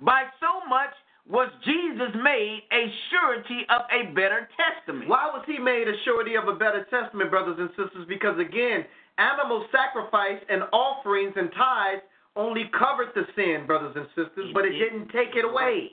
By 0.00 0.24
so 0.40 0.66
much 0.68 0.92
was 1.28 1.48
Jesus 1.64 2.10
made 2.22 2.62
a 2.72 2.90
surety 3.10 3.62
of 3.70 3.82
a 3.92 4.12
better 4.12 4.48
testament. 4.56 5.08
Why 5.08 5.30
was 5.32 5.44
he 5.46 5.58
made 5.58 5.86
a 5.86 5.94
surety 6.04 6.34
of 6.34 6.48
a 6.48 6.54
better 6.54 6.86
testament, 6.90 7.30
brothers 7.30 7.56
and 7.58 7.70
sisters? 7.70 8.06
Because 8.08 8.38
again, 8.38 8.84
animal 9.18 9.66
sacrifice 9.70 10.40
and 10.48 10.62
offerings 10.72 11.34
and 11.36 11.50
tithes 11.52 12.02
only 12.36 12.70
covered 12.76 13.12
the 13.14 13.24
sin, 13.36 13.66
brothers 13.66 13.94
and 13.96 14.06
sisters, 14.16 14.50
but 14.54 14.64
it 14.64 14.72
didn't 14.78 15.08
take 15.08 15.36
it 15.36 15.44
away. 15.44 15.90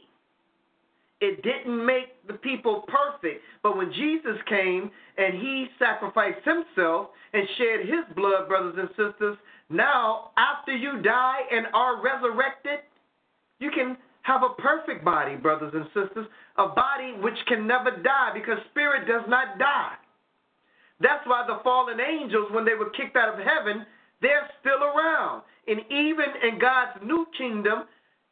It 1.20 1.41
didn't 1.41 1.84
make 1.84 2.26
the 2.28 2.34
people 2.34 2.86
perfect. 2.88 3.41
But 3.63 3.76
when 3.76 3.91
Jesus 3.91 4.38
came 4.47 4.91
and 5.18 5.34
he 5.34 5.68
sacrificed 5.80 6.45
himself 6.45 7.07
and 7.34 7.47
shed 7.57 7.80
his 7.82 8.15
blood, 8.15 8.47
brothers 8.47 8.76
and 8.78 8.89
sisters, 8.89 9.38
now 9.70 10.32
after 10.38 10.76
you 10.76 11.01
die 11.01 11.39
and 11.51 11.65
are 11.74 12.01
resurrected, 12.01 12.80
you 13.59 13.72
can 13.72 13.97
have 14.22 14.43
a 14.43 14.61
perfect 14.61 15.03
body, 15.03 15.36
brothers 15.36 15.74
and 15.74 15.86
sisters, 15.88 16.28
a 16.57 16.68
body 16.68 17.13
which 17.22 17.38
can 17.47 17.65
never 17.65 17.91
die 18.03 18.32
because 18.34 18.57
spirit 18.72 19.07
does 19.07 19.24
not 19.28 19.57
die. 19.57 19.93
That's 20.99 21.26
why 21.26 21.45
the 21.47 21.59
fallen 21.63 21.99
angels, 21.99 22.51
when 22.51 22.65
they 22.65 22.74
were 22.74 22.89
kicked 22.91 23.15
out 23.15 23.34
of 23.34 23.39
heaven, 23.39 23.86
they're 24.22 24.49
still 24.59 24.84
around. 24.84 25.43
And 25.68 25.80
even 25.89 26.26
in 26.43 26.59
God's 26.59 26.99
new 27.03 27.26
kingdom, 27.38 27.84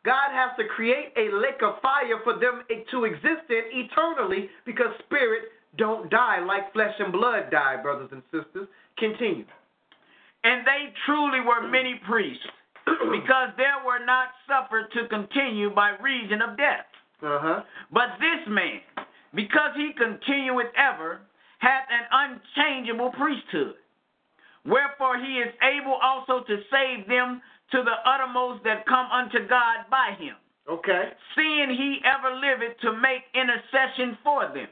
God 0.06 0.30
has 0.32 0.53
to 0.58 0.70
create 0.70 1.12
a 1.18 1.34
lake 1.34 1.66
of 1.66 1.82
fire 1.82 2.22
for 2.24 2.38
them 2.38 2.62
to 2.70 3.06
exist 3.06 3.49
in 3.49 3.66
eternally 3.74 4.49
because 4.66 4.93
spirit 5.06 5.49
don't 5.78 6.10
die 6.10 6.39
like 6.45 6.72
flesh 6.72 6.93
and 6.99 7.12
blood 7.12 7.49
die, 7.51 7.82
brothers 7.82 8.10
and 8.12 8.22
sisters. 8.32 8.70
Continue. 8.97 9.45
And 10.45 10.66
they 10.66 10.93
truly 11.06 11.41
were 11.41 11.68
many 11.68 11.99
priests, 12.08 12.45
because 12.86 13.49
there 13.58 13.82
were 13.84 14.06
not 14.06 14.30
suffered 14.45 14.93
to 14.93 15.10
continue 15.10 15.74
by 15.74 15.97
reason 15.99 16.39
of 16.41 16.56
death. 16.56 16.86
Uh 17.22 17.39
huh. 17.41 17.60
But 17.91 18.22
this 18.22 18.45
man, 18.47 18.80
because 19.34 19.74
he 19.76 19.89
continueth 19.97 20.70
ever, 20.78 21.22
hath 21.60 21.89
an 21.89 22.06
unchangeable 22.14 23.12
priesthood. 23.18 23.74
Wherefore 24.66 25.18
he 25.18 25.41
is 25.41 25.53
able 25.62 25.97
also 26.01 26.45
to 26.45 26.56
save 26.70 27.08
them 27.08 27.41
to 27.72 27.84
the 27.84 27.97
uttermost 28.09 28.63
that 28.63 28.86
come 28.86 29.07
unto 29.11 29.39
God 29.47 29.89
by 29.89 30.11
him, 30.18 30.36
Okay. 30.68 31.13
seeing 31.36 31.70
he 31.70 32.01
ever 32.03 32.36
liveth 32.36 32.78
to 32.82 32.93
make 32.93 33.24
intercession 33.34 34.18
for 34.24 34.47
them. 34.53 34.70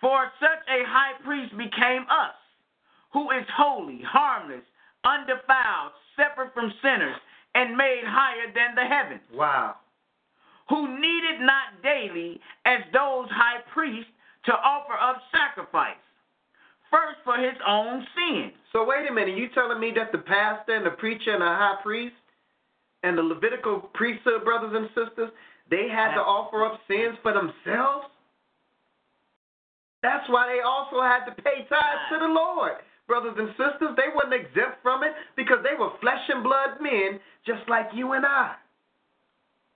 For 0.00 0.30
such 0.40 0.62
a 0.68 0.84
high 0.84 1.14
priest 1.24 1.56
became 1.56 2.04
us, 2.10 2.34
who 3.12 3.30
is 3.30 3.46
holy, 3.56 4.02
harmless, 4.02 4.64
undefiled, 5.04 5.92
separate 6.16 6.52
from 6.52 6.72
sinners, 6.82 7.16
and 7.54 7.76
made 7.76 8.02
higher 8.04 8.52
than 8.52 8.74
the 8.74 8.84
heavens. 8.84 9.22
Wow. 9.32 9.76
who 10.68 10.98
needed 10.98 11.40
not 11.40 11.82
daily 11.82 12.40
as 12.64 12.80
those 12.92 13.28
high 13.30 13.60
priests 13.74 14.10
to 14.46 14.52
offer 14.52 14.94
up 14.94 15.20
sacrifice, 15.30 16.00
first 16.94 17.18
for 17.24 17.36
his 17.36 17.58
own 17.66 18.06
sin. 18.14 18.52
So 18.72 18.86
wait 18.86 19.10
a 19.10 19.12
minute, 19.12 19.36
you 19.36 19.48
telling 19.50 19.80
me 19.80 19.92
that 19.96 20.12
the 20.12 20.18
pastor 20.18 20.76
and 20.76 20.86
the 20.86 20.94
preacher 20.94 21.32
and 21.32 21.42
the 21.42 21.46
high 21.46 21.78
priest 21.82 22.14
and 23.02 23.18
the 23.18 23.22
Levitical 23.22 23.90
priesthood 23.94 24.44
brothers 24.44 24.72
and 24.74 24.86
sisters, 24.94 25.30
they 25.70 25.88
had 25.90 26.14
to 26.14 26.22
offer 26.22 26.64
up 26.64 26.78
sins 26.86 27.18
for 27.22 27.32
themselves? 27.32 28.06
That's 30.02 30.28
why 30.28 30.46
they 30.54 30.60
also 30.60 31.02
had 31.02 31.24
to 31.24 31.42
pay 31.42 31.66
tithes 31.68 32.06
to 32.12 32.18
the 32.20 32.30
Lord. 32.30 32.72
Brothers 33.08 33.34
and 33.38 33.48
sisters, 33.50 33.96
they 33.96 34.12
weren't 34.14 34.32
exempt 34.32 34.78
from 34.82 35.02
it 35.02 35.12
because 35.36 35.58
they 35.64 35.74
were 35.78 35.90
flesh 36.00 36.22
and 36.28 36.44
blood 36.44 36.80
men 36.80 37.18
just 37.44 37.68
like 37.68 37.88
you 37.92 38.12
and 38.12 38.24
I. 38.24 38.54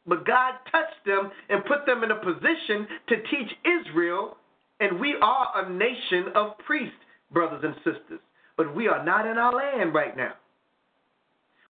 But 0.06 0.24
God 0.24 0.54
touched 0.70 1.04
them 1.04 1.30
and 1.50 1.64
put 1.64 1.84
them 1.84 2.04
in 2.04 2.10
a 2.10 2.16
position 2.16 2.86
to 3.08 3.16
teach 3.28 3.52
Israel, 3.64 4.36
and 4.80 5.00
we 5.00 5.16
are 5.20 5.48
a 5.56 5.70
nation 5.70 6.32
of 6.34 6.56
priests, 6.64 6.96
brothers 7.32 7.62
and 7.64 7.74
sisters. 7.76 8.20
But 8.56 8.74
we 8.74 8.88
are 8.88 9.04
not 9.04 9.26
in 9.26 9.38
our 9.38 9.54
land 9.54 9.94
right 9.94 10.16
now. 10.16 10.32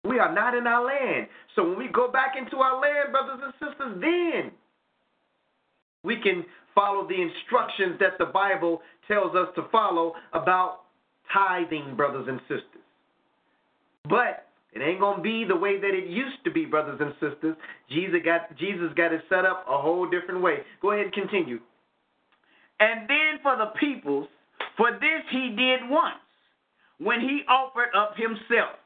We 0.05 0.19
are 0.19 0.33
not 0.33 0.55
in 0.55 0.67
our 0.67 0.85
land. 0.85 1.27
So 1.55 1.69
when 1.69 1.79
we 1.79 1.89
go 1.89 2.11
back 2.11 2.35
into 2.39 2.59
our 2.59 2.81
land, 2.81 3.13
brothers 3.13 3.41
and 3.43 3.53
sisters, 3.55 4.01
then 4.01 4.53
we 6.05 6.21
can 6.21 6.45
follow 6.75 7.07
the 7.07 7.21
instructions 7.21 7.99
that 8.01 8.19
the 8.19 8.27
Bible 8.27 8.81
tells 9.09 9.35
us 9.35 9.49
to 9.57 9.67
follow 9.73 10.15
about 10.33 10.83
tithing, 11.33 11.97
brothers 11.97 12.27
and 12.29 12.41
sisters. 12.43 12.85
But 14.09 14.47
it 14.73 14.81
ain't 14.81 15.01
gonna 15.01 15.23
be 15.23 15.45
the 15.45 15.57
way 15.57 15.81
that 15.81 15.95
it 15.95 16.09
used 16.09 16.45
to 16.45 16.51
be, 16.51 16.65
brothers 16.65 17.01
and 17.01 17.13
sisters. 17.15 17.57
Jesus 17.91 18.21
got 18.25 18.57
Jesus 18.57 18.93
got 18.97 19.13
it 19.13 19.23
set 19.29 19.45
up 19.45 19.67
a 19.69 19.77
whole 19.77 20.09
different 20.09 20.41
way. 20.41 20.59
Go 20.81 20.93
ahead 20.93 21.07
and 21.07 21.13
continue. 21.13 21.59
And 22.81 23.09
then 23.09 23.41
for 23.43 23.57
the 23.57 23.73
peoples, 23.81 24.29
for 24.79 24.93
this 24.93 25.23
he 25.31 25.51
did 25.51 25.91
once, 25.91 26.25
when 26.97 27.21
he 27.21 27.43
offered 27.49 27.93
up 27.95 28.17
himself. 28.17 28.81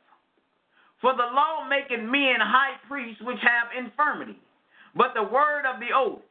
For 1.01 1.13
the 1.13 1.31
law 1.31 1.69
making 1.69 2.11
men 2.11 2.43
high 2.43 2.75
priests 2.89 3.23
which 3.23 3.39
have 3.43 3.71
infirmity, 3.79 4.41
but 4.97 5.15
the 5.15 5.23
word 5.23 5.63
of 5.67 5.79
the 5.79 5.95
oath 5.95 6.23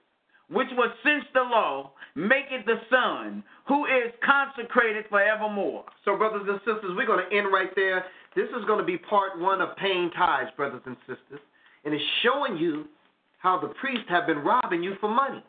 which 0.52 0.68
was 0.74 0.92
since 1.04 1.24
the 1.34 1.42
law, 1.42 1.92
maketh 2.14 2.66
the 2.66 2.76
Son, 2.92 3.44
who 3.68 3.86
is 3.86 4.12
consecrated 4.24 5.06
forevermore. 5.10 5.86
So, 6.04 6.18
brothers 6.18 6.44
and 6.48 6.60
sisters, 6.60 6.92
we're 6.96 7.08
going 7.08 7.24
to 7.24 7.36
end 7.36 7.48
right 7.52 7.72
there. 7.76 8.04
This 8.36 8.50
is 8.50 8.66
going 8.68 8.80
to 8.80 8.86
be 8.86 8.98
part 8.98 9.40
one 9.40 9.62
of 9.62 9.76
paying 9.78 10.12
tithes, 10.12 10.52
brothers 10.58 10.82
and 10.86 10.98
sisters. 11.08 11.40
And 11.86 11.94
it's 11.94 12.04
showing 12.22 12.58
you 12.58 12.86
how 13.40 13.60
the 13.60 13.70
priests 13.80 14.06
have 14.10 14.28
been 14.28 14.40
robbing 14.40 14.84
you 14.84 14.96
for 15.00 15.10
money. 15.10 15.44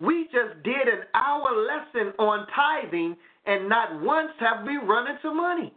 We 0.00 0.24
just 0.32 0.62
did 0.64 0.88
an 0.88 1.04
hour 1.14 1.52
lesson 1.68 2.12
on 2.18 2.46
tithing, 2.56 3.16
and 3.46 3.68
not 3.68 4.00
once 4.02 4.30
have 4.38 4.64
we 4.66 4.76
run 4.76 5.10
into 5.10 5.34
money. 5.34 5.72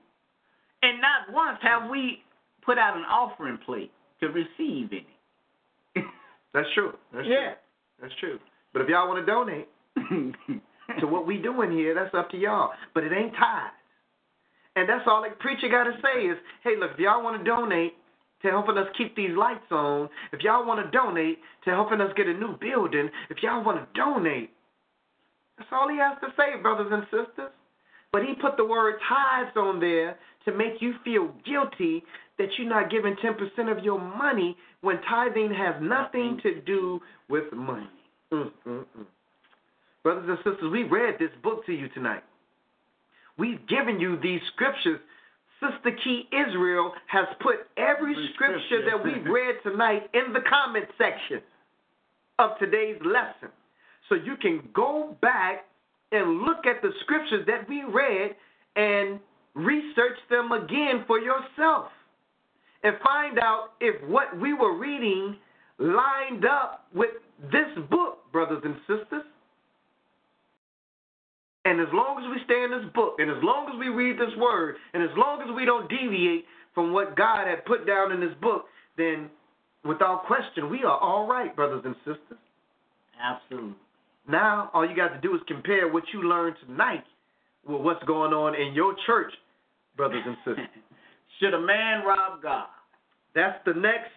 And 0.82 1.02
not 1.02 1.34
once 1.34 1.58
have 1.62 1.90
we 1.90 2.20
put 2.64 2.78
out 2.78 2.96
an 2.96 3.04
offering 3.04 3.58
plate 3.66 3.92
to 4.20 4.28
receive 4.28 4.90
any. 4.92 5.08
That's 6.54 6.68
true. 6.74 6.94
That's 7.14 7.28
yeah. 7.28 7.38
true. 7.38 7.56
That's 8.02 8.14
true. 8.20 8.40
But 8.74 8.82
if 8.82 8.90
y'all 8.90 9.08
want 9.08 9.26
to 9.26 9.32
donate 9.32 9.70
to 11.00 11.08
what 11.08 11.26
we 11.26 11.38
doing 11.38 11.72
here, 11.72 11.96
that's 11.96 12.14
up 12.14 12.30
to 12.32 12.38
y'all. 12.38 12.72
But 12.94 13.06
it 13.06 13.14
ain't 13.14 13.32
tithes. 13.32 13.72
And 14.76 14.90
that's 14.90 15.06
all 15.08 15.24
the 15.24 15.34
preacher 15.40 15.70
got 15.70 15.86
to 15.86 15.94
say 16.04 16.26
is, 16.26 16.38
hey, 16.62 16.76
look, 16.78 16.92
if 16.94 17.00
y'all 17.00 17.24
want 17.24 17.40
to 17.40 17.50
donate 17.50 17.94
to 18.42 18.50
helping 18.50 18.78
us 18.78 18.88
keep 18.98 19.16
these 19.16 19.32
lights 19.36 19.72
on, 19.72 20.10
if 20.34 20.42
y'all 20.42 20.68
want 20.68 20.84
to 20.86 20.92
donate 20.92 21.40
to 21.64 21.70
helping 21.70 22.02
us 22.02 22.12
get 22.18 22.28
a 22.28 22.34
new 22.34 22.58
building, 22.60 23.10
if 23.30 23.38
y'all 23.42 23.64
want 23.64 23.78
to 23.78 23.88
donate, 24.00 24.52
that's 25.58 25.70
all 25.72 25.90
he 25.90 25.98
has 25.98 26.18
to 26.22 26.28
say, 26.38 26.62
brothers 26.62 26.92
and 26.92 27.04
sisters. 27.04 27.52
But 28.12 28.24
he 28.24 28.34
put 28.36 28.58
the 28.58 28.66
word 28.66 28.96
tithes 29.08 29.56
on 29.58 29.80
there 29.80 30.18
to 30.46 30.54
make 30.54 30.82
you 30.82 30.94
feel 31.04 31.34
guilty 31.46 32.04
that 32.38 32.48
you're 32.58 32.70
not 32.70 32.90
giving 32.90 33.16
10% 33.16 33.72
of 33.72 33.84
your 33.84 34.00
money 34.00 34.56
when 34.82 35.02
tithing 35.10 35.54
has 35.54 35.76
nothing 35.82 36.40
to 36.44 36.62
do 36.62 37.00
with 37.30 37.52
money. 37.54 37.90
Mm-mm-mm. 38.32 38.86
Brothers 40.04 40.26
and 40.28 40.38
sisters, 40.38 40.72
we 40.72 40.84
read 40.84 41.16
this 41.20 41.32
book 41.42 41.66
to 41.66 41.74
you 41.74 41.90
tonight. 41.90 42.24
We've 43.38 43.66
given 43.68 44.00
you 44.00 44.20
these 44.22 44.42
scriptures. 44.54 45.00
Sister 45.60 45.98
Key 46.04 46.28
Israel 46.32 46.94
has 47.08 47.26
put 47.42 47.68
every 47.78 48.16
scripture 48.34 48.86
that 48.86 49.04
we've 49.04 49.26
read 49.26 49.56
tonight 49.64 50.10
in 50.14 50.32
the 50.34 50.42
comment 50.48 50.86
section 50.98 51.42
of 52.38 52.52
today's 52.60 53.00
lesson. 53.04 53.50
So 54.10 54.16
you 54.16 54.36
can 54.42 54.68
go 54.74 55.16
back 55.22 55.66
and 56.12 56.42
look 56.42 56.66
at 56.66 56.82
the 56.82 56.92
scriptures 57.02 57.46
that 57.48 57.68
we 57.68 57.84
read 57.84 58.36
and 58.76 59.20
research 59.54 60.18
them 60.30 60.52
again 60.52 61.04
for 61.08 61.20
yourself 61.20 61.88
and 62.84 62.96
find 63.04 63.40
out 63.40 63.70
if 63.82 63.96
what 64.08 64.40
we 64.40 64.54
were 64.54 64.78
reading 64.78 65.36
lined 65.80 66.46
up 66.46 66.86
with 66.94 67.10
this 67.52 67.68
book, 67.90 68.32
brothers 68.32 68.62
and 68.64 68.76
sisters. 68.88 69.24
And 71.66 71.82
as 71.82 71.88
long 71.94 72.24
as 72.24 72.30
we 72.30 72.44
stay 72.46 72.64
in 72.64 72.70
this 72.70 72.88
book, 72.94 73.16
and 73.18 73.32
as 73.32 73.42
long 73.42 73.68
as 73.74 73.80
we 73.80 73.90
read 73.90 74.20
this 74.20 74.36
word, 74.38 74.76
and 74.94 75.02
as 75.02 75.10
long 75.18 75.42
as 75.42 75.48
we 75.56 75.66
don't 75.66 75.90
deviate 75.90 76.46
from 76.76 76.94
what 76.94 77.18
God 77.18 77.48
had 77.48 77.66
put 77.66 77.88
down 77.88 78.12
in 78.12 78.20
this 78.20 78.36
book, 78.40 78.66
then 78.98 79.30
without 79.84 80.26
question, 80.26 80.70
we 80.70 80.84
are 80.84 81.00
all 81.00 81.28
right, 81.28 81.56
brothers 81.56 81.82
and 81.86 81.96
sisters. 82.06 82.38
Absolutely. 83.20 83.74
Now, 84.28 84.70
all 84.74 84.88
you 84.88 84.96
got 84.96 85.10
to 85.10 85.20
do 85.22 85.36
is 85.36 85.42
compare 85.48 85.92
what 85.92 86.04
you 86.14 86.24
learned 86.28 86.56
tonight 86.66 87.04
with 87.68 87.82
what's 87.82 88.04
going 88.06 88.34
on 88.34 88.56
in 88.56 88.74
your 88.74 88.96
church, 89.06 89.32
brothers 89.98 90.24
and 90.26 90.38
sisters. 90.46 90.68
Should 91.40 91.54
a 91.54 91.60
man 91.62 92.04
rob 92.06 92.42
God? 92.42 92.68
That's 93.34 93.58
the 93.66 93.74
next 93.74 94.12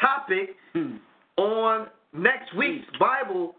topic 0.00 0.56
Hmm. 0.74 0.96
on 1.36 1.86
next 2.12 2.54
week's 2.56 2.86
Bible 2.98 3.54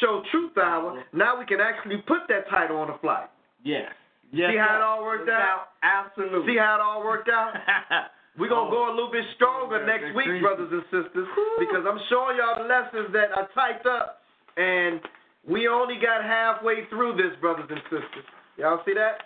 show 0.00 0.22
Truth 0.30 0.56
Hour. 0.58 1.02
Now 1.12 1.38
we 1.38 1.44
can 1.44 1.60
actually 1.60 1.98
put 2.06 2.20
that 2.28 2.48
title 2.48 2.78
on 2.78 2.88
the 2.88 2.98
fly. 3.00 3.26
Yes. 3.62 3.92
yes 4.32 4.50
See 4.52 4.58
how 4.58 4.76
it 4.76 4.82
all 4.82 5.02
worked 5.04 5.28
out? 5.28 5.68
Absolutely. 5.82 6.54
See 6.54 6.58
how 6.58 6.76
it 6.76 6.80
all 6.80 7.04
worked 7.04 7.28
out? 7.28 7.52
We're 8.38 8.48
going 8.48 8.70
to 8.70 8.72
go 8.72 8.88
a 8.88 8.94
little 8.94 9.10
bit 9.10 9.24
stronger 9.36 9.82
Oh, 9.82 9.86
next 9.86 10.14
week, 10.14 10.40
brothers 10.40 10.70
and 10.72 10.82
sisters, 10.88 11.26
because 11.58 11.84
I'm 11.84 11.98
showing 12.08 12.38
y'all 12.38 12.62
the 12.62 12.68
lessons 12.70 13.12
that 13.12 13.34
are 13.36 13.48
typed 13.54 13.84
up, 13.86 14.19
and 14.60 15.00
we 15.48 15.68
only 15.68 15.96
got 15.96 16.22
halfway 16.22 16.86
through 16.90 17.16
this, 17.16 17.32
brothers 17.40 17.66
and 17.70 17.80
sisters. 17.84 18.24
Y'all 18.58 18.80
see 18.84 18.92
that? 18.94 19.22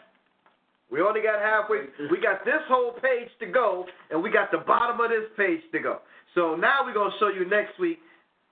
We 0.91 1.01
only 1.01 1.23
got 1.23 1.41
halfway. 1.41 1.87
We 2.11 2.21
got 2.21 2.45
this 2.45 2.63
whole 2.69 2.93
page 2.93 3.29
to 3.41 3.47
go, 3.47 3.85
and 4.11 4.23
we 4.23 4.31
got 4.31 4.53
the 4.53 4.59
bottom 4.59 5.01
of 5.01 5.11
this 5.11 5.29
page 5.37 5.61
to 5.73 5.81
go. 5.81 6.01
So 6.35 6.55
now 6.55 6.85
we're 6.85 6.95
going 6.95 7.11
to 7.11 7.19
show 7.19 7.29
you 7.29 7.49
next 7.49 7.81
week 7.81 7.99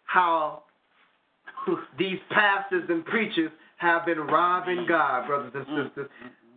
how 0.05 0.65
these 1.99 2.19
pastors 2.31 2.85
and 2.89 3.05
preachers 3.05 3.51
have 3.77 4.05
been 4.05 4.19
robbing 4.19 4.87
God, 4.89 5.27
brothers 5.27 5.53
and 5.55 5.87
sisters. 5.87 6.11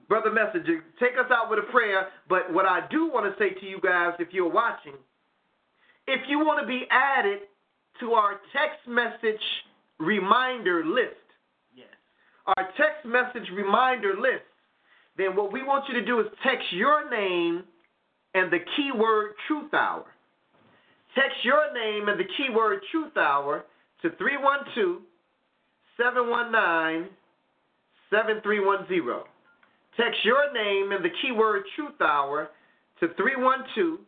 Brother 0.07 0.31
Messenger, 0.31 0.83
take 0.99 1.13
us 1.13 1.31
out 1.31 1.49
with 1.49 1.59
a 1.59 1.71
prayer. 1.71 2.07
But 2.29 2.51
what 2.51 2.65
I 2.65 2.81
do 2.89 3.11
want 3.11 3.25
to 3.25 3.43
say 3.43 3.59
to 3.59 3.65
you 3.65 3.79
guys, 3.81 4.13
if 4.19 4.29
you're 4.31 4.51
watching, 4.51 4.93
if 6.07 6.21
you 6.27 6.39
want 6.39 6.61
to 6.61 6.67
be 6.67 6.85
added 6.89 7.39
to 7.99 8.13
our 8.13 8.39
text 8.53 8.87
message 8.87 9.41
reminder 9.99 10.83
list, 10.85 11.15
yes. 11.75 11.87
our 12.47 12.69
text 12.77 13.05
message 13.05 13.49
reminder 13.53 14.15
list, 14.19 14.43
then 15.17 15.35
what 15.35 15.51
we 15.51 15.63
want 15.63 15.85
you 15.87 15.93
to 15.99 16.05
do 16.05 16.19
is 16.19 16.27
text 16.43 16.65
your 16.71 17.09
name 17.09 17.63
and 18.33 18.51
the 18.51 18.59
keyword 18.75 19.31
truth 19.47 19.73
hour. 19.73 20.05
Text 21.15 21.37
your 21.43 21.73
name 21.73 22.09
and 22.09 22.19
the 22.19 22.25
keyword 22.37 22.79
truth 22.91 23.15
hour 23.15 23.65
to 24.01 24.09
312 24.17 25.01
719 25.97 27.09
7310. 28.11 29.23
Text 29.97 30.19
your 30.25 30.51
name 30.53 30.91
and 30.91 31.03
the 31.03 31.09
keyword 31.21 31.63
truth 31.75 32.01
hour 32.01 32.49
to 32.99 33.07
312 33.15 33.99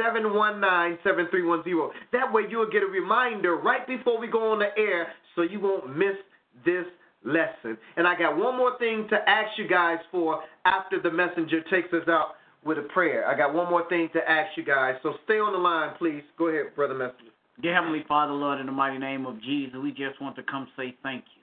719 0.00 0.98
7310. 1.04 1.92
That 2.12 2.32
way 2.32 2.42
you'll 2.48 2.70
get 2.70 2.82
a 2.82 2.86
reminder 2.86 3.56
right 3.56 3.86
before 3.86 4.18
we 4.18 4.28
go 4.28 4.52
on 4.52 4.58
the 4.58 4.72
air 4.80 5.12
so 5.36 5.42
you 5.42 5.60
won't 5.60 5.94
miss 5.96 6.16
this 6.64 6.86
lesson. 7.24 7.76
And 7.96 8.08
I 8.08 8.18
got 8.18 8.36
one 8.36 8.56
more 8.56 8.78
thing 8.78 9.06
to 9.10 9.16
ask 9.28 9.58
you 9.58 9.68
guys 9.68 9.98
for 10.10 10.40
after 10.64 11.00
the 11.00 11.10
messenger 11.10 11.60
takes 11.70 11.92
us 11.92 12.08
out 12.08 12.36
with 12.64 12.78
a 12.78 12.82
prayer. 12.82 13.26
I 13.28 13.36
got 13.36 13.54
one 13.54 13.70
more 13.70 13.88
thing 13.88 14.08
to 14.14 14.30
ask 14.30 14.56
you 14.56 14.64
guys. 14.64 14.94
So 15.02 15.14
stay 15.24 15.38
on 15.38 15.52
the 15.52 15.58
line, 15.58 15.94
please. 15.98 16.22
Go 16.38 16.48
ahead, 16.48 16.74
Brother 16.74 16.94
Messenger. 16.94 17.32
Dear 17.62 17.74
Heavenly 17.74 18.04
Father, 18.08 18.32
Lord, 18.32 18.58
in 18.60 18.66
the 18.66 18.72
mighty 18.72 18.98
name 18.98 19.26
of 19.26 19.40
Jesus, 19.42 19.76
we 19.82 19.90
just 19.90 20.20
want 20.20 20.36
to 20.36 20.42
come 20.42 20.66
say 20.76 20.94
thank 21.02 21.24
you. 21.36 21.42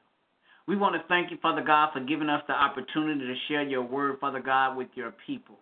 We 0.67 0.75
want 0.75 0.95
to 0.95 1.07
thank 1.07 1.31
you, 1.31 1.37
Father 1.41 1.63
God, 1.65 1.91
for 1.93 2.01
giving 2.01 2.27
us 2.27 2.41
the 2.47 2.53
opportunity 2.53 3.21
to 3.21 3.35
share 3.47 3.63
your 3.63 3.83
word, 3.83 4.17
Father 4.19 4.41
God, 4.41 4.75
with 4.75 4.89
your 4.95 5.13
people. 5.25 5.55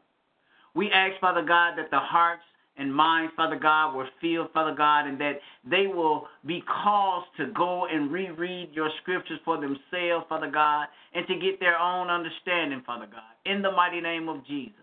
We 0.73 0.91
ask, 0.91 1.19
Father 1.21 1.43
God, 1.43 1.77
that 1.77 1.91
the 1.91 1.99
hearts 1.99 2.41
and 2.77 2.93
minds, 2.93 3.31
Father 3.35 3.57
God, 3.57 3.95
were 3.95 4.07
filled, 4.19 4.51
Father 4.53 4.75
God, 4.75 5.07
and 5.07 5.19
that 5.19 5.39
they 5.69 5.87
will 5.87 6.27
be 6.45 6.61
caused 6.83 7.27
to 7.37 7.47
go 7.55 7.85
and 7.85 8.11
reread 8.11 8.69
your 8.73 8.89
scriptures 9.01 9.39
for 9.45 9.55
themselves, 9.55 10.25
Father 10.27 10.51
God, 10.51 10.87
and 11.13 11.25
to 11.27 11.35
get 11.35 11.59
their 11.59 11.79
own 11.79 12.09
understanding, 12.09 12.81
Father 12.85 13.07
God, 13.09 13.31
in 13.45 13.61
the 13.61 13.71
mighty 13.71 14.01
name 14.01 14.27
of 14.27 14.45
Jesus. 14.45 14.73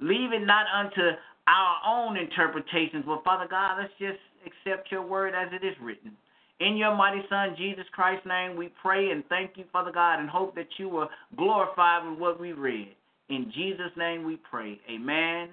Leave 0.00 0.32
it 0.32 0.44
not 0.44 0.66
unto 0.74 1.00
our 1.46 1.76
own 1.86 2.16
interpretations, 2.16 3.04
but 3.06 3.22
Father 3.24 3.46
God, 3.48 3.78
let's 3.78 3.92
just 3.98 4.18
accept 4.46 4.90
your 4.90 5.02
word 5.02 5.34
as 5.34 5.48
it 5.52 5.64
is 5.64 5.74
written. 5.80 6.12
In 6.60 6.76
your 6.76 6.94
mighty 6.94 7.22
Son, 7.28 7.54
Jesus 7.56 7.84
Christ's 7.92 8.26
name, 8.26 8.56
we 8.56 8.70
pray 8.80 9.10
and 9.10 9.24
thank 9.28 9.52
you, 9.56 9.64
Father 9.72 9.90
God, 9.92 10.20
and 10.20 10.28
hope 10.28 10.54
that 10.54 10.68
you 10.78 10.88
will 10.88 11.08
glorify 11.36 12.08
with 12.08 12.18
what 12.18 12.40
we 12.40 12.52
read. 12.52 12.94
In 13.28 13.50
Jesus' 13.54 13.90
name 13.96 14.24
we 14.24 14.36
pray. 14.36 14.78
Amen, 14.90 15.50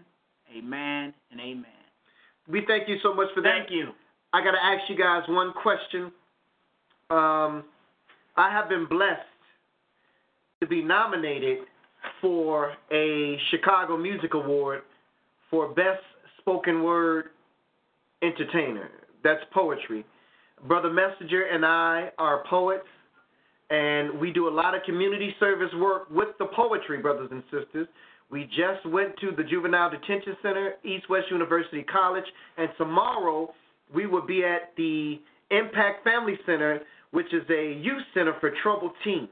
amen, 0.56 1.14
and 1.32 1.40
amen. 1.40 1.66
We 2.48 2.64
thank 2.68 2.88
you 2.88 2.98
so 3.04 3.14
much 3.14 3.28
for 3.34 3.42
that. 3.42 3.52
Thank 3.60 3.72
you. 3.72 3.90
I 4.34 4.44
got 4.44 4.52
to 4.52 4.64
ask 4.64 4.90
you 4.90 4.98
guys 4.98 5.24
one 5.28 5.54
question. 5.54 6.12
Um, 7.10 7.64
I 8.38 8.52
have 8.52 8.70
been 8.70 8.86
blessed 8.86 9.22
to 10.62 10.68
be 10.68 10.82
nominated 10.82 11.60
for 12.22 12.74
a 12.92 13.38
Chicago 13.50 13.98
Music 13.98 14.34
Award 14.34 14.82
for 15.50 15.74
Best 15.74 16.02
Spoken 16.40 16.84
Word 16.84 17.26
Entertainer. 18.22 18.90
That's 19.24 19.42
poetry. 19.52 20.06
Brother 20.68 20.92
Messenger 20.92 21.44
and 21.46 21.66
I 21.66 22.12
are 22.18 22.44
poets, 22.50 22.88
and 23.70 24.20
we 24.20 24.32
do 24.32 24.48
a 24.48 24.54
lot 24.54 24.76
of 24.76 24.84
community 24.84 25.36
service 25.40 25.74
work 25.78 26.10
with 26.10 26.30
the 26.38 26.46
poetry, 26.46 27.00
brothers 27.00 27.30
and 27.32 27.44
sisters. 27.44 27.88
We 28.32 28.44
just 28.46 28.86
went 28.86 29.18
to 29.22 29.32
the 29.36 29.44
Juvenile 29.44 29.90
Detention 29.90 30.38
Center, 30.44 30.74
East 30.84 31.10
West 31.10 31.26
University 31.32 31.84
College, 31.84 32.26
and 32.58 32.70
tomorrow 32.78 33.54
we 33.94 34.06
will 34.06 34.26
be 34.26 34.44
at 34.44 34.72
the 34.78 35.20
Impact 35.50 36.04
Family 36.04 36.38
Center, 36.46 36.82
which 37.12 37.34
is 37.34 37.42
a 37.50 37.74
youth 37.74 38.04
center 38.14 38.36
for 38.40 38.52
troubled 38.62 38.92
teens. 39.04 39.30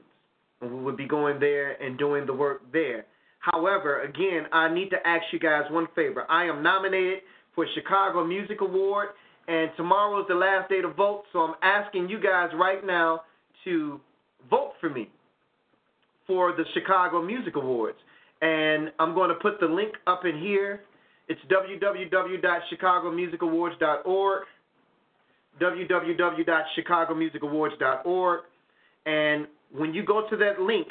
And 0.62 0.72
we 0.74 0.84
will 0.84 0.96
be 0.96 1.08
going 1.08 1.40
there 1.40 1.74
and 1.82 1.98
doing 2.00 2.26
the 2.26 2.34
work 2.34 2.62
there. 2.74 3.06
However, 3.40 4.02
again, 4.02 4.48
I 4.52 4.74
need 4.74 4.90
to 4.90 5.08
ask 5.08 5.24
you 5.32 5.40
guys 5.40 5.64
one 5.70 5.88
favor. 5.94 6.26
I 6.30 6.46
am 6.46 6.64
nominated 6.64 7.20
for 7.54 7.68
Chicago 7.76 8.26
Music 8.26 8.62
Award, 8.62 9.10
and 9.48 9.70
tomorrow 9.78 10.20
is 10.22 10.26
the 10.28 10.36
last 10.36 10.70
day 10.70 10.82
to 10.82 10.90
vote, 10.90 11.24
so 11.32 11.40
I'm 11.40 11.56
asking 11.62 12.10
you 12.10 12.20
guys 12.20 12.50
right 12.56 12.84
now 12.86 13.22
to 13.64 14.02
vote 14.50 14.74
for 14.82 14.90
me 14.90 15.10
for 16.26 16.54
the 16.54 16.66
Chicago 16.74 17.22
Music 17.22 17.56
Awards. 17.56 17.98
And 18.42 18.92
I'm 19.00 19.14
going 19.14 19.30
to 19.30 19.36
put 19.36 19.60
the 19.60 19.68
link 19.68 19.94
up 20.06 20.26
in 20.26 20.40
here. 20.40 20.82
It's 21.28 21.42
www.chicagomusicawards.org, 21.52 24.44
www.chicagomusicawards.org. 25.62 28.40
And 29.06 29.48
when 29.72 29.94
you 29.94 30.04
go 30.06 30.28
to 30.30 30.38
that 30.38 30.62
link, 30.62 30.88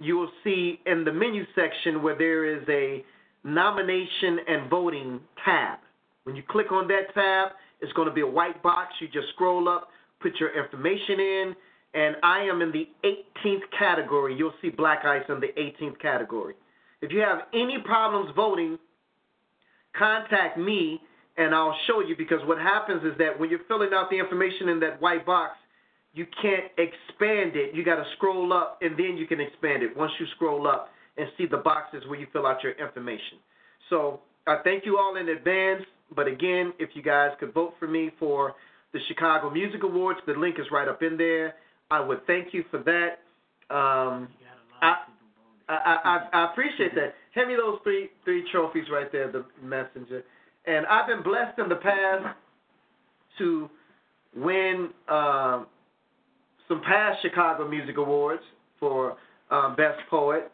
you 0.00 0.16
will 0.16 0.32
see 0.42 0.80
in 0.86 1.04
the 1.04 1.12
menu 1.12 1.44
section 1.54 2.02
where 2.02 2.16
there 2.16 2.44
is 2.44 2.64
a 2.68 3.04
nomination 3.44 4.40
and 4.48 4.68
voting 4.68 5.20
tab. 5.44 5.78
When 6.24 6.34
you 6.34 6.42
click 6.48 6.72
on 6.72 6.88
that 6.88 7.14
tab, 7.14 7.52
it's 7.80 7.92
going 7.92 8.08
to 8.08 8.14
be 8.14 8.22
a 8.22 8.26
white 8.26 8.60
box. 8.62 8.94
You 9.00 9.06
just 9.08 9.28
scroll 9.34 9.68
up, 9.68 9.90
put 10.20 10.40
your 10.40 10.50
information 10.60 11.20
in, 11.20 11.54
and 11.94 12.16
I 12.22 12.40
am 12.40 12.60
in 12.60 12.72
the 12.72 12.88
18th 13.04 13.62
category. 13.78 14.36
You'll 14.36 14.54
see 14.60 14.70
Black 14.70 15.04
Ice 15.04 15.22
in 15.28 15.40
the 15.40 15.48
18th 15.58 16.00
category. 16.00 16.54
If 17.00 17.12
you 17.12 17.20
have 17.20 17.42
any 17.52 17.78
problems 17.84 18.30
voting, 18.34 18.78
contact 19.96 20.58
me 20.58 21.00
and 21.36 21.54
I'll 21.54 21.76
show 21.86 22.00
you 22.00 22.16
because 22.16 22.40
what 22.46 22.58
happens 22.58 23.02
is 23.04 23.16
that 23.18 23.38
when 23.38 23.50
you're 23.50 23.64
filling 23.68 23.90
out 23.92 24.10
the 24.10 24.18
information 24.18 24.68
in 24.68 24.80
that 24.80 25.00
white 25.00 25.26
box, 25.26 25.56
you 26.14 26.26
can't 26.40 26.66
expand 26.78 27.56
it. 27.56 27.74
You 27.74 27.84
got 27.84 27.96
to 27.96 28.04
scroll 28.16 28.52
up 28.52 28.78
and 28.82 28.96
then 28.96 29.16
you 29.16 29.26
can 29.26 29.40
expand 29.40 29.82
it 29.82 29.96
once 29.96 30.12
you 30.18 30.26
scroll 30.36 30.66
up 30.66 30.90
and 31.16 31.28
see 31.36 31.46
the 31.46 31.56
boxes 31.56 32.02
where 32.08 32.18
you 32.18 32.26
fill 32.32 32.46
out 32.46 32.62
your 32.62 32.72
information. 32.72 33.38
So 33.90 34.20
I 34.46 34.58
thank 34.62 34.86
you 34.86 34.98
all 34.98 35.16
in 35.16 35.28
advance. 35.28 35.82
But 36.14 36.28
again, 36.28 36.72
if 36.78 36.90
you 36.94 37.02
guys 37.02 37.30
could 37.40 37.52
vote 37.52 37.74
for 37.78 37.88
me 37.88 38.10
for 38.18 38.54
the 38.92 39.00
Chicago 39.08 39.50
Music 39.50 39.82
Awards, 39.82 40.20
the 40.26 40.34
link 40.34 40.56
is 40.58 40.66
right 40.70 40.88
up 40.88 41.02
in 41.02 41.16
there. 41.16 41.54
I 41.90 42.00
would 42.00 42.26
thank 42.26 42.52
you 42.52 42.64
for 42.70 42.78
that. 42.82 43.74
Um, 43.74 44.28
I, 44.82 44.96
I, 45.68 45.98
I, 46.04 46.28
I 46.32 46.52
appreciate 46.52 46.94
that. 46.94 47.14
Hand 47.34 47.48
me 47.48 47.56
those 47.56 47.78
three 47.82 48.10
three 48.24 48.44
trophies 48.52 48.84
right 48.92 49.10
there, 49.10 49.30
the 49.30 49.44
messenger. 49.62 50.22
And 50.66 50.86
I've 50.86 51.06
been 51.06 51.22
blessed 51.22 51.58
in 51.58 51.68
the 51.68 51.76
past 51.76 52.36
to 53.38 53.68
win 54.36 54.90
um, 55.08 55.66
some 56.68 56.82
past 56.82 57.20
Chicago 57.22 57.68
Music 57.68 57.96
Awards 57.96 58.42
for 58.80 59.16
um, 59.50 59.76
Best 59.76 60.00
Poet. 60.10 60.50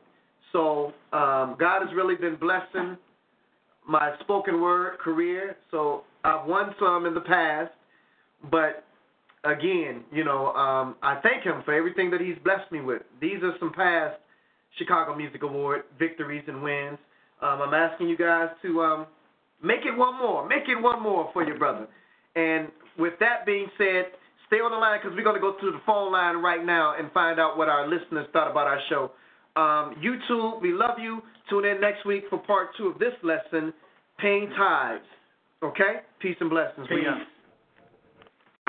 So 0.52 0.92
um, 1.12 1.56
God 1.58 1.86
has 1.86 1.94
really 1.94 2.16
been 2.16 2.36
blessing 2.36 2.96
my 3.88 4.14
spoken 4.20 4.60
word 4.60 4.98
career. 4.98 5.56
So 5.70 6.02
I've 6.24 6.46
won 6.46 6.74
some 6.78 7.06
in 7.06 7.14
the 7.14 7.20
past, 7.20 7.72
but 8.50 8.84
again, 9.44 10.04
you 10.12 10.24
know, 10.24 10.52
um, 10.52 10.96
I 11.02 11.20
thank 11.22 11.44
him 11.44 11.62
for 11.64 11.74
everything 11.74 12.10
that 12.10 12.20
he's 12.20 12.36
blessed 12.44 12.70
me 12.70 12.80
with. 12.80 13.02
These 13.20 13.42
are 13.42 13.54
some 13.58 13.72
past 13.72 14.16
Chicago 14.78 15.14
Music 15.16 15.42
Award 15.42 15.82
victories 15.98 16.44
and 16.46 16.62
wins. 16.62 16.98
Um, 17.42 17.62
I'm 17.62 17.74
asking 17.74 18.08
you 18.08 18.16
guys 18.16 18.48
to 18.62 18.82
um, 18.82 19.06
make 19.62 19.80
it 19.84 19.96
one 19.96 20.18
more. 20.18 20.46
Make 20.46 20.68
it 20.68 20.80
one 20.80 21.02
more 21.02 21.30
for 21.32 21.44
your 21.44 21.58
brother. 21.58 21.86
And 22.36 22.68
with 22.98 23.14
that 23.20 23.46
being 23.46 23.66
said, 23.78 24.06
stay 24.46 24.56
on 24.56 24.70
the 24.70 24.76
line 24.76 25.00
because 25.02 25.16
we're 25.16 25.24
going 25.24 25.36
to 25.36 25.40
go 25.40 25.54
to 25.58 25.70
the 25.72 25.80
phone 25.86 26.12
line 26.12 26.36
right 26.36 26.64
now 26.64 26.94
and 26.98 27.10
find 27.12 27.40
out 27.40 27.56
what 27.56 27.68
our 27.68 27.88
listeners 27.88 28.26
thought 28.32 28.50
about 28.50 28.66
our 28.66 28.80
show. 28.88 29.10
Um, 29.56 29.96
YouTube, 30.02 30.60
we 30.60 30.72
love 30.72 30.98
you. 31.00 31.20
Tune 31.48 31.64
in 31.64 31.80
next 31.80 32.04
week 32.06 32.24
for 32.30 32.38
part 32.38 32.68
two 32.76 32.86
of 32.86 32.98
this 32.98 33.14
lesson, 33.22 33.72
Paying 34.18 34.50
Tithes. 34.56 35.02
Okay? 35.62 36.00
Peace 36.20 36.36
and 36.40 36.50
blessings. 36.50 36.86
Peace. 36.88 37.39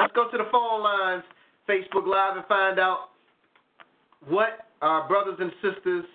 Let's 0.02 0.14
go 0.14 0.32
to 0.32 0.38
the 0.38 0.50
phone 0.52 0.82
lines, 0.82 1.24
Facebook 1.70 2.08
Live, 2.08 2.36
and 2.36 2.46
find 2.48 2.80
out 2.80 3.10
what 4.28 4.66
our 4.82 5.08
brothers 5.08 5.38
and 5.40 5.52
sisters 5.62 6.06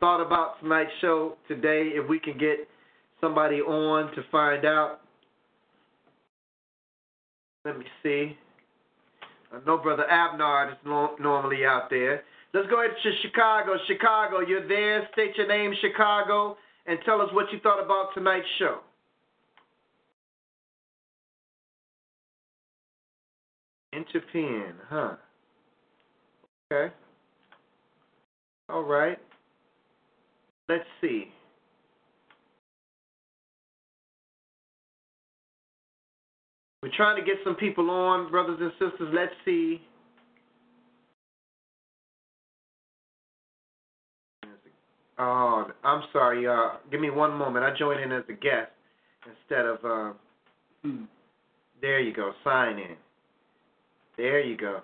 thought 0.00 0.20
about 0.20 0.60
tonight's 0.60 0.90
show 1.00 1.36
today. 1.46 1.90
If 1.94 2.08
we 2.08 2.18
can 2.18 2.36
get 2.36 2.66
somebody 3.20 3.60
on 3.60 4.12
to 4.16 4.22
find 4.32 4.64
out. 4.64 5.02
Let 7.64 7.78
me 7.78 7.84
see. 8.02 8.36
I 9.52 9.64
know 9.64 9.78
Brother 9.78 10.10
Abnard 10.10 10.72
is 10.72 10.78
no- 10.84 11.14
normally 11.20 11.64
out 11.64 11.88
there. 11.88 12.24
Let's 12.52 12.68
go 12.68 12.82
ahead 12.82 12.96
to 13.00 13.12
Chicago. 13.22 13.76
Chicago, 13.86 14.40
you're 14.40 14.66
there. 14.66 15.08
State 15.12 15.36
your 15.36 15.46
name, 15.46 15.72
Chicago, 15.80 16.56
and 16.86 16.98
tell 17.04 17.20
us 17.20 17.32
what 17.32 17.52
you 17.52 17.60
thought 17.60 17.80
about 17.80 18.12
tonight's 18.12 18.48
show. 18.58 18.80
Interpen, 23.94 24.72
huh? 24.88 25.16
Okay. 26.72 26.94
All 28.68 28.82
right. 28.82 29.18
Let's 30.68 30.84
see. 31.00 31.24
We're 36.82 36.90
trying 36.96 37.16
to 37.16 37.26
get 37.26 37.36
some 37.44 37.56
people 37.56 37.90
on, 37.90 38.30
brothers 38.30 38.58
and 38.60 38.72
sisters. 38.72 39.12
Let's 39.12 39.32
see. 39.44 39.82
Oh, 45.18 45.66
I'm 45.84 46.02
sorry. 46.12 46.46
Uh, 46.46 46.78
give 46.90 47.00
me 47.00 47.10
one 47.10 47.32
moment. 47.32 47.64
I 47.64 47.76
joined 47.76 48.00
in 48.00 48.12
as 48.12 48.24
a 48.28 48.32
guest 48.32 48.70
instead 49.26 49.66
of. 49.66 49.84
Uh, 49.84 50.12
Hmm. 50.82 51.04
there 51.82 52.00
you 52.00 52.14
go. 52.14 52.32
Sign 52.42 52.78
in. 52.78 52.96
There 54.20 54.40
you 54.40 54.54
go. 54.54 54.80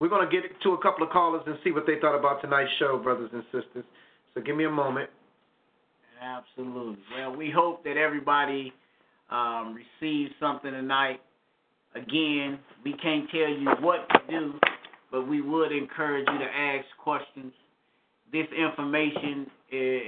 We're 0.00 0.08
going 0.08 0.26
to 0.26 0.34
get 0.34 0.44
to 0.62 0.70
a 0.70 0.80
couple 0.80 1.06
of 1.06 1.12
callers 1.12 1.42
and 1.46 1.58
see 1.62 1.72
what 1.72 1.84
they 1.86 2.00
thought 2.00 2.18
about 2.18 2.40
tonight's 2.40 2.70
show, 2.78 2.98
brothers 2.98 3.28
and 3.34 3.42
sisters. 3.52 3.84
So 4.32 4.40
give 4.40 4.56
me 4.56 4.64
a 4.64 4.70
moment. 4.70 5.10
Absolutely. 6.22 6.96
Well, 7.14 7.36
we 7.36 7.52
hope 7.54 7.84
that 7.84 7.98
everybody 7.98 8.72
um, 9.30 9.76
receives 9.76 10.32
something 10.40 10.70
tonight. 10.70 11.20
Again, 11.94 12.58
we 12.82 12.94
can't 12.94 13.28
tell 13.30 13.40
you 13.40 13.68
what 13.80 14.08
to 14.08 14.18
do, 14.30 14.54
but 15.12 15.28
we 15.28 15.42
would 15.42 15.70
encourage 15.70 16.26
you 16.32 16.38
to 16.38 16.44
ask 16.46 16.86
questions. 16.98 17.52
This 18.32 18.46
information 18.56 19.46
is, 19.70 20.00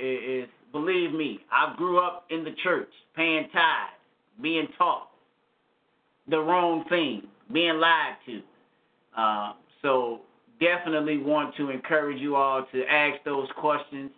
is 0.45 0.49
believe 0.73 1.13
me, 1.13 1.41
I 1.53 1.75
grew 1.77 2.01
up 2.01 2.25
in 2.31 2.45
the 2.45 2.55
church, 2.65 2.89
paying 3.15 3.47
tithes, 3.53 3.93
being 4.41 4.69
taught 4.79 5.09
the 6.29 6.39
wrong 6.39 6.85
thing, 6.89 7.23
being 7.53 7.79
lied 7.79 8.17
to. 8.27 8.43
Uh, 9.21 9.53
so 9.83 10.21
definitely 10.61 11.19
want 11.19 11.55
to 11.57 11.71
encourage 11.71 12.21
you 12.21 12.37
all 12.37 12.67
to 12.73 12.85
ask 12.87 13.23
those 13.25 13.49
questions 13.57 14.11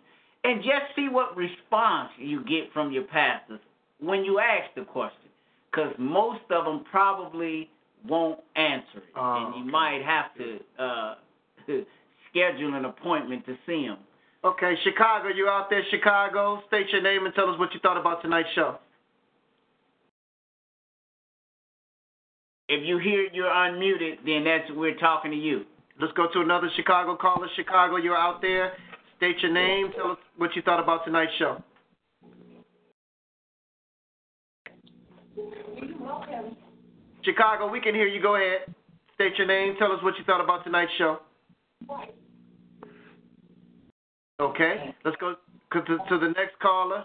and 0.43 0.61
just 0.61 0.95
see 0.95 1.07
what 1.09 1.35
response 1.35 2.09
you 2.17 2.43
get 2.45 2.71
from 2.73 2.91
your 2.91 3.03
pastors 3.03 3.59
when 3.99 4.23
you 4.23 4.39
ask 4.39 4.73
the 4.75 4.83
question, 4.83 5.29
because 5.69 5.93
most 5.97 6.39
of 6.49 6.65
them 6.65 6.85
probably 6.89 7.69
won't 8.07 8.39
answer 8.55 8.97
it, 8.99 9.03
Oh, 9.15 9.45
and 9.45 9.55
you 9.55 9.61
okay. 9.63 9.71
might 9.71 10.01
have 10.05 10.33
to 10.37 10.59
uh, 10.81 11.15
schedule 12.31 12.75
an 12.75 12.85
appointment 12.85 13.45
to 13.45 13.57
see 13.65 13.85
them. 13.87 13.97
Okay, 14.45 14.75
Chicago, 14.85 15.27
you 15.27 15.49
out 15.49 15.69
there, 15.69 15.83
Chicago? 15.91 16.61
State 16.67 16.87
your 16.93 17.01
name 17.01 17.25
and 17.25 17.35
tell 17.35 17.49
us 17.49 17.59
what 17.59 17.73
you 17.73 17.79
thought 17.81 17.97
about 17.97 18.21
tonight's 18.21 18.47
show. 18.55 18.77
If 22.69 22.85
you 22.85 22.99
hear 22.99 23.27
you're 23.33 23.49
unmuted, 23.49 24.17
then 24.25 24.43
that's 24.43 24.69
we're 24.77 24.95
talking 24.97 25.31
to 25.31 25.37
you. 25.37 25.65
Let's 25.99 26.13
go 26.13 26.27
to 26.31 26.41
another 26.41 26.69
Chicago 26.75 27.17
caller. 27.19 27.47
Chicago, 27.55 27.97
you're 27.97 28.15
out 28.15 28.41
there. 28.41 28.73
State 29.17 29.37
your 29.41 29.51
name. 29.51 29.91
Tell 29.95 30.11
us 30.11 30.17
what 30.37 30.55
you 30.55 30.61
thought 30.61 30.79
about 30.79 31.03
tonight's 31.03 31.31
show. 31.39 31.61
Chicago, 37.23 37.69
we 37.69 37.81
can 37.81 37.95
hear 37.95 38.07
you. 38.07 38.21
Go 38.21 38.35
ahead. 38.35 38.73
State 39.15 39.33
your 39.37 39.47
name. 39.47 39.75
Tell 39.79 39.91
us 39.91 40.01
what 40.03 40.15
you 40.19 40.23
thought 40.23 40.41
about 40.41 40.63
tonight's 40.63 40.91
show. 40.97 41.19
Okay, 44.39 44.95
let's 45.03 45.17
go 45.19 45.35
to, 45.73 45.81
to 45.81 46.17
the 46.17 46.27
next 46.27 46.57
caller. 46.61 47.03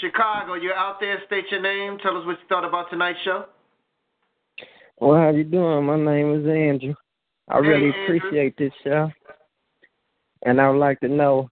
Chicago, 0.00 0.54
you're 0.54 0.74
out 0.74 0.98
there. 1.00 1.18
State 1.26 1.44
your 1.50 1.60
name. 1.60 1.98
Tell 2.02 2.16
us 2.16 2.24
what 2.24 2.38
you 2.40 2.46
thought 2.48 2.64
about 2.64 2.90
tonight's 2.90 3.18
show. 3.24 3.46
Well, 5.00 5.20
how 5.20 5.30
you 5.30 5.44
doing? 5.44 5.84
My 5.84 5.96
name 5.96 6.34
is 6.34 6.46
Andrew. 6.46 6.94
I 7.48 7.58
really 7.58 7.90
appreciate 7.90 8.56
this 8.56 8.72
show, 8.82 9.10
and 10.46 10.60
I 10.60 10.70
would 10.70 10.78
like 10.78 11.00
to 11.00 11.08
know, 11.08 11.50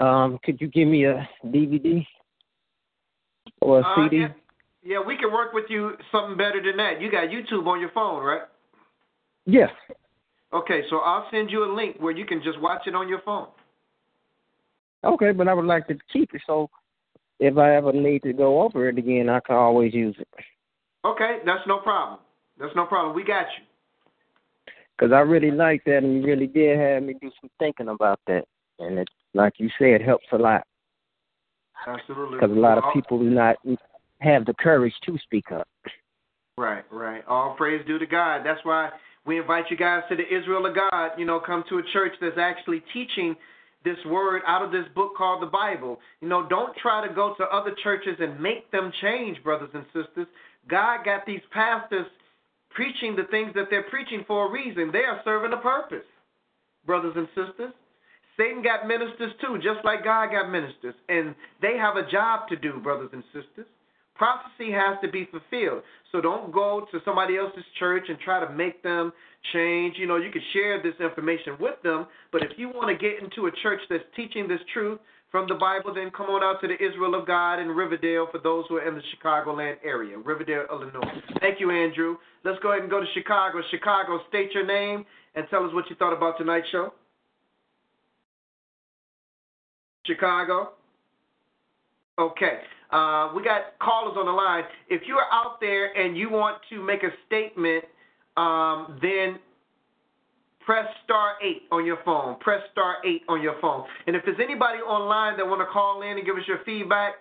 um, 0.00 0.38
could 0.44 0.60
you 0.60 0.68
give 0.68 0.88
me 0.88 1.04
a 1.06 1.26
DVD 1.46 2.06
or 3.62 3.80
a 3.80 3.82
Uh, 3.82 3.94
CD? 3.94 4.18
yeah, 4.18 4.28
yeah, 4.82 5.00
we 5.00 5.16
can 5.16 5.32
work 5.32 5.54
with 5.54 5.70
you 5.70 5.96
something 6.12 6.36
better 6.36 6.60
than 6.60 6.76
that. 6.76 7.00
You 7.00 7.10
got 7.10 7.28
YouTube 7.28 7.66
on 7.66 7.80
your 7.80 7.90
phone, 7.90 8.22
right? 8.22 8.42
Yes. 9.46 9.70
Okay, 10.52 10.82
so 10.90 10.98
I'll 10.98 11.28
send 11.30 11.50
you 11.50 11.64
a 11.64 11.70
link 11.72 11.96
where 11.98 12.12
you 12.12 12.26
can 12.26 12.42
just 12.42 12.60
watch 12.60 12.86
it 12.86 12.94
on 12.94 13.08
your 13.08 13.20
phone. 13.20 13.48
Okay, 15.02 15.32
but 15.32 15.48
I 15.48 15.54
would 15.54 15.66
like 15.66 15.86
to 15.88 15.98
keep 16.12 16.34
it 16.34 16.42
so 16.46 16.68
if 17.40 17.58
I 17.58 17.74
ever 17.76 17.92
need 17.92 18.22
to 18.22 18.32
go 18.32 18.62
over 18.62 18.88
it 18.88 18.98
again, 18.98 19.28
I 19.28 19.40
can 19.40 19.56
always 19.56 19.92
use 19.94 20.16
it. 20.18 20.28
Okay, 21.04 21.40
that's 21.44 21.66
no 21.66 21.78
problem. 21.78 22.20
That's 22.58 22.74
no 22.76 22.86
problem. 22.86 23.14
We 23.14 23.24
got 23.24 23.46
you. 23.58 23.64
Because 24.96 25.12
I 25.12 25.20
really 25.20 25.50
like 25.50 25.82
that, 25.84 25.98
and 25.98 26.14
you 26.14 26.22
really 26.24 26.46
did 26.46 26.78
have 26.78 27.02
me 27.02 27.14
do 27.20 27.30
some 27.40 27.50
thinking 27.58 27.88
about 27.88 28.20
that. 28.26 28.44
And 28.78 28.98
it, 28.98 29.08
like 29.34 29.54
you 29.58 29.68
said, 29.78 29.88
it 29.88 30.02
helps 30.02 30.26
a 30.32 30.38
lot 30.38 30.66
Absolutely. 31.86 32.38
because 32.38 32.56
a 32.56 32.60
lot 32.60 32.78
of 32.78 32.84
people 32.92 33.18
do 33.18 33.30
not 33.30 33.56
have 34.20 34.46
the 34.46 34.54
courage 34.54 34.94
to 35.06 35.18
speak 35.18 35.50
up. 35.52 35.68
Right, 36.56 36.84
right. 36.90 37.24
All 37.28 37.54
praise 37.56 37.84
due 37.86 37.98
to 37.98 38.06
God. 38.06 38.42
That's 38.44 38.64
why 38.64 38.90
we 39.26 39.38
invite 39.38 39.64
you 39.70 39.76
guys 39.76 40.02
to 40.08 40.16
the 40.16 40.22
Israel 40.22 40.66
of 40.66 40.74
God. 40.74 41.10
You 41.18 41.24
know, 41.24 41.40
come 41.40 41.64
to 41.68 41.78
a 41.78 41.82
church 41.92 42.12
that's 42.20 42.38
actually 42.38 42.82
teaching 42.92 43.34
this 43.84 43.98
word 44.06 44.42
out 44.46 44.62
of 44.62 44.70
this 44.70 44.86
book 44.94 45.12
called 45.16 45.42
the 45.42 45.46
Bible. 45.46 45.98
You 46.20 46.28
know, 46.28 46.46
don't 46.48 46.74
try 46.76 47.06
to 47.06 47.12
go 47.12 47.34
to 47.38 47.44
other 47.44 47.74
churches 47.82 48.16
and 48.20 48.40
make 48.40 48.70
them 48.70 48.92
change, 49.02 49.42
brothers 49.42 49.70
and 49.74 49.84
sisters. 49.86 50.26
God 50.68 51.04
got 51.04 51.26
these 51.26 51.42
pastors 51.52 52.06
preaching 52.74 53.16
the 53.16 53.24
things 53.30 53.52
that 53.54 53.66
they're 53.70 53.88
preaching 53.90 54.24
for 54.26 54.48
a 54.48 54.50
reason. 54.50 54.90
They 54.92 55.04
are 55.04 55.20
serving 55.24 55.52
a 55.52 55.62
purpose, 55.62 56.06
brothers 56.84 57.14
and 57.16 57.28
sisters. 57.28 57.72
Satan 58.36 58.62
got 58.62 58.86
ministers 58.86 59.32
too, 59.40 59.56
just 59.62 59.84
like 59.84 60.04
God 60.04 60.30
got 60.32 60.50
ministers. 60.50 60.94
And 61.08 61.34
they 61.62 61.76
have 61.78 61.96
a 61.96 62.10
job 62.10 62.48
to 62.48 62.56
do, 62.56 62.80
brothers 62.82 63.10
and 63.12 63.22
sisters. 63.32 63.66
Prophecy 64.16 64.70
has 64.70 64.98
to 65.02 65.10
be 65.10 65.28
fulfilled. 65.30 65.82
So 66.12 66.20
don't 66.20 66.52
go 66.52 66.86
to 66.92 66.98
somebody 67.04 67.36
else's 67.36 67.64
church 67.78 68.04
and 68.08 68.18
try 68.20 68.44
to 68.44 68.52
make 68.52 68.82
them 68.82 69.12
change. 69.52 69.96
You 69.98 70.06
know, 70.06 70.16
you 70.16 70.30
can 70.30 70.42
share 70.52 70.82
this 70.82 70.94
information 71.00 71.56
with 71.58 71.82
them, 71.82 72.06
but 72.30 72.42
if 72.42 72.52
you 72.56 72.68
want 72.68 72.88
to 72.88 72.96
get 72.96 73.22
into 73.22 73.46
a 73.46 73.52
church 73.62 73.80
that's 73.90 74.04
teaching 74.14 74.46
this 74.46 74.60
truth 74.72 75.00
from 75.34 75.48
the 75.48 75.54
Bible, 75.56 75.92
then 75.92 76.12
come 76.16 76.26
on 76.26 76.44
out 76.44 76.60
to 76.60 76.68
the 76.68 76.74
Israel 76.74 77.16
of 77.16 77.26
God 77.26 77.58
in 77.58 77.66
Riverdale 77.66 78.28
for 78.30 78.38
those 78.38 78.66
who 78.68 78.76
are 78.76 78.86
in 78.86 78.94
the 78.94 79.02
Chicagoland 79.10 79.78
area, 79.84 80.16
Riverdale, 80.16 80.64
Illinois. 80.70 81.10
Thank 81.40 81.58
you, 81.58 81.72
Andrew. 81.72 82.18
Let's 82.44 82.60
go 82.62 82.70
ahead 82.70 82.82
and 82.82 82.90
go 82.90 83.00
to 83.00 83.06
Chicago. 83.14 83.58
Chicago, 83.72 84.20
state 84.28 84.52
your 84.52 84.64
name 84.64 85.04
and 85.34 85.44
tell 85.50 85.64
us 85.64 85.74
what 85.74 85.90
you 85.90 85.96
thought 85.96 86.12
about 86.16 86.38
tonight's 86.38 86.68
show. 86.70 86.94
Chicago. 90.06 90.74
Okay. 92.16 92.60
Uh, 92.92 93.32
we 93.34 93.42
got 93.42 93.76
callers 93.82 94.16
on 94.16 94.26
the 94.26 94.32
line. 94.32 94.62
If 94.88 95.02
you're 95.04 95.26
out 95.32 95.60
there 95.60 95.98
and 95.98 96.16
you 96.16 96.30
want 96.30 96.58
to 96.70 96.80
make 96.80 97.02
a 97.02 97.10
statement, 97.26 97.82
um, 98.36 99.00
then 99.02 99.40
press 100.64 100.86
star 101.04 101.34
eight 101.42 101.62
on 101.70 101.84
your 101.84 101.98
phone. 102.04 102.38
Press 102.40 102.62
star 102.72 102.96
eight 103.04 103.22
on 103.28 103.42
your 103.42 103.56
phone. 103.60 103.84
And 104.06 104.16
if 104.16 104.22
there's 104.24 104.40
anybody 104.42 104.78
online 104.78 105.36
that 105.36 105.46
want 105.46 105.60
to 105.60 105.66
call 105.66 106.02
in 106.02 106.16
and 106.16 106.26
give 106.26 106.36
us 106.36 106.42
your 106.46 106.60
feedback, 106.64 107.14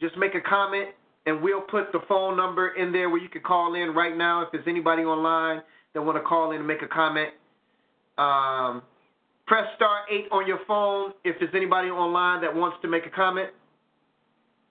just 0.00 0.16
make 0.16 0.34
a 0.34 0.40
comment, 0.40 0.90
and 1.26 1.42
we'll 1.42 1.60
put 1.60 1.92
the 1.92 2.00
phone 2.08 2.36
number 2.36 2.70
in 2.70 2.92
there 2.92 3.10
where 3.10 3.20
you 3.20 3.28
can 3.28 3.42
call 3.42 3.74
in 3.74 3.94
right 3.94 4.16
now. 4.16 4.42
If 4.42 4.48
there's 4.52 4.66
anybody 4.66 5.02
online 5.02 5.62
that 5.94 6.02
want 6.02 6.16
to 6.16 6.22
call 6.22 6.52
in 6.52 6.58
and 6.58 6.66
make 6.66 6.82
a 6.82 6.88
comment, 6.88 7.30
um, 8.16 8.82
press 9.46 9.64
star 9.76 10.00
eight 10.10 10.26
on 10.30 10.46
your 10.46 10.60
phone. 10.66 11.12
If 11.24 11.36
there's 11.38 11.54
anybody 11.54 11.88
online 11.88 12.40
that 12.42 12.54
wants 12.54 12.78
to 12.82 12.88
make 12.88 13.06
a 13.06 13.10
comment. 13.10 13.50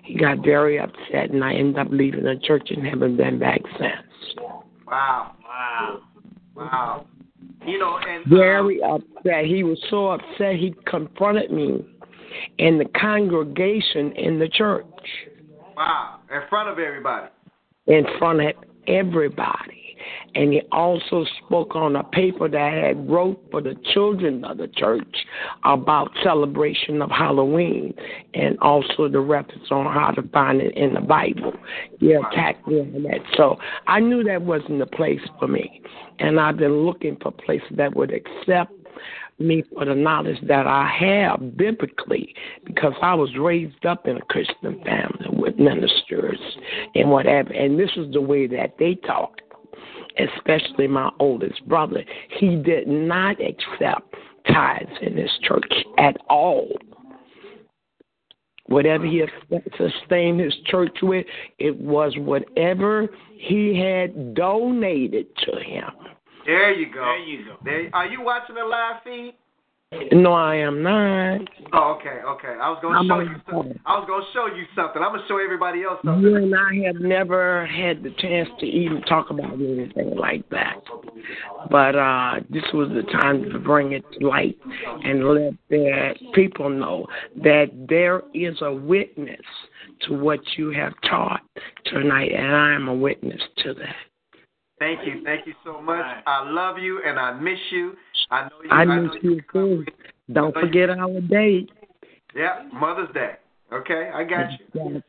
He 0.05 0.19
got 0.19 0.45
very 0.45 0.79
upset, 0.79 1.31
and 1.31 1.45
I 1.45 1.55
ended 1.55 1.79
up 1.79 1.87
leaving 1.91 2.25
the 2.25 2.35
church 2.43 2.69
and 2.71 2.85
haven't 2.85 3.17
been 3.17 3.39
back 3.39 3.61
since. 3.79 4.37
Wow. 4.87 5.33
Wow. 5.45 6.01
Wow. 6.57 7.07
You 7.65 7.79
know, 7.79 7.97
and 7.99 8.25
um, 8.25 8.39
Very 8.39 8.83
upset. 8.83 9.45
He 9.47 9.63
was 9.63 9.79
so 9.89 10.09
upset 10.09 10.57
he 10.57 10.75
confronted 10.87 11.53
me 11.53 11.85
in 12.59 12.79
the 12.79 12.87
congregation 13.01 14.13
in 14.13 14.39
the 14.41 14.49
church. 14.49 14.85
Wow. 15.77 16.19
In 16.33 16.41
front 16.51 16.69
of 16.69 16.79
everybody. 16.79 17.29
in 17.87 18.05
front 18.19 18.41
of 18.41 18.55
everybody. 18.89 19.82
And 20.35 20.53
he 20.53 20.63
also 20.73 21.25
spoke 21.45 21.77
on 21.77 21.97
a 21.97 22.05
paper 22.05 22.49
that 22.49 22.61
I 22.61 22.87
had 22.87 23.11
wrote 23.11 23.43
for 23.51 23.61
the 23.61 23.77
children 23.93 24.45
of 24.45 24.59
the 24.59 24.69
church 24.69 25.15
about 25.65 26.11
celebration 26.23 27.03
of 27.03 27.11
Halloween 27.11 27.95
and 28.35 28.59
also 28.61 29.09
the 29.09 29.21
reference 29.21 29.71
on 29.71 29.93
how 29.93 30.11
to 30.13 30.23
find 30.29 30.61
it 30.61 30.77
in 30.77 30.95
the 30.95 31.01
Bible. 31.01 31.53
He 32.01 32.13
attacked 32.13 32.67
me 32.67 32.81
on 32.81 33.03
that. 33.05 33.21
So 33.37 33.59
I 33.87 34.01
knew 34.01 34.25
that 34.25 34.43
wasn't 34.43 34.79
the 34.79 34.87
place 34.87 35.21
for 35.39 35.49
me. 35.49 35.83
And 36.19 36.41
I've 36.41 36.57
been 36.57 36.85
looking 36.85 37.17
for 37.23 37.33
places 37.33 37.69
that 37.77 37.95
would 37.95 38.13
accept 38.13 38.73
me 39.39 39.65
for 39.75 39.85
the 39.85 39.95
knowledge 39.95 40.39
that 40.47 40.67
I 40.67 40.89
have 40.99 41.57
biblically 41.57 42.35
because 42.65 42.93
I 43.03 43.15
was 43.15 43.31
raised 43.37 43.85
up 43.85 44.07
in 44.07 44.17
a 44.17 44.23
Christian 44.23 44.81
family 44.85 45.27
with 45.31 45.59
ministers 45.59 46.39
and 46.95 47.11
whatever. 47.11 47.53
And 47.53 47.79
this 47.79 47.91
is 47.97 48.13
the 48.13 48.21
way 48.21 48.47
that 48.49 48.77
they 48.79 48.95
taught, 49.07 49.41
especially 50.19 50.87
my 50.87 51.11
oldest 51.19 51.67
brother. 51.69 52.05
He 52.39 52.57
did 52.57 52.89
not 52.89 53.37
accept 53.41 54.15
tithes 54.47 54.91
in 55.01 55.17
his 55.17 55.31
church 55.43 55.73
at 55.99 56.17
all. 56.29 56.69
Whatever 58.67 59.05
he 59.05 59.23
sustained 59.77 60.41
his 60.41 60.55
church 60.67 60.97
with, 61.03 61.27
it 61.59 61.77
was 61.77 62.15
whatever 62.17 63.09
he 63.35 63.79
had 63.79 64.35
donated 64.35 65.27
to 65.45 65.61
him. 65.61 65.91
There 66.47 66.73
you 66.73 66.93
go. 66.93 67.01
There 67.01 67.19
you 67.19 67.45
go. 67.45 67.57
There, 67.65 67.91
are 67.93 68.07
you 68.07 68.23
watching 68.23 68.55
the 68.55 68.65
live 68.65 69.03
feed? 69.05 69.35
No, 70.13 70.33
I 70.33 70.57
am 70.57 70.83
not. 70.83 71.41
Oh, 71.75 71.97
okay, 71.99 72.21
okay. 72.25 72.49
I 72.61 72.71
was 72.71 72.79
gonna 72.81 72.99
I'm 72.99 73.09
show 73.09 73.21
you. 73.21 73.37
Something. 73.51 73.81
I 73.85 73.99
was 73.99 74.07
gonna 74.09 74.25
show 74.33 74.55
you 74.55 74.65
something. 74.75 75.03
I'm 75.03 75.13
gonna 75.13 75.27
show 75.29 75.39
everybody 75.39 75.83
else 75.83 76.01
something. 76.05 76.23
You 76.23 76.37
and 76.37 76.55
I 76.55 76.87
have 76.87 76.97
never 76.97 77.67
had 77.67 78.03
the 78.03 78.11
chance 78.19 78.49
to 78.61 78.67
even 78.67 79.03
talk 79.03 79.31
about 79.31 79.53
anything 79.55 80.17
like 80.17 80.49
that. 80.51 80.83
But 81.71 81.97
uh 81.97 82.41
this 82.49 82.65
was 82.73 82.89
the 82.89 83.03
time 83.13 83.51
to 83.51 83.59
bring 83.59 83.93
it 83.93 84.05
to 84.19 84.27
light 84.27 84.59
and 85.05 85.29
let 85.29 85.55
the 85.69 86.15
people 86.35 86.71
know 86.71 87.07
that 87.43 87.67
there 87.89 88.23
is 88.35 88.57
a 88.63 88.73
witness 88.73 89.41
to 90.09 90.15
what 90.15 90.41
you 90.57 90.71
have 90.71 90.93
taught 91.09 91.43
tonight, 91.87 92.33
and 92.33 92.55
I 92.55 92.75
am 92.75 92.89
a 92.89 92.95
witness 92.95 93.41
to 93.59 93.75
that. 93.75 93.97
Thank 94.83 95.07
you, 95.07 95.23
thank 95.25 95.47
you 95.47 95.55
so 95.65 95.81
much. 95.81 96.05
I 96.27 96.49
love 96.51 96.77
you 96.79 97.01
and 97.07 97.17
I 97.17 97.33
miss 97.39 97.59
you. 97.71 97.93
I 98.31 98.43
know 98.49 98.51
you. 98.65 98.71
I 98.71 98.85
know 98.85 99.03
miss 99.03 99.23
you 99.23 99.41
too. 99.53 99.85
Don't 100.33 100.53
forget 100.55 100.91
our 100.91 101.21
date. 101.21 101.71
Yeah, 102.35 102.69
Mother's 102.73 103.13
Day. 103.15 103.35
Okay, 103.73 104.11
I 104.13 104.25
got 104.25 104.51
you. 104.75 105.03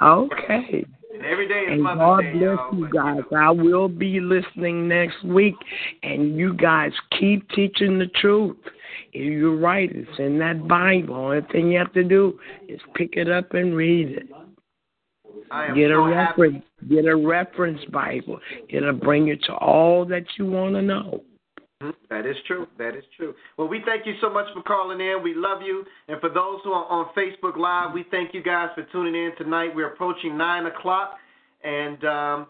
Okay. 0.00 0.84
And 1.12 1.24
every 1.24 1.48
day 1.48 1.60
is 1.60 1.72
And 1.72 1.82
Mother's 1.82 1.98
God 1.98 2.20
Day, 2.20 2.32
bless 2.34 2.42
y'all. 2.42 2.74
you 2.74 2.84
but, 2.84 2.92
guys. 2.92 3.20
know. 3.32 3.38
I 3.38 3.50
will 3.50 3.88
be 3.88 4.20
listening 4.20 4.86
next 4.86 5.24
week, 5.24 5.56
and 6.04 6.36
you 6.36 6.54
guys 6.54 6.92
keep 7.18 7.48
teaching 7.50 7.98
the 7.98 8.06
truth. 8.20 8.56
If 9.12 9.32
You're 9.32 9.56
right. 9.56 9.90
It's 9.92 10.18
in 10.18 10.38
that 10.38 10.68
Bible. 10.68 11.16
Only 11.16 11.40
thing 11.50 11.72
you 11.72 11.78
have 11.78 11.92
to 11.94 12.04
do 12.04 12.38
is 12.68 12.80
pick 12.94 13.14
it 13.14 13.28
up 13.28 13.54
and 13.54 13.74
read 13.74 14.10
it. 14.10 14.28
I 15.50 15.66
am 15.66 15.74
Get 15.74 15.90
a 15.90 15.94
so 15.94 16.04
happy. 16.06 16.42
reference. 16.42 16.64
Get 16.88 17.04
a 17.06 17.16
reference 17.16 17.84
Bible. 17.86 18.40
It'll 18.68 18.92
bring 18.92 19.26
you 19.26 19.36
to 19.36 19.54
all 19.54 20.04
that 20.06 20.24
you 20.38 20.46
want 20.46 20.74
to 20.74 20.82
know. 20.82 21.22
Mhm. 21.82 21.94
That 22.08 22.24
is 22.24 22.36
true. 22.46 22.66
That 22.78 22.96
is 22.96 23.04
true. 23.16 23.34
Well, 23.58 23.68
we 23.68 23.80
thank 23.80 24.06
you 24.06 24.14
so 24.20 24.30
much 24.30 24.50
for 24.54 24.62
calling 24.62 25.00
in. 25.00 25.22
We 25.22 25.34
love 25.34 25.60
you. 25.62 25.84
And 26.08 26.18
for 26.20 26.30
those 26.30 26.60
who 26.64 26.72
are 26.72 26.86
on 26.86 27.06
Facebook 27.14 27.56
Live, 27.56 27.92
we 27.92 28.02
thank 28.04 28.32
you 28.32 28.40
guys 28.42 28.70
for 28.74 28.82
tuning 28.84 29.14
in 29.14 29.32
tonight. 29.36 29.74
We're 29.74 29.88
approaching 29.88 30.36
nine 30.38 30.66
o'clock, 30.66 31.18
and 31.62 32.02
um, 32.04 32.46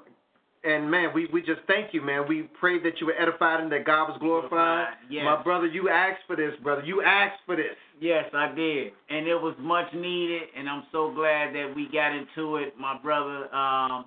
and 0.62 0.88
man, 0.90 1.12
we 1.12 1.26
we 1.26 1.42
just 1.42 1.60
thank 1.66 1.92
you, 1.92 2.02
man. 2.02 2.26
We 2.28 2.42
pray 2.60 2.78
that 2.80 3.00
you 3.00 3.06
were 3.06 3.14
edified 3.18 3.60
and 3.60 3.70
that 3.72 3.84
God 3.84 4.08
was 4.10 4.18
glorified. 4.18 4.50
Glorified, 4.50 4.94
yes. 5.10 5.24
My 5.24 5.42
brother, 5.42 5.66
you 5.66 5.88
asked 5.88 6.22
for 6.28 6.36
this, 6.36 6.54
brother. 6.62 6.82
You 6.84 7.02
asked 7.02 7.40
for 7.46 7.56
this. 7.56 7.74
Yes, 7.98 8.26
I 8.34 8.54
did, 8.54 8.92
and 9.08 9.26
it 9.26 9.34
was 9.34 9.54
much 9.58 9.86
needed, 9.94 10.42
and 10.56 10.68
I'm 10.68 10.84
so 10.92 11.12
glad 11.14 11.54
that 11.54 11.72
we 11.74 11.88
got 11.90 12.12
into 12.14 12.56
it, 12.56 12.74
my 12.78 12.98
brother. 13.02 13.44
Um, 13.54 14.06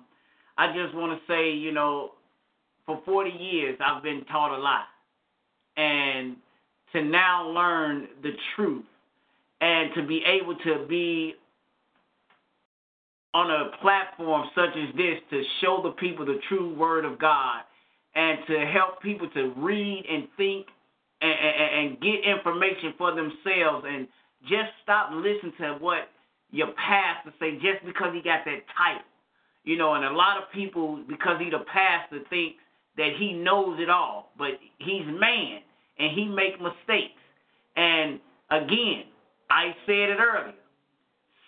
I 0.56 0.72
just 0.72 0.94
want 0.94 1.18
to 1.18 1.32
say, 1.32 1.50
you 1.50 1.72
know, 1.72 2.12
for 2.86 3.02
40 3.04 3.30
years 3.30 3.76
I've 3.84 4.02
been 4.02 4.24
taught 4.26 4.56
a 4.56 4.62
lot, 4.62 4.84
and 5.76 6.36
to 6.92 7.02
now 7.02 7.48
learn 7.48 8.06
the 8.22 8.30
truth, 8.54 8.84
and 9.60 9.90
to 9.96 10.06
be 10.06 10.22
able 10.24 10.54
to 10.54 10.86
be 10.88 11.34
on 13.34 13.50
a 13.50 13.76
platform 13.82 14.48
such 14.54 14.70
as 14.76 14.94
this 14.96 15.18
to 15.30 15.42
show 15.60 15.80
the 15.82 15.90
people 15.92 16.24
the 16.24 16.38
true 16.48 16.74
word 16.76 17.04
of 17.04 17.18
God, 17.18 17.62
and 18.14 18.38
to 18.46 18.66
help 18.66 19.02
people 19.02 19.28
to 19.30 19.52
read 19.56 20.04
and 20.08 20.28
think 20.36 20.66
and, 21.20 21.32
and, 21.32 21.88
and 21.88 22.00
get 22.00 22.24
information 22.24 22.94
for 22.96 23.14
themselves 23.14 23.86
and 23.88 24.08
just 24.42 24.70
stop 24.82 25.10
listening 25.12 25.52
to 25.60 25.76
what 25.80 26.08
your 26.50 26.68
pastor 26.72 27.32
say 27.38 27.54
just 27.54 27.84
because 27.84 28.14
he 28.14 28.22
got 28.22 28.44
that 28.44 28.62
title. 28.76 29.06
You 29.64 29.76
know, 29.76 29.94
and 29.94 30.04
a 30.04 30.12
lot 30.12 30.38
of 30.38 30.50
people, 30.52 31.04
because 31.08 31.38
he 31.38 31.50
the 31.50 31.64
pastor, 31.70 32.20
think 32.30 32.56
that 32.96 33.10
he 33.18 33.32
knows 33.32 33.78
it 33.78 33.90
all, 33.90 34.32
but 34.38 34.52
he's 34.78 35.06
man 35.06 35.60
and 35.98 36.12
he 36.16 36.24
make 36.26 36.60
mistakes. 36.60 37.20
And 37.76 38.18
again, 38.50 39.04
I 39.50 39.74
said 39.86 40.10
it 40.10 40.18
earlier. 40.18 40.54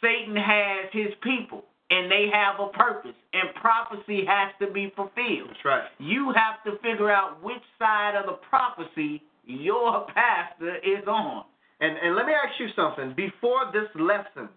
Satan 0.02 0.36
has 0.36 0.90
his 0.92 1.14
people 1.22 1.64
and 1.90 2.10
they 2.10 2.28
have 2.32 2.60
a 2.60 2.68
purpose 2.68 3.14
and 3.32 3.54
prophecy 3.54 4.24
has 4.26 4.52
to 4.60 4.72
be 4.72 4.92
fulfilled. 4.94 5.48
That's 5.48 5.64
right. 5.64 5.84
You 5.98 6.32
have 6.34 6.62
to 6.64 6.78
figure 6.82 7.10
out 7.10 7.42
which 7.42 7.62
side 7.78 8.14
of 8.14 8.26
the 8.26 8.38
prophecy 8.48 9.22
your 9.44 10.06
pastor 10.14 10.76
is 10.76 11.06
on. 11.06 11.44
And 11.80 11.96
and 11.98 12.14
let 12.14 12.26
me 12.26 12.32
ask 12.32 12.58
you 12.60 12.68
something. 12.76 13.14
Before 13.16 13.70
this 13.72 13.88
lesson, 13.94 14.48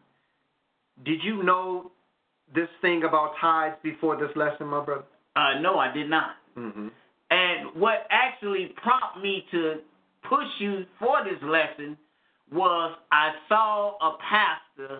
did 1.03 1.19
you 1.23 1.43
know 1.43 1.91
this 2.53 2.69
thing 2.81 3.03
about 3.03 3.33
tithes 3.41 3.75
before 3.83 4.15
this 4.15 4.29
lesson, 4.35 4.67
my 4.67 4.83
brother? 4.83 5.05
Uh, 5.35 5.59
no, 5.59 5.79
I 5.79 5.91
did 5.91 6.09
not. 6.09 6.35
Mm-hmm. 6.57 6.87
And 7.31 7.81
what 7.81 8.07
actually 8.11 8.73
prompted 8.81 9.21
me 9.21 9.43
to 9.51 9.75
push 10.29 10.47
you 10.59 10.85
for 10.99 11.23
this 11.23 11.41
lesson 11.43 11.97
was 12.51 12.95
I 13.11 13.31
saw 13.49 13.97
a 13.97 14.17
pastor, 14.17 14.99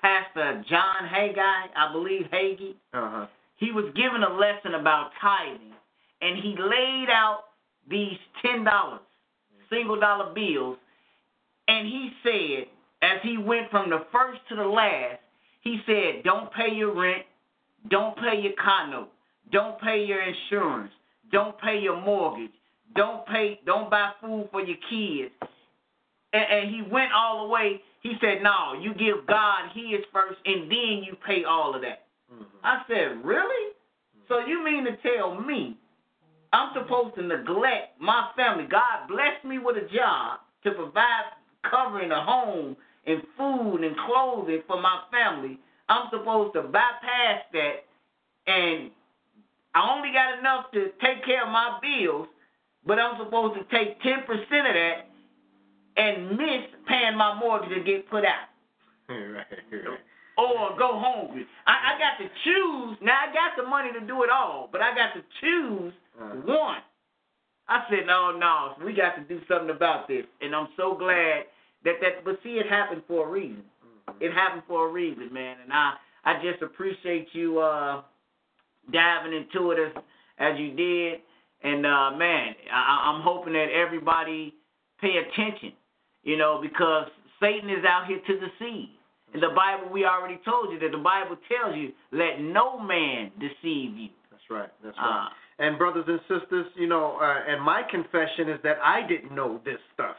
Pastor 0.00 0.62
John 0.68 1.08
Haggai, 1.08 1.66
I 1.74 1.92
believe 1.92 2.26
Hagee. 2.32 2.74
Uh 2.92 3.10
huh. 3.10 3.26
He 3.56 3.70
was 3.70 3.86
given 3.94 4.22
a 4.22 4.34
lesson 4.34 4.74
about 4.74 5.10
tithing, 5.20 5.72
and 6.20 6.36
he 6.36 6.56
laid 6.58 7.06
out 7.08 7.44
these 7.88 8.18
ten 8.40 8.64
dollars, 8.64 9.00
single 9.70 9.98
dollar 9.98 10.32
bills, 10.34 10.78
and 11.68 11.86
he 11.86 12.10
said, 12.22 12.66
as 13.02 13.18
he 13.22 13.38
went 13.38 13.70
from 13.70 13.90
the 13.90 14.04
first 14.12 14.40
to 14.48 14.56
the 14.56 14.64
last, 14.64 15.18
he 15.60 15.80
said, 15.86 16.22
"Don't 16.24 16.52
pay 16.52 16.72
your 16.72 16.94
rent, 16.94 17.24
don't 17.88 18.16
pay 18.16 18.40
your 18.40 18.52
condo, 18.62 19.08
don't 19.50 19.80
pay 19.80 20.04
your 20.04 20.22
insurance, 20.22 20.92
don't 21.30 21.58
pay 21.60 21.78
your 21.78 22.00
mortgage, 22.00 22.50
don't 22.94 23.26
pay, 23.26 23.60
don't 23.66 23.90
buy 23.90 24.12
food 24.20 24.48
for 24.50 24.62
your 24.62 24.76
kids." 24.88 25.34
And, 26.32 26.44
and 26.50 26.74
he 26.74 26.82
went 26.82 27.12
all 27.12 27.46
the 27.46 27.52
way. 27.52 27.80
He 28.02 28.14
said, 28.20 28.42
"No, 28.42 28.74
you 28.80 28.94
give 28.94 29.26
God 29.26 29.70
His 29.74 30.00
first, 30.12 30.38
and 30.44 30.70
then 30.70 31.02
you 31.04 31.16
pay 31.26 31.44
all 31.44 31.74
of 31.74 31.82
that." 31.82 32.06
Mm-hmm. 32.32 32.44
I 32.64 32.82
said, 32.88 33.24
"Really? 33.24 33.72
So 34.28 34.38
you 34.46 34.64
mean 34.64 34.84
to 34.84 34.96
tell 34.98 35.40
me 35.40 35.76
I'm 36.52 36.70
supposed 36.74 37.14
to 37.16 37.22
neglect 37.22 38.00
my 38.00 38.28
family? 38.36 38.64
God 38.70 39.08
blessed 39.08 39.44
me 39.44 39.58
with 39.58 39.76
a 39.76 39.88
job 39.94 40.40
to 40.64 40.72
provide 40.72 41.32
covering 41.68 42.10
a 42.10 42.22
home 42.22 42.76
and 43.06 43.22
food 43.36 43.78
and 43.82 43.96
clothing 44.06 44.62
for 44.66 44.80
my 44.80 45.02
family. 45.10 45.58
I'm 45.88 46.08
supposed 46.10 46.54
to 46.54 46.62
bypass 46.62 47.42
that, 47.52 47.84
and 48.46 48.90
I 49.74 49.90
only 49.90 50.12
got 50.12 50.38
enough 50.38 50.70
to 50.72 50.90
take 51.00 51.24
care 51.24 51.44
of 51.44 51.52
my 51.52 51.78
bills, 51.80 52.28
but 52.86 52.98
I'm 52.98 53.18
supposed 53.18 53.54
to 53.54 53.64
take 53.76 54.00
ten 54.02 54.22
percent 54.26 54.66
of 54.68 54.74
that 54.74 55.08
and 55.96 56.30
miss 56.30 56.68
paying 56.88 57.16
my 57.16 57.38
mortgage 57.38 57.72
and 57.72 57.84
get 57.84 58.08
put 58.10 58.24
out." 58.24 58.48
right, 59.08 59.44
right. 59.72 59.98
or 60.38 60.78
go 60.78 61.00
hungry. 61.00 61.46
I, 61.66 61.96
I 61.96 61.98
got 61.98 62.22
to 62.22 62.30
choose. 62.44 62.98
Now 63.02 63.18
I 63.28 63.32
got 63.32 63.56
the 63.56 63.68
money 63.68 63.90
to 63.92 64.06
do 64.06 64.22
it 64.22 64.30
all, 64.30 64.68
but 64.70 64.80
I 64.80 64.94
got 64.94 65.12
to 65.14 65.22
choose 65.40 65.92
Uh-huh. 66.20 66.34
one. 66.44 66.78
I 67.68 67.84
said, 67.88 68.06
no, 68.06 68.36
no, 68.36 68.74
we 68.84 68.92
got 68.92 69.14
to 69.16 69.22
do 69.22 69.40
something 69.48 69.70
about 69.70 70.08
this, 70.08 70.24
and 70.40 70.54
I'm 70.54 70.68
so 70.76 70.94
glad 70.98 71.44
that 71.84 71.94
that. 72.00 72.24
But 72.24 72.38
see, 72.42 72.58
it 72.58 72.66
happened 72.68 73.02
for 73.08 73.26
a 73.28 73.30
reason. 73.30 73.62
It 74.20 74.32
happened 74.32 74.62
for 74.66 74.88
a 74.88 74.92
reason, 74.92 75.32
man, 75.32 75.56
and 75.62 75.72
I 75.72 75.94
I 76.24 76.42
just 76.42 76.60
appreciate 76.62 77.28
you 77.32 77.60
uh 77.60 78.02
diving 78.92 79.32
into 79.32 79.70
it 79.70 79.78
as 79.78 80.02
as 80.38 80.58
you 80.58 80.72
did, 80.72 81.20
and 81.62 81.86
uh 81.86 82.10
man, 82.16 82.54
I, 82.72 83.12
I'm 83.12 83.22
hoping 83.22 83.52
that 83.54 83.68
everybody 83.72 84.54
pay 85.00 85.14
attention, 85.18 85.72
you 86.24 86.36
know, 86.36 86.58
because 86.60 87.06
Satan 87.40 87.70
is 87.70 87.84
out 87.86 88.06
here 88.06 88.20
to 88.26 88.34
deceive. 88.34 88.88
In 89.34 89.40
the 89.40 89.48
Bible, 89.56 89.90
we 89.90 90.04
already 90.04 90.38
told 90.44 90.72
you 90.72 90.78
that 90.80 90.90
the 90.92 91.02
Bible 91.02 91.36
tells 91.48 91.74
you, 91.74 91.92
let 92.12 92.40
no 92.40 92.78
man 92.78 93.30
deceive 93.40 93.96
you. 93.96 94.08
That's 94.30 94.42
right. 94.50 94.68
That's 94.84 94.96
Uh, 94.98 95.02
right. 95.02 95.28
And 95.58 95.78
brothers 95.78 96.04
and 96.08 96.20
sisters, 96.22 96.66
you 96.76 96.86
know, 96.86 97.18
uh, 97.20 97.52
and 97.52 97.62
my 97.62 97.82
confession 97.90 98.48
is 98.48 98.58
that 98.64 98.78
I 98.82 99.06
didn't 99.06 99.34
know 99.34 99.60
this 99.64 99.78
stuff 99.94 100.16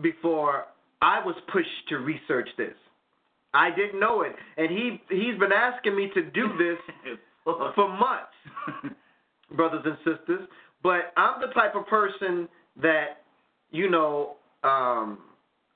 before 0.00 0.64
I 1.02 1.24
was 1.24 1.36
pushed 1.52 1.88
to 1.90 1.96
research 1.98 2.48
this. 2.56 2.74
I 3.52 3.70
didn't 3.70 4.00
know 4.00 4.22
it, 4.22 4.34
and 4.56 4.68
he 4.70 5.00
he's 5.08 5.38
been 5.38 5.52
asking 5.52 5.94
me 5.94 6.10
to 6.14 6.22
do 6.22 6.48
this 6.58 7.16
for 7.44 7.88
months, 7.88 8.96
brothers 9.56 9.84
and 9.84 9.96
sisters. 9.98 10.48
But 10.82 11.12
I'm 11.16 11.40
the 11.40 11.52
type 11.54 11.76
of 11.76 11.86
person 11.86 12.48
that, 12.82 13.22
you 13.70 13.88
know, 13.88 14.36
um, 14.64 15.18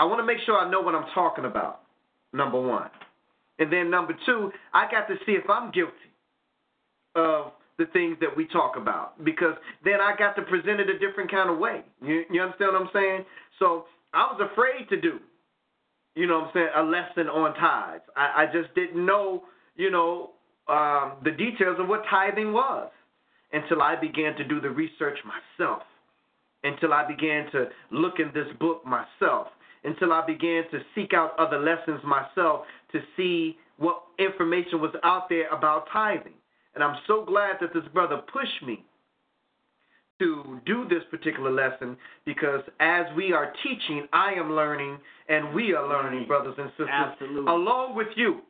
I 0.00 0.04
want 0.04 0.18
to 0.18 0.24
make 0.24 0.38
sure 0.44 0.58
I 0.58 0.68
know 0.70 0.80
what 0.80 0.94
I'm 0.94 1.06
talking 1.14 1.44
about. 1.44 1.82
Number 2.32 2.60
one, 2.60 2.90
and 3.58 3.72
then 3.72 3.90
number 3.90 4.14
two, 4.26 4.50
I 4.74 4.90
got 4.90 5.06
to 5.08 5.14
see 5.24 5.32
if 5.32 5.48
I'm 5.48 5.70
guilty 5.70 5.92
of 7.14 7.52
the 7.78 7.86
things 7.86 8.16
that 8.20 8.36
we 8.36 8.46
talk 8.46 8.76
about 8.76 9.24
because 9.24 9.54
then 9.84 10.00
I 10.00 10.14
got 10.18 10.34
to 10.36 10.42
present 10.42 10.80
it 10.80 10.88
a 10.90 10.98
different 10.98 11.30
kind 11.30 11.48
of 11.48 11.58
way. 11.58 11.82
You, 12.02 12.24
you 12.30 12.42
understand 12.42 12.72
what 12.72 12.82
I'm 12.82 12.90
saying? 12.92 13.24
So 13.58 13.84
I 14.12 14.32
was 14.32 14.40
afraid 14.52 14.88
to 14.90 15.00
do, 15.00 15.20
you 16.14 16.26
know 16.26 16.40
what 16.40 16.46
I'm 16.48 16.50
saying, 16.54 16.68
a 16.76 16.82
lesson 16.82 17.28
on 17.28 17.54
tithes. 17.54 18.02
I, 18.16 18.42
I 18.42 18.46
just 18.46 18.74
didn't 18.74 19.04
know, 19.04 19.44
you 19.76 19.90
know, 19.90 20.30
um, 20.68 21.14
the 21.24 21.30
details 21.30 21.76
of 21.78 21.88
what 21.88 22.02
tithing 22.10 22.52
was 22.52 22.90
until 23.52 23.80
I 23.80 23.96
began 23.96 24.34
to 24.36 24.44
do 24.44 24.60
the 24.60 24.68
research 24.68 25.18
myself, 25.24 25.82
until 26.64 26.92
I 26.92 27.06
began 27.06 27.50
to 27.52 27.66
look 27.90 28.14
in 28.18 28.30
this 28.34 28.48
book 28.58 28.84
myself, 28.84 29.46
until 29.84 30.12
I 30.12 30.26
began 30.26 30.64
to 30.72 30.80
seek 30.94 31.14
out 31.14 31.38
other 31.38 31.58
lessons 31.58 32.00
myself 32.04 32.66
to 32.92 33.00
see 33.16 33.56
what 33.78 34.02
information 34.18 34.80
was 34.80 34.90
out 35.04 35.28
there 35.28 35.48
about 35.48 35.86
tithing. 35.92 36.34
And 36.78 36.84
I'm 36.84 37.00
so 37.08 37.24
glad 37.24 37.56
that 37.60 37.74
this 37.74 37.82
brother 37.92 38.18
pushed 38.32 38.62
me 38.64 38.84
to 40.20 40.60
do 40.64 40.86
this 40.88 41.02
particular 41.10 41.50
lesson 41.50 41.96
because 42.24 42.60
as 42.78 43.04
we 43.16 43.32
are 43.32 43.52
teaching, 43.64 44.06
I 44.12 44.34
am 44.34 44.52
learning 44.52 44.96
and 45.28 45.52
we 45.52 45.74
are 45.74 45.88
learning, 45.88 46.28
brothers 46.28 46.54
and 46.56 46.70
sisters, 46.70 46.88
Absolutely. 46.92 47.52
along 47.52 47.96
with 47.96 48.06
you. 48.14 48.42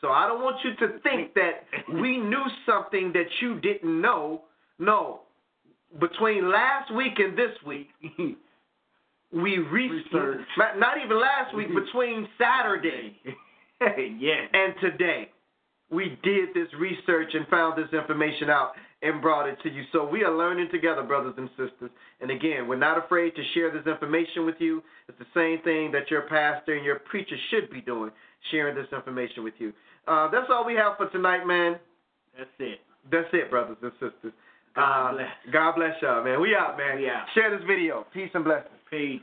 So 0.00 0.08
I 0.08 0.26
don't 0.26 0.42
want 0.42 0.56
you 0.64 0.74
to 0.84 0.98
think 0.98 1.32
that 1.34 1.62
we 1.94 2.16
knew 2.18 2.42
something 2.66 3.12
that 3.12 3.26
you 3.40 3.60
didn't 3.60 4.00
know. 4.02 4.42
No. 4.80 5.20
Between 6.00 6.50
last 6.50 6.92
week 6.92 7.20
and 7.20 7.38
this 7.38 7.52
week, 7.64 7.86
we 9.32 9.58
researched, 9.58 10.12
Research. 10.12 10.76
not 10.76 10.96
even 11.04 11.20
last 11.20 11.54
week, 11.54 11.68
between 11.86 12.26
Saturday 12.36 13.16
yes. 13.80 14.48
and 14.52 14.74
today, 14.80 15.30
we 15.90 16.18
did 16.22 16.50
this 16.54 16.68
research 16.78 17.30
and 17.34 17.46
found 17.48 17.78
this 17.78 17.92
information 17.92 18.50
out 18.50 18.72
and 19.02 19.20
brought 19.22 19.48
it 19.48 19.56
to 19.62 19.70
you. 19.70 19.84
So 19.92 20.08
we 20.08 20.24
are 20.24 20.36
learning 20.36 20.68
together, 20.72 21.02
brothers 21.02 21.34
and 21.36 21.48
sisters. 21.50 21.90
And 22.20 22.30
again, 22.30 22.66
we're 22.66 22.76
not 22.76 22.98
afraid 23.02 23.34
to 23.36 23.42
share 23.54 23.70
this 23.70 23.86
information 23.86 24.46
with 24.46 24.56
you. 24.58 24.82
It's 25.08 25.18
the 25.18 25.26
same 25.34 25.62
thing 25.62 25.92
that 25.92 26.10
your 26.10 26.22
pastor 26.22 26.74
and 26.74 26.84
your 26.84 26.98
preacher 27.00 27.36
should 27.50 27.70
be 27.70 27.80
doing, 27.80 28.10
sharing 28.50 28.74
this 28.74 28.86
information 28.92 29.44
with 29.44 29.54
you. 29.58 29.72
Uh, 30.08 30.30
that's 30.30 30.46
all 30.50 30.64
we 30.64 30.74
have 30.74 30.96
for 30.96 31.08
tonight, 31.10 31.44
man. 31.46 31.76
That's 32.36 32.50
it. 32.58 32.80
That's 33.10 33.28
it, 33.32 33.50
brothers 33.50 33.76
and 33.82 33.92
sisters. 33.92 34.32
God 34.74 35.08
Uh, 35.08 35.12
bless. 35.12 35.28
God 35.52 35.72
bless 35.76 36.02
y'all, 36.02 36.24
man. 36.24 36.40
We 36.40 36.54
out, 36.54 36.76
man. 36.76 36.96
We 36.98 37.08
out. 37.08 37.26
Share 37.34 37.50
this 37.56 37.64
video. 37.66 38.06
Peace 38.12 38.30
and 38.34 38.44
blessings. 38.44 38.72
Peace. 38.90 39.20